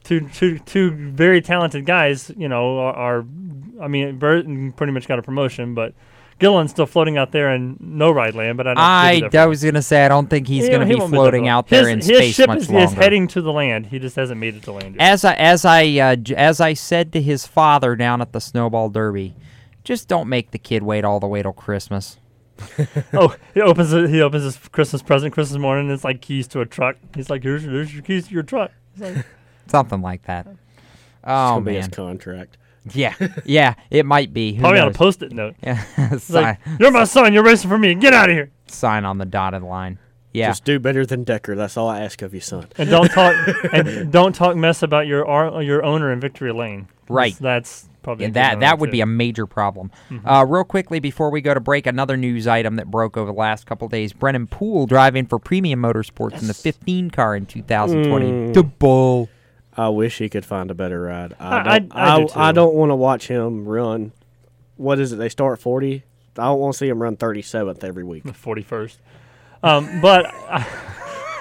[0.05, 3.27] two two two very talented guys, you know, are, are
[3.79, 5.93] I mean, Burton pretty much got a promotion, but
[6.41, 8.57] Gillen's still floating out there in no ride land.
[8.57, 9.35] But I don't.
[9.35, 11.17] I, I was gonna say I don't think he's Yeah, gonna he be won't be
[11.17, 12.85] floating out there his, in his space ship much is, longer.
[12.87, 13.87] is heading to the land.
[13.87, 15.03] He just hasn't made it to land yet.
[15.03, 18.89] as I as I uh, as I said to his father down at the Snowball
[18.89, 19.35] Derby,
[19.85, 22.17] just don't make the kid wait all the way till Christmas.
[23.15, 25.87] oh, he opens it, he opens his Christmas present Christmas morning.
[25.87, 26.97] And it's like keys to a truck.
[27.15, 29.25] He's like, "Here's, here's your keys to your truck." Like,
[29.67, 30.47] Something like that.
[30.47, 30.59] It's
[31.25, 31.91] Oh gonna be his man.
[31.91, 32.57] contract.
[32.95, 33.15] Yeah,
[33.45, 34.55] yeah, it might be.
[34.55, 35.55] Who Probably on a post-it note.
[35.63, 35.83] Yeah,
[36.19, 37.33] sign, like, "You're my son.
[37.33, 37.95] You're racing for me.
[37.95, 39.99] Get out of here." sign on the dotted line.
[40.33, 41.57] Yeah, Just do better than Decker.
[41.57, 42.69] That's all I ask of you, son.
[42.79, 43.35] And don't talk
[43.73, 46.87] and don't talk mess about your ar- your owner in Victory Lane.
[47.09, 47.37] Right.
[47.41, 48.93] That's probably a Yeah, that that would there.
[48.93, 49.91] be a major problem.
[50.09, 50.21] Mhm.
[50.25, 53.37] Uh, real quickly before we go to break, another news item that broke over the
[53.39, 58.27] last couple days: Brennan Poole driving for Premium Motorsports in the 15 car in 2020.
[58.31, 58.55] Mm.
[58.55, 59.29] The bull.
[59.81, 61.35] I wish he could find a better ride.
[61.41, 64.13] I- I don't, I- I do I don't want to watch him run.
[64.77, 65.17] What is it?
[65.17, 66.05] They start forty.
[66.39, 68.25] I don't want to see him run thirty seventh every week.
[68.25, 68.99] the forty first.
[69.63, 70.67] Um, but I,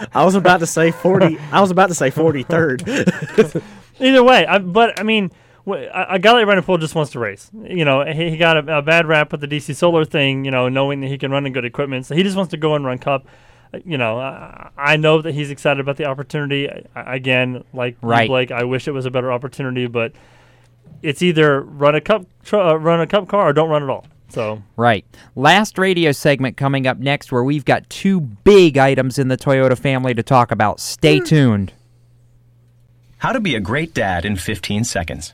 [0.14, 1.38] I was about to say forty.
[1.52, 2.84] I was about to say forty third.
[4.00, 5.32] either way, I, but I mean,
[5.68, 7.50] a guy like Brennan Poole just wants to race.
[7.54, 10.46] You know, he, he got a, a bad rap with the DC Solar thing.
[10.46, 12.58] You know, knowing that he can run in good equipment, so he just wants to
[12.58, 13.26] go and run Cup.
[13.74, 16.70] Uh, You know, I, I know that he's excited about the opportunity.
[16.70, 18.28] I, I- again, like you, Right.
[18.28, 20.14] Blake, I wish it was a better opportunity, but
[21.02, 23.90] it's either run a cup tr- uh, run a cup car or don't run at
[23.90, 24.06] all.
[24.30, 25.06] So Right.
[25.36, 29.78] Last radio segment coming up next, where we've got two big items in the Toyota
[29.78, 30.76] family to talk about.
[30.76, 30.82] Hmm.
[30.82, 31.74] Stay tuned.
[33.20, 35.34] How to be a great dad in 15 seconds.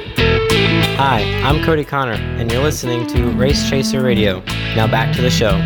[0.97, 4.41] Hi, I'm Cody Connor, and you're listening to Race Chaser Radio.
[4.75, 5.57] Now back to the show.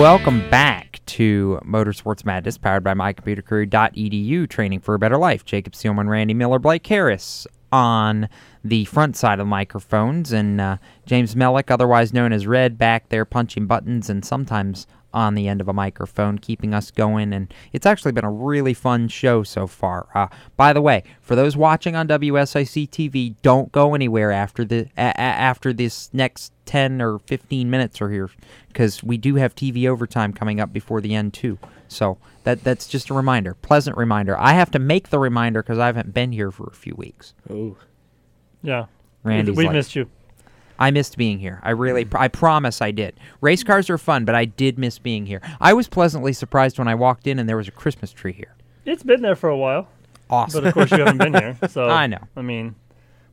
[0.00, 5.44] Welcome back to Motorsports Madness, powered by mycomputercareer.edu, training for a better life.
[5.44, 8.28] Jacob Seelman, Randy Miller, Blake Harris on
[8.64, 13.10] the front side of the microphones, and uh, James Mellick, otherwise known as Red, back
[13.10, 14.86] there punching buttons and sometimes
[15.18, 17.32] on the end of a microphone, keeping us going.
[17.32, 20.06] And it's actually been a really fun show so far.
[20.14, 24.88] Uh, by the way, for those watching on WSIC TV, don't go anywhere after the
[24.96, 28.30] a- a- after this next 10 or 15 minutes are here,
[28.68, 31.58] because we do have TV overtime coming up before the end too.
[31.88, 34.38] So that that's just a reminder, pleasant reminder.
[34.38, 37.34] I have to make the reminder because I haven't been here for a few weeks.
[37.50, 37.76] Oh,
[38.62, 38.86] Yeah.
[39.24, 40.08] Randy's we like- missed you.
[40.78, 41.60] I missed being here.
[41.62, 42.16] I really, hmm.
[42.16, 43.18] I promise I did.
[43.40, 45.40] Race cars are fun, but I did miss being here.
[45.60, 48.54] I was pleasantly surprised when I walked in and there was a Christmas tree here.
[48.84, 49.88] It's been there for a while.
[50.30, 50.62] Awesome.
[50.62, 51.56] But of course you haven't been here.
[51.68, 52.20] So I know.
[52.36, 52.74] I mean,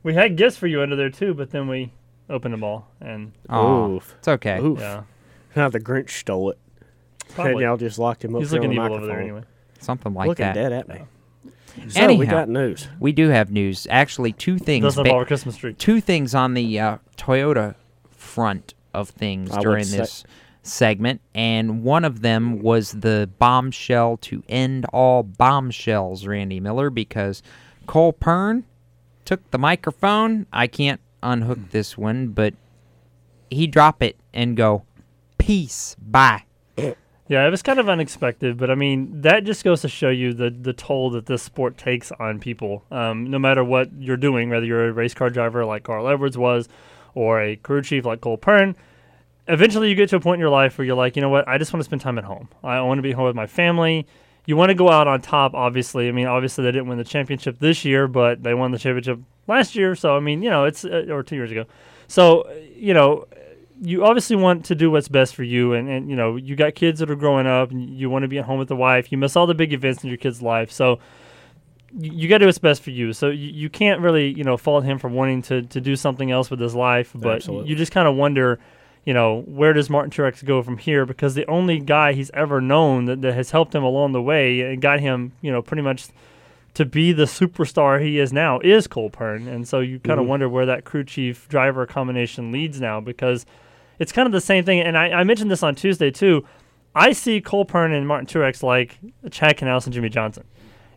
[0.02, 1.92] we had gifts for you under there too, but then we
[2.28, 4.14] opened them all and Aw, Oof.
[4.18, 4.58] it's okay.
[4.60, 4.80] Oof.
[4.80, 5.02] Yeah.
[5.54, 6.58] Now the Grinch stole it.
[7.30, 7.52] Probably.
[7.52, 9.42] And y'all just locked him up He's looking the evil over there anyway.
[9.80, 10.28] Something like that.
[10.28, 10.54] Looking that.
[10.54, 11.02] dead at me.
[11.88, 12.88] So Anyhow, we got news.
[12.98, 13.86] We do have news.
[13.90, 14.82] Actually, two things.
[14.82, 15.74] Doesn't ba- involve a Christmas tree.
[15.74, 17.74] Two things on the uh, Toyota
[18.10, 20.24] front of things I would during say- this
[20.62, 27.40] segment, and one of them was the bombshell to end all bombshells, Randy Miller, because
[27.86, 28.64] Cole Pearn
[29.24, 30.46] took the microphone.
[30.52, 32.54] I can't unhook this one, but
[33.48, 34.82] he drop it and go,
[35.38, 36.42] peace, bye.
[37.28, 40.32] Yeah, it was kind of unexpected, but I mean that just goes to show you
[40.32, 42.84] the the toll that this sport takes on people.
[42.90, 46.38] Um, no matter what you're doing, whether you're a race car driver like Carl Edwards
[46.38, 46.68] was,
[47.14, 48.76] or a crew chief like Cole Pearn,
[49.48, 51.48] eventually you get to a point in your life where you're like, you know what,
[51.48, 52.48] I just want to spend time at home.
[52.62, 54.06] I want to be home with my family.
[54.44, 56.08] You want to go out on top, obviously.
[56.08, 59.18] I mean, obviously they didn't win the championship this year, but they won the championship
[59.48, 59.96] last year.
[59.96, 61.64] So I mean, you know, it's uh, or two years ago.
[62.06, 63.26] So you know,
[63.82, 66.74] you obviously want to do what's best for you and, and you know you got
[66.74, 69.12] kids that are growing up and you want to be at home with the wife
[69.12, 70.98] you miss all the big events in your kid's life so
[71.98, 74.44] you, you got to do what's best for you so you, you can't really you
[74.44, 77.68] know fault him for wanting to, to do something else with his life but Absolutely.
[77.68, 78.58] you just kind of wonder
[79.04, 82.60] you know where does martin truex go from here because the only guy he's ever
[82.62, 85.82] known that, that has helped him along the way and got him you know pretty
[85.82, 86.08] much
[86.74, 89.48] to be the superstar he is now is Cole Pearn.
[89.48, 90.28] And so you kind of Mhm.
[90.28, 93.46] wonder where that crew chief driver combination leads now because
[93.98, 94.80] it's kind of the same thing.
[94.80, 96.44] And I, I mentioned this on Tuesday too.
[96.94, 98.98] I see Cole Pearn and Martin Truex like
[99.30, 100.44] Chad Knaus and Jimmie Johnson.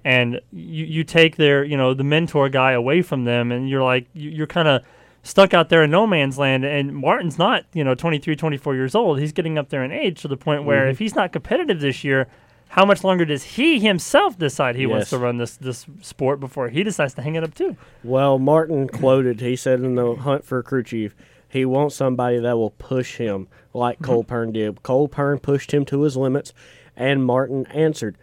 [0.05, 3.83] And you, you take their, you know, the mentor guy away from them and you're
[3.83, 4.83] like, you, you're kind of
[5.23, 6.63] stuck out there in no man's land.
[6.63, 9.19] And Martin's not, you know, 23, 24 years old.
[9.19, 10.91] He's getting up there in age to the point where Mhm.
[10.91, 12.27] if he's not competitive this year,
[12.69, 16.69] how much longer does he himself decide he wants to run this this sport before
[16.69, 17.75] he decides to hang it up too?
[18.03, 21.13] Well, Martin quoted, he said in the hunt for a crew chief,
[21.49, 24.05] he wants somebody that will push him like mm-hmm.
[24.05, 24.81] Cole Pearn did.
[24.83, 26.53] Cole Pearn pushed him to his limits,
[26.95, 28.17] and Martin answered.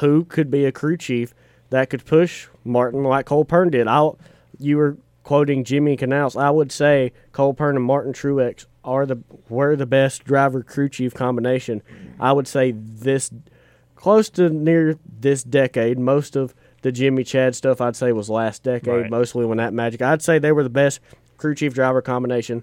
[0.00, 1.32] Who could be a crew chief
[1.70, 3.86] that could push Martin like Cole Pearn did?
[3.86, 4.10] I,
[4.58, 6.36] you were quoting Jimmy Canals.
[6.36, 10.88] I would say Cole Pearn and Martin Truex are the were the best driver crew
[10.88, 11.82] chief combination.
[12.20, 13.30] I would say this
[13.96, 15.98] close to near this decade.
[15.98, 19.10] Most of the Jimmy Chad stuff I'd say was last decade, Right.
[19.10, 20.00] mostly when that Magic.
[20.02, 21.00] I'd say they were the best
[21.36, 22.62] crew chief driver combination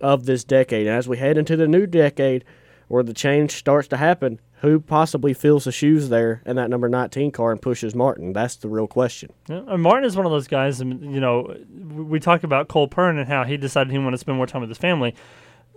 [0.00, 0.86] of this decade.
[0.86, 2.44] And as we head into the new decade,
[2.88, 6.88] where the change starts to happen, who possibly fills the shoes there in that number
[6.88, 8.32] 19 car and pushes Martin?
[8.32, 9.30] That's the real question.
[9.48, 10.80] Yeah, and Martin is one of those guys.
[10.80, 11.54] and, You know,
[11.94, 14.60] we talk about Cole Pearn and how he decided he wanted to spend more time
[14.62, 15.14] with his family.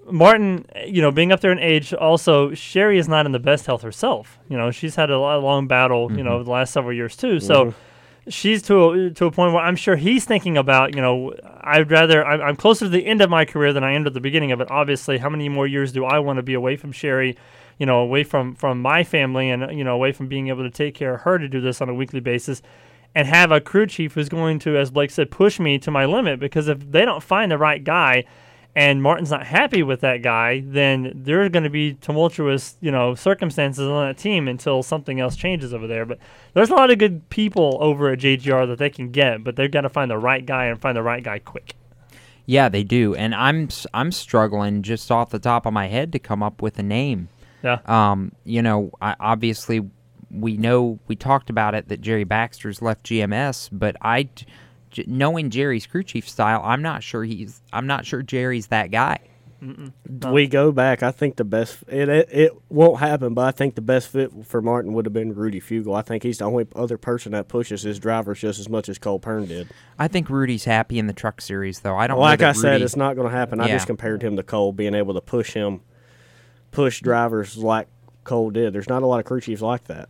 [0.09, 3.65] Martin, you know, being up there in age, also Sherry is not in the best
[3.65, 4.39] health herself.
[4.47, 6.45] You know, she's had a long battle, you know, Mhm.
[6.45, 7.39] the last several years too.
[7.41, 7.73] So Mhm.
[8.29, 11.89] She's to a, to a point where I'm sure he's thinking about, you know, I'd
[11.89, 14.19] rather I'm, I'm closer to the end of my career than I am to the
[14.19, 14.69] beginning of it.
[14.69, 17.37] Obviously, how many more years do I want to be away from Sherry?
[17.77, 20.71] You know, away from from my family and you know, away from being able to
[20.71, 22.61] take care of her to do this on a weekly basis.
[23.15, 26.05] And have a crew chief who's going to, as Blake said, push me to my
[26.05, 28.25] limit because if they don't find the right guy,
[28.77, 32.91] and Martin's not happy with that guy, then there are going to be tumultuous, you
[32.91, 36.05] know, circumstances on that team until something else changes over there.
[36.05, 36.19] But
[36.53, 39.71] there's a lot of good people over at JGR that they can get, but they've
[39.71, 41.73] got to find the right guy and find the right guy quick.
[42.45, 46.19] Yeah, they do, and I'm I'm struggling just off the top of my head to
[46.19, 47.29] come up with a name.
[47.63, 47.79] Yeah.
[47.87, 49.89] Um, you know, I, obviously
[50.29, 54.29] we know we talked about it that Jerry Baxter's left GMS, but I,
[54.91, 58.67] j- j- knowing Jerry's crew chief style, I'm not sure he's I'm not sure Jerry's
[58.67, 59.19] that guy.
[60.29, 61.01] We go back.
[61.01, 64.31] I think the best it, it it won't happen, but I think the best fit
[64.45, 65.95] for Martin would have been Rudy Fugle.
[65.97, 68.99] I think he's the only other person that pushes his drivers just as much as
[68.99, 69.67] Cole Pearn did.
[69.97, 71.97] I think Rudy's happy in the truck series, though.
[71.97, 72.19] I don't.
[72.19, 73.59] like that I said, it's not going to happen.
[73.59, 75.81] I just compared him to Cole, being able to push him,
[76.69, 77.87] push drivers like
[78.25, 78.73] Cole did.
[78.73, 80.09] There's not a lot of crew chiefs like that.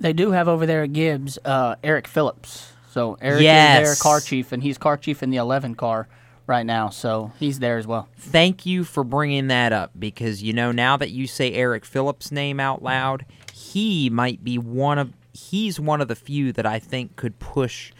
[0.00, 2.72] They do have over there at Gibbs uh, Eric Phillips.
[2.98, 3.86] So Eric is Yes.
[3.86, 6.08] their car chief, and he's car chief in the 11 car
[6.48, 6.88] right now.
[6.88, 8.08] So he's there as well.
[8.18, 12.32] Thank you for bringing that up because you know now that you say Eric Phillips'
[12.32, 16.80] name out loud, he might be one of he's one of the few that I
[16.80, 17.92] think could push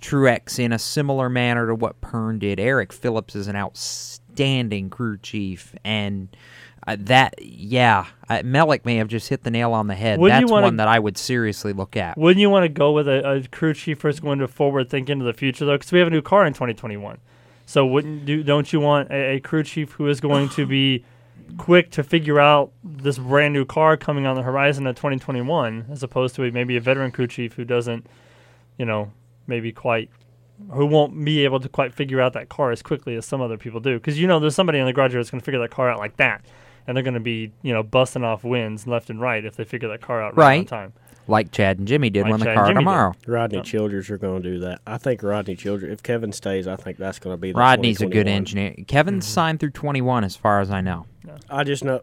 [0.00, 2.58] Truex in a similar manner to what Pearn did.
[2.58, 6.34] Eric Phillips is an outstanding crew chief, and
[6.86, 10.18] uh, that yeah, uh, Mellick may have just hit the nail on the head.
[10.20, 12.16] Wouldn't That's wanna- one that I would seriously look at.
[12.16, 15.10] Wouldn't you want to go with a, a crew chief first going to forward think
[15.10, 15.76] into the future though?
[15.76, 17.18] Because we have a new car in 2021.
[17.66, 21.04] So wouldn't do don't you want a, a crew chief who is going to be
[21.58, 26.02] quick to figure out this brand new car coming on the horizon of 2021, as
[26.02, 28.06] opposed to a, maybe a veteran crew chief who doesn't,
[28.78, 29.10] you know,
[29.46, 30.10] maybe quite
[30.72, 33.58] who won't be able to quite figure out that car as quickly as some other
[33.58, 33.98] people do.
[33.98, 35.98] Because you know, there's somebody in the garage that's going to figure that car out
[35.98, 36.44] like that,
[36.86, 39.64] and they're going to be you know busting off wins left and right if they
[39.64, 40.68] figure that car out right, on Right.
[40.68, 40.92] time.
[41.28, 42.80] Like Chad and Jimmy did Like when the Chad and car Jimmy did.
[42.82, 43.14] tomorrow.
[43.26, 44.80] Rodney Childers are going to do that.
[44.86, 45.92] I think Rodney Childers.
[45.92, 47.50] If Kevin stays, I think that's going to be.
[47.50, 48.74] The Rodney's a good engineer.
[48.86, 49.32] Kevin's Mm-hmm.
[49.34, 51.06] signed through 21, as far as I know.
[51.50, 52.02] I just know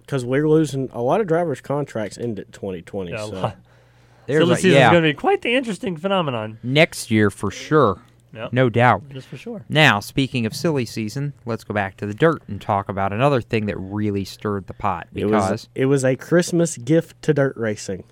[0.00, 3.10] because we're losing a lot of drivers' contracts into 2020.
[3.10, 3.32] Yeah, a so.
[3.32, 3.56] lot.
[4.26, 4.88] There's Silly a- season yeah.
[4.88, 6.58] is going to be quite the interesting phenomenon.
[6.62, 8.02] next year for sure.
[8.34, 8.52] Yep.
[8.52, 9.08] No doubt.
[9.10, 9.64] Just for sure.
[9.68, 13.40] Now, speaking of silly season, let's go back to the dirt and talk about another
[13.42, 17.34] thing that really stirred the pot It because was it was a Christmas gift to
[17.34, 18.04] dirt racing.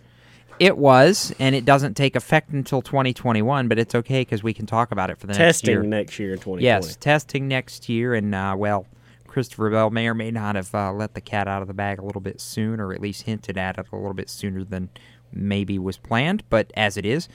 [0.59, 4.67] it was, and it doesn't take effect until 2021, but it's okay because we can
[4.67, 5.77] talk about it for the next year.
[5.77, 6.63] Testing next year in 2020.
[6.65, 8.87] Yes, testing next year, and uh, well,
[9.27, 11.99] Christopher Bell may or may not have uh, let the cat out of the bag
[11.99, 14.91] a little bit soon, or at least hinted at it a little bit sooner than
[15.33, 16.43] maybe was planned.
[16.51, 17.29] But as it is,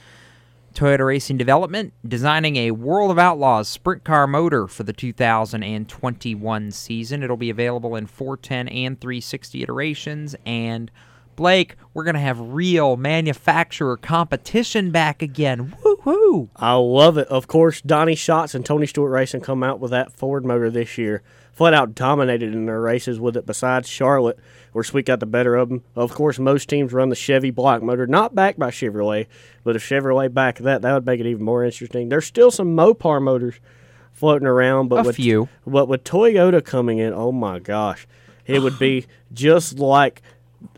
[0.76, 7.22] Toyota Racing Development designing a World of Outlaws sprint car motor for the 2021 season.
[7.22, 10.36] It'll be available in 410 and 360 iterations.
[10.44, 10.90] And
[11.34, 15.74] Blake, we're going to have real manufacturer competition back again.
[15.82, 16.50] Woohoo!
[16.56, 17.28] I love it.
[17.28, 20.98] Of course, Donny Schatz and Tony Stewart Racing come out with that Ford motor this
[20.98, 21.22] year.
[21.52, 23.46] Flat out dominated in their races with it.
[23.46, 24.38] Besides Charlotte,
[24.76, 25.82] where Sweet got the better of them.
[25.94, 29.26] Of course, most teams run the Chevy block motor, not backed by Chevrolet.
[29.64, 32.10] But if Chevrolet backed that, that would make it even more interesting.
[32.10, 33.54] There's still some Mopar motors
[34.12, 35.48] floating around, but A with, few.
[35.66, 38.06] But with Toyota coming in, oh my gosh,
[38.44, 40.20] it would be just like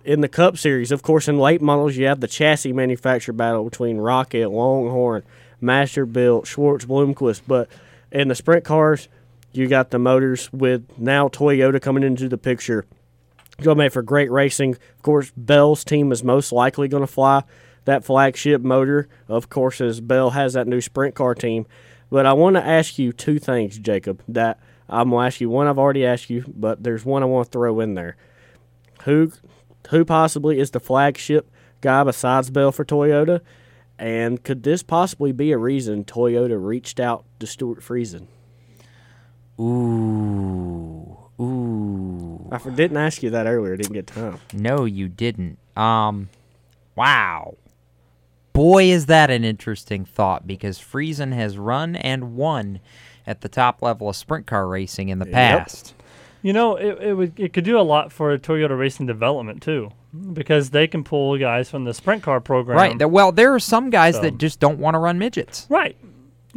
[0.04, 0.92] in the Cup Series.
[0.92, 5.24] Of course, in late models, you have the chassis manufacturer battle between Rocket, Longhorn,
[5.60, 7.42] Masterbuilt, Schwartz, Bloomquist.
[7.48, 7.68] But
[8.12, 9.08] in the sprint cars,
[9.50, 12.86] you got the motors with now Toyota coming into the picture.
[13.62, 14.74] To make for great racing.
[14.74, 17.42] Of course, Bell's team is most likely going to fly
[17.86, 19.08] that flagship motor.
[19.26, 21.66] Of course, as Bell has that new sprint car team.
[22.10, 24.22] But I want to ask you two things, Jacob.
[24.28, 27.26] That I'm going to ask you one I've already asked you, but there's one I
[27.26, 28.16] want to throw in there.
[29.04, 29.32] Who,
[29.90, 33.40] who possibly is the flagship guy besides Bell for Toyota?
[33.98, 38.28] And could this possibly be a reason Toyota reached out to Stewart Friesen?
[39.60, 42.48] Ooh, ooh.
[42.52, 43.76] I didn't ask you that earlier.
[43.76, 44.38] Didn't get time.
[44.52, 45.58] No, you didn't.
[45.76, 46.28] Um,
[46.96, 47.56] wow.
[48.52, 52.80] Boy, is that an interesting thought because Friesen has run and won
[53.26, 55.34] at the top level of sprint car racing in the Yep.
[55.34, 55.94] past.
[56.42, 59.90] You know, it, it would it could do a lot for Toyota racing development too,
[60.32, 62.76] because they can pull guys from the sprint car program.
[62.76, 63.10] Right.
[63.10, 65.66] Well, there are some guys So- that just don't want to run midgets.
[65.68, 65.96] Right.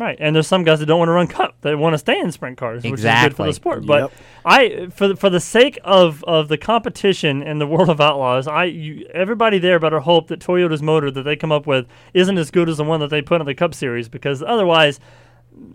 [0.01, 0.17] Right.
[0.19, 1.57] And there's some guys that don't want to run cup.
[1.61, 3.85] They want to stay in sprint cars, which is good for the sport.
[3.85, 4.11] But Yep.
[4.43, 8.47] I for the, for the sake of, of the competition in the world of outlaws,
[8.47, 12.35] I you, everybody there better hope that Toyota's motor that they come up with isn't
[12.39, 14.99] as good as the one that they put in the Cup series because otherwise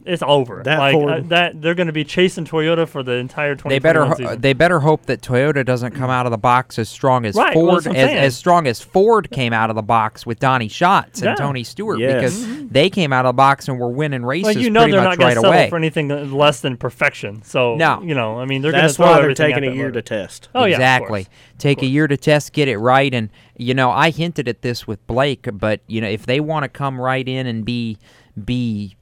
[0.05, 0.63] it's over.
[0.65, 3.71] That like Ford- uh, that they're going to be chasing Toyota for the entire 2021
[3.75, 4.41] They better ho- season.
[4.41, 7.53] they better hope that Toyota doesn't come out of the box as strong as Right,
[7.53, 11.21] Ford that's as, as strong as Ford came out of the box with Donny Schatz
[11.21, 11.35] and Yeah.
[11.35, 12.15] Tony Stewart Yes.
[12.15, 14.93] because they came out of the box and were winning races Well, you know pretty
[14.93, 15.69] they're much not going right to settle away.
[15.71, 17.43] for anything less than perfection.
[17.43, 18.01] So No.
[18.03, 20.01] you know, I mean, they're That's going to why throw they're taking a year motor.
[20.01, 20.49] to test.
[20.55, 21.25] Oh yeah, exactly.
[21.25, 21.35] course.
[21.59, 24.87] Take a year to test, get it right, and you know I hinted at this
[24.87, 27.99] with Blake, but you know if they want to come right in and be
[28.45, 28.95] be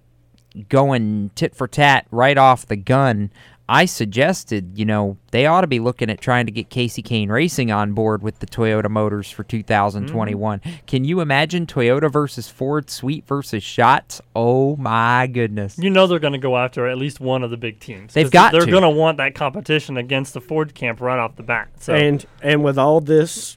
[0.68, 3.30] going tit for tat right off the gun,
[3.66, 7.30] I suggested you know they ought to be looking at trying to get Kasey Kahne
[7.30, 10.60] Racing on board with the Toyota motors for 2021.
[10.60, 10.70] Mm-hmm.
[10.86, 14.20] Can you imagine Toyota versus Ford, Sweet versus Schatz?
[14.36, 15.78] Oh my goodness!
[15.78, 18.12] You know they're going to go after at least one of the big teams.
[18.12, 18.70] They've 'cause got They're to.
[18.70, 21.68] going to want that competition against the Ford camp right off the bat.
[21.80, 23.56] So And and with all this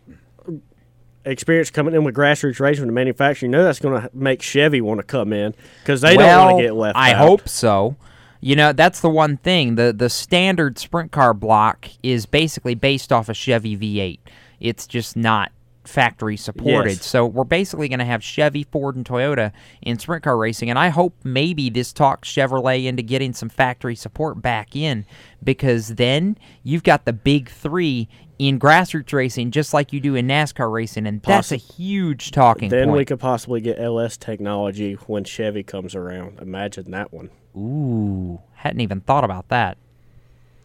[1.30, 4.82] experience coming in with grassroots racing and manufacturing, you know that's going to make Chevy
[4.82, 7.02] want to come in because they don't want to get left out.
[7.02, 7.28] I out.
[7.28, 7.96] hope so.
[8.40, 9.76] You know, that's the one thing.
[9.76, 14.20] The the standard sprint car block is basically based off a Chevy V8.
[14.60, 15.52] It's just not
[15.88, 16.90] factory supported.
[16.92, 17.06] Yes.
[17.06, 19.52] So we're basically going to have Chevy, Ford, and Toyota
[19.82, 20.70] in sprint car racing.
[20.70, 25.06] And I hope maybe this talks Chevrolet into getting some factory support back in
[25.44, 28.08] because then you've got the big three
[28.40, 31.08] in grassroots racing just like you do in NASCAR racing.
[31.08, 32.98] And that's a huge talking Then point.
[32.98, 36.40] we could possibly get LS technology when Chevy comes around.
[36.40, 37.30] Imagine that one.
[37.56, 39.78] Ooh, hadn't even thought about that.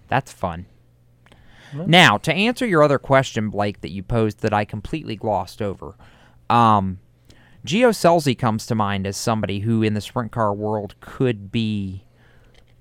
[0.09, 0.67] That's fun.
[1.73, 5.95] Now, to answer your other question, Blake, that you posed that I completely glossed over,
[6.51, 6.99] um,
[7.67, 12.05] Gio Scelzi comes to mind as somebody who, in the sprint car world, could be,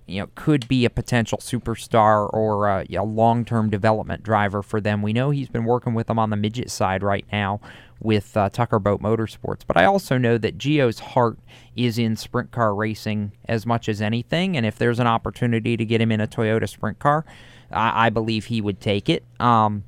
[0.07, 5.01] you know, could be a potential superstar or a, long-term development driver for them.
[5.03, 7.61] We know he's been working with them on the midget side right now
[7.99, 11.37] with uh, Tucker Boat Motorsports, but I also know that Gio's heart
[11.75, 15.85] is in sprint car racing as much as anything, and if there's an opportunity to
[15.85, 17.23] get him in a Toyota sprint car,
[17.73, 19.23] I, I believe he would take it.
[19.39, 19.83] Um,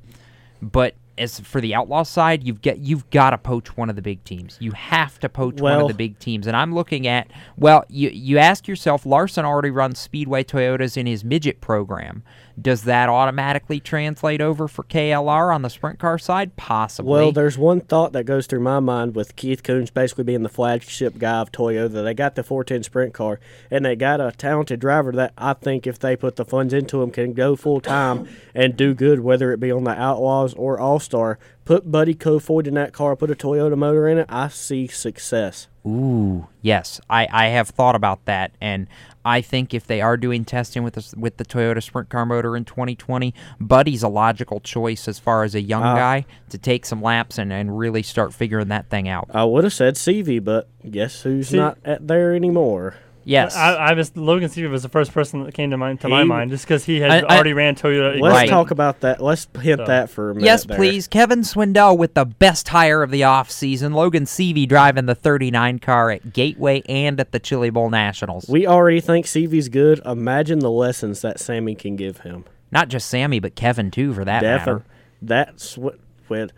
[0.60, 4.02] but as for the outlaw side, you've got you've got to poach one of the
[4.02, 4.56] big teams.
[4.60, 8.10] You have to poach one of the big teams, and I'm looking at well, you
[8.10, 12.22] you ask yourself, Larson already runs Speedway Toyotas in his midget program.
[12.60, 16.54] Does that automatically translate over for KLR on the sprint car side?
[16.56, 17.10] Possibly.
[17.10, 20.48] Well, there's one thought that goes through my mind with Keith Kunz basically being the
[20.48, 22.04] flagship guy of Toyota.
[22.04, 23.40] They got the 410 sprint car,
[23.70, 27.02] and they got a talented driver that I think if they put the funds into
[27.02, 30.78] him can go full time and do good, whether it be on the Outlaws or
[30.78, 31.38] All Star.
[31.64, 34.26] Put Buddy Kofoid in that car, put a Toyota motor in it.
[34.28, 35.68] I see success.
[35.86, 38.86] Ooh, yes, I, I have thought about that, and
[39.24, 42.56] I think if they are doing testing with the, with the Toyota Sprint Car motor
[42.56, 46.84] in 2020, Buddy's a logical choice as far as a young Uh, guy to take
[46.84, 49.30] some laps and, and really start figuring that thing out.
[49.32, 52.96] I would have said CV, but guess who's See- not at there anymore?
[53.24, 53.56] Yes.
[53.56, 56.24] I, I was Logan Seavey was the first person that came to mind to my
[56.24, 58.20] mind just because he had I- I- already ran Toyota.
[58.20, 58.48] Let's Right.
[58.48, 59.20] talk about that.
[59.22, 60.44] Let's hit So- that for a minute.
[60.46, 60.76] Yes, there.
[60.76, 61.08] please.
[61.08, 63.94] Kevin Swindell with the best hire of the offseason.
[63.94, 68.46] Logan Seavey driving the 39 car at Gateway and at the Chili Bowl Nationals.
[68.48, 70.00] We already think CV's good.
[70.04, 72.44] Imagine the lessons that Sammy can give him.
[72.70, 74.82] Not just Sammy, but Kevin, too, for that Defi- matter.
[75.22, 75.98] That's what
[76.28, 76.50] when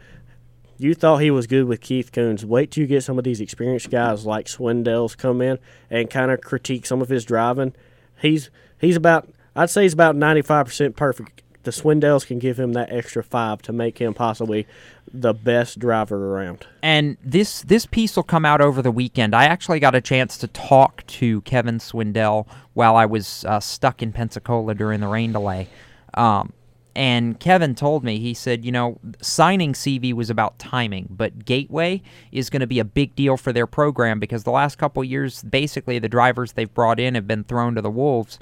[0.78, 2.44] you thought he was good with Keith Kunz.
[2.44, 5.58] Wait till you get some of these experienced guys like Swindell's come in
[5.90, 7.74] and kind of critique some of his driving.
[8.20, 8.50] He's
[8.80, 11.42] he's about I'd say he's about ninety five percent perfect.
[11.62, 14.68] The Swindells can give him that extra five to make him possibly
[15.12, 16.64] the best driver around.
[16.80, 19.34] And this this piece will come out over the weekend.
[19.34, 24.00] I actually got a chance to talk to Kevin Swindell while I was uh, stuck
[24.00, 25.68] in Pensacola during the rain delay.
[26.14, 26.52] Um,
[26.96, 32.00] and Kevin told me, he said, you know, signing CV was about timing, but Gateway
[32.32, 35.42] is going to be a big deal for their program because the last couple years,
[35.42, 38.38] basically, the drivers they've brought in have been thrown to the wolves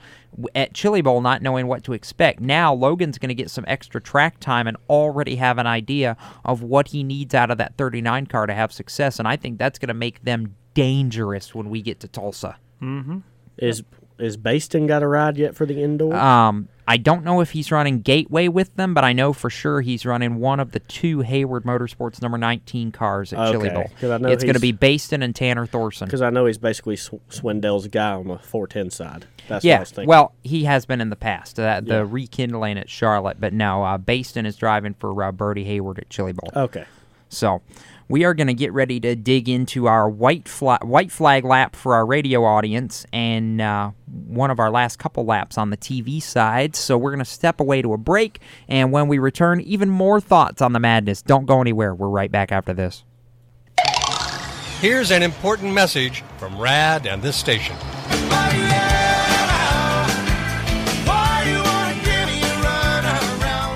[0.54, 2.38] at Chili Bowl, not knowing what to expect.
[2.38, 6.62] Now, Logan's going to get some extra track time and already have an idea of
[6.62, 9.80] what he needs out of that 39 car to have success, and I think that's
[9.80, 12.56] going to make them dangerous when we get to Tulsa.
[12.80, 13.18] Mm-hmm.
[13.58, 13.82] Is
[14.16, 16.14] is Baston got a ride yet for the indoor?
[16.14, 19.80] Um, I don't know if he's running Gateway with them, but I know for sure
[19.80, 23.90] he's running one of the two Hayward Motorsports number 19 cars at Chili Okay, Bowl.
[24.00, 26.06] 'cause I know It's going to be Baston and Tanner Thorson.
[26.06, 29.24] Because I know he's basically Sw- Swindell's guy on the 410 side.
[29.48, 30.08] That's what I yeah, was thinking.
[30.08, 31.58] well, he has been in the past.
[31.58, 32.06] Uh, the Yeah.
[32.06, 36.32] rekindling at Charlotte, but no, uh, Baston is driving for uh, Bertie Hayward at Chili
[36.32, 36.50] Bowl.
[36.54, 36.84] Okay.
[37.30, 37.62] So
[38.08, 41.74] we are going to get ready to dig into our white flag, white flag lap
[41.76, 46.22] for our radio audience and uh, one of our last couple laps on the TV
[46.22, 46.76] side.
[46.76, 50.20] So we're going to step away to a break, and when we return, even more
[50.20, 51.22] thoughts on the madness.
[51.22, 51.94] Don't go anywhere.
[51.94, 53.04] We're right back after this.
[54.80, 57.76] Here's an important message from RAD and this station.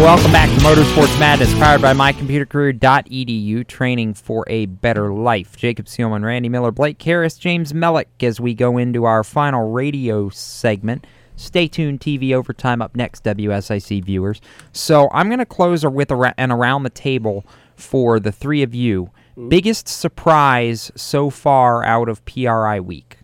[0.00, 5.58] Welcome back to Motorsports Madness, powered by mycomputercareer.edu, training for a better life.
[5.58, 10.30] Jacob Seelman, Randy Miller, Blake Harris, James Mellick, as we go into our final radio
[10.30, 11.06] segment.
[11.36, 14.40] Stay tuned, TV Overtime up next, WSIC viewers.
[14.72, 17.44] So I'm going to close with a, an around the table
[17.76, 19.10] for the three of you.
[19.48, 23.18] Biggest surprise so far out of PRI week?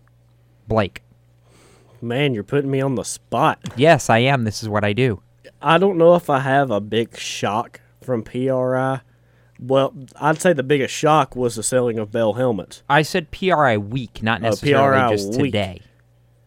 [0.68, 1.02] Blake.
[2.02, 3.60] Man, you're putting me on the spot.
[3.76, 4.44] Yes, I am.
[4.44, 5.22] This is what I do.
[5.62, 9.00] I don't know if I have a big shock from PRI.
[9.58, 12.82] Well, I'd say the biggest shock was the selling of Bell helmets.
[12.88, 15.52] I said PRI week, not Oh, necessarily PRI just week.
[15.52, 15.80] today.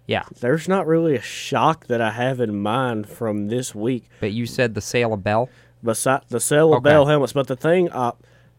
[0.05, 0.23] Yeah.
[0.39, 4.09] There's not really a shock that I have in mind from this week.
[4.19, 5.49] But you said the sale of Bell?
[5.83, 6.89] Besides the sale of Okay.
[6.89, 7.33] Bell helmets.
[7.33, 8.11] But the thing, uh,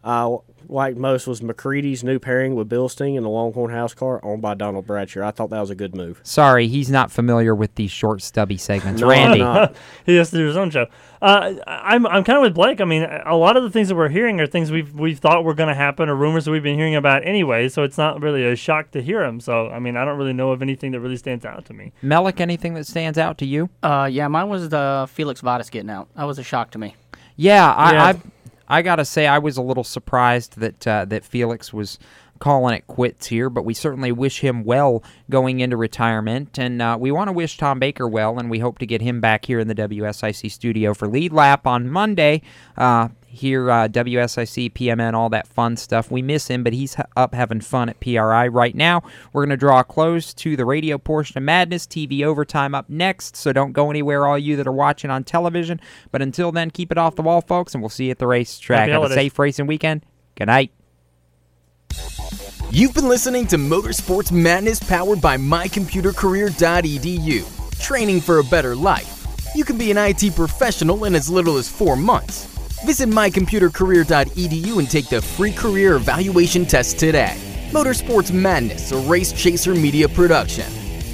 [0.03, 0.37] I
[0.71, 4.41] like most was McCready's new pairing with Bill Sting in the Longhorn House Car owned
[4.41, 5.27] by Donald Bradshaw.
[5.27, 6.21] I thought that was a good move.
[6.23, 9.01] Sorry, he's not familiar with these short, stubby segments.
[9.01, 9.41] No, Randy.
[10.07, 10.87] He has to do his own show.
[11.21, 12.81] Uh, I'm I'm kind of with Blake.
[12.81, 15.45] I mean, a lot of the things that we're hearing are things we've we've thought
[15.45, 17.69] were going to happen, or rumors that we've been hearing about anyway.
[17.69, 19.41] So it's not really a shock to hear them.
[19.41, 21.93] So I mean, I don't really know of anything that really stands out to me.
[22.03, 23.69] Mellick, anything that stands out to you?
[23.83, 26.09] Uh, yeah, mine was the Felix Sabates getting out.
[26.17, 26.97] That was a shock to me.
[27.37, 28.05] Yeah, I, Yeah.
[28.05, 28.21] I,
[28.71, 31.99] I gotta say I was a little surprised that uh, that Felix was
[32.39, 36.97] calling it quits here, but we certainly wish him well going into retirement, and uh,
[36.99, 39.59] we want to wish Tom Baker well, and we hope to get him back here
[39.59, 42.43] in the WSIC studio for lead lap on Monday.
[42.77, 46.11] Uh, here, uh, WSIC, PMN, all that fun stuff.
[46.11, 49.05] We miss him, but he's up having fun at PRI right now.
[49.33, 53.37] We're going to draw close to the radio portion of Madness, TV overtime up next,
[53.37, 55.81] so don't go anywhere, all you that are watching on television.
[56.11, 58.27] But until then, keep it off the wall, folks, and we'll see you at the
[58.27, 58.89] racetrack.
[58.89, 60.05] Happy Have a safe racing weekend.
[60.35, 60.73] Good night.
[62.73, 67.81] You've been listening to Motorsports Madness powered by mycomputercareer.edu.
[67.81, 69.17] Training for a better life.
[69.55, 72.50] You can be an IT professional in as little as four months.
[72.85, 77.37] Visit mycomputercareer.edu and take the free career evaluation test today.
[77.71, 80.65] Motorsports Madness, a race chaser media production.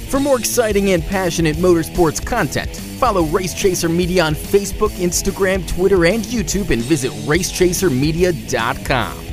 [0.09, 6.05] For more exciting and passionate motorsports content, follow Race Chaser Media on Facebook, Instagram, Twitter,
[6.05, 9.25] and YouTube, and visit racechasermedia.com.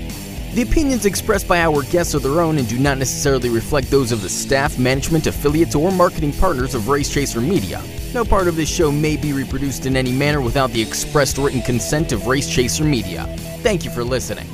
[0.54, 4.10] The opinions expressed by our guests are their own and do not necessarily reflect those
[4.10, 7.80] of the staff, management, affiliates, or marketing partners of Race Chaser Media.
[8.14, 11.60] No part of this show may be reproduced in any manner without the expressed written
[11.60, 13.26] consent of Race Chaser Media.
[13.58, 14.46] Thank you for listening.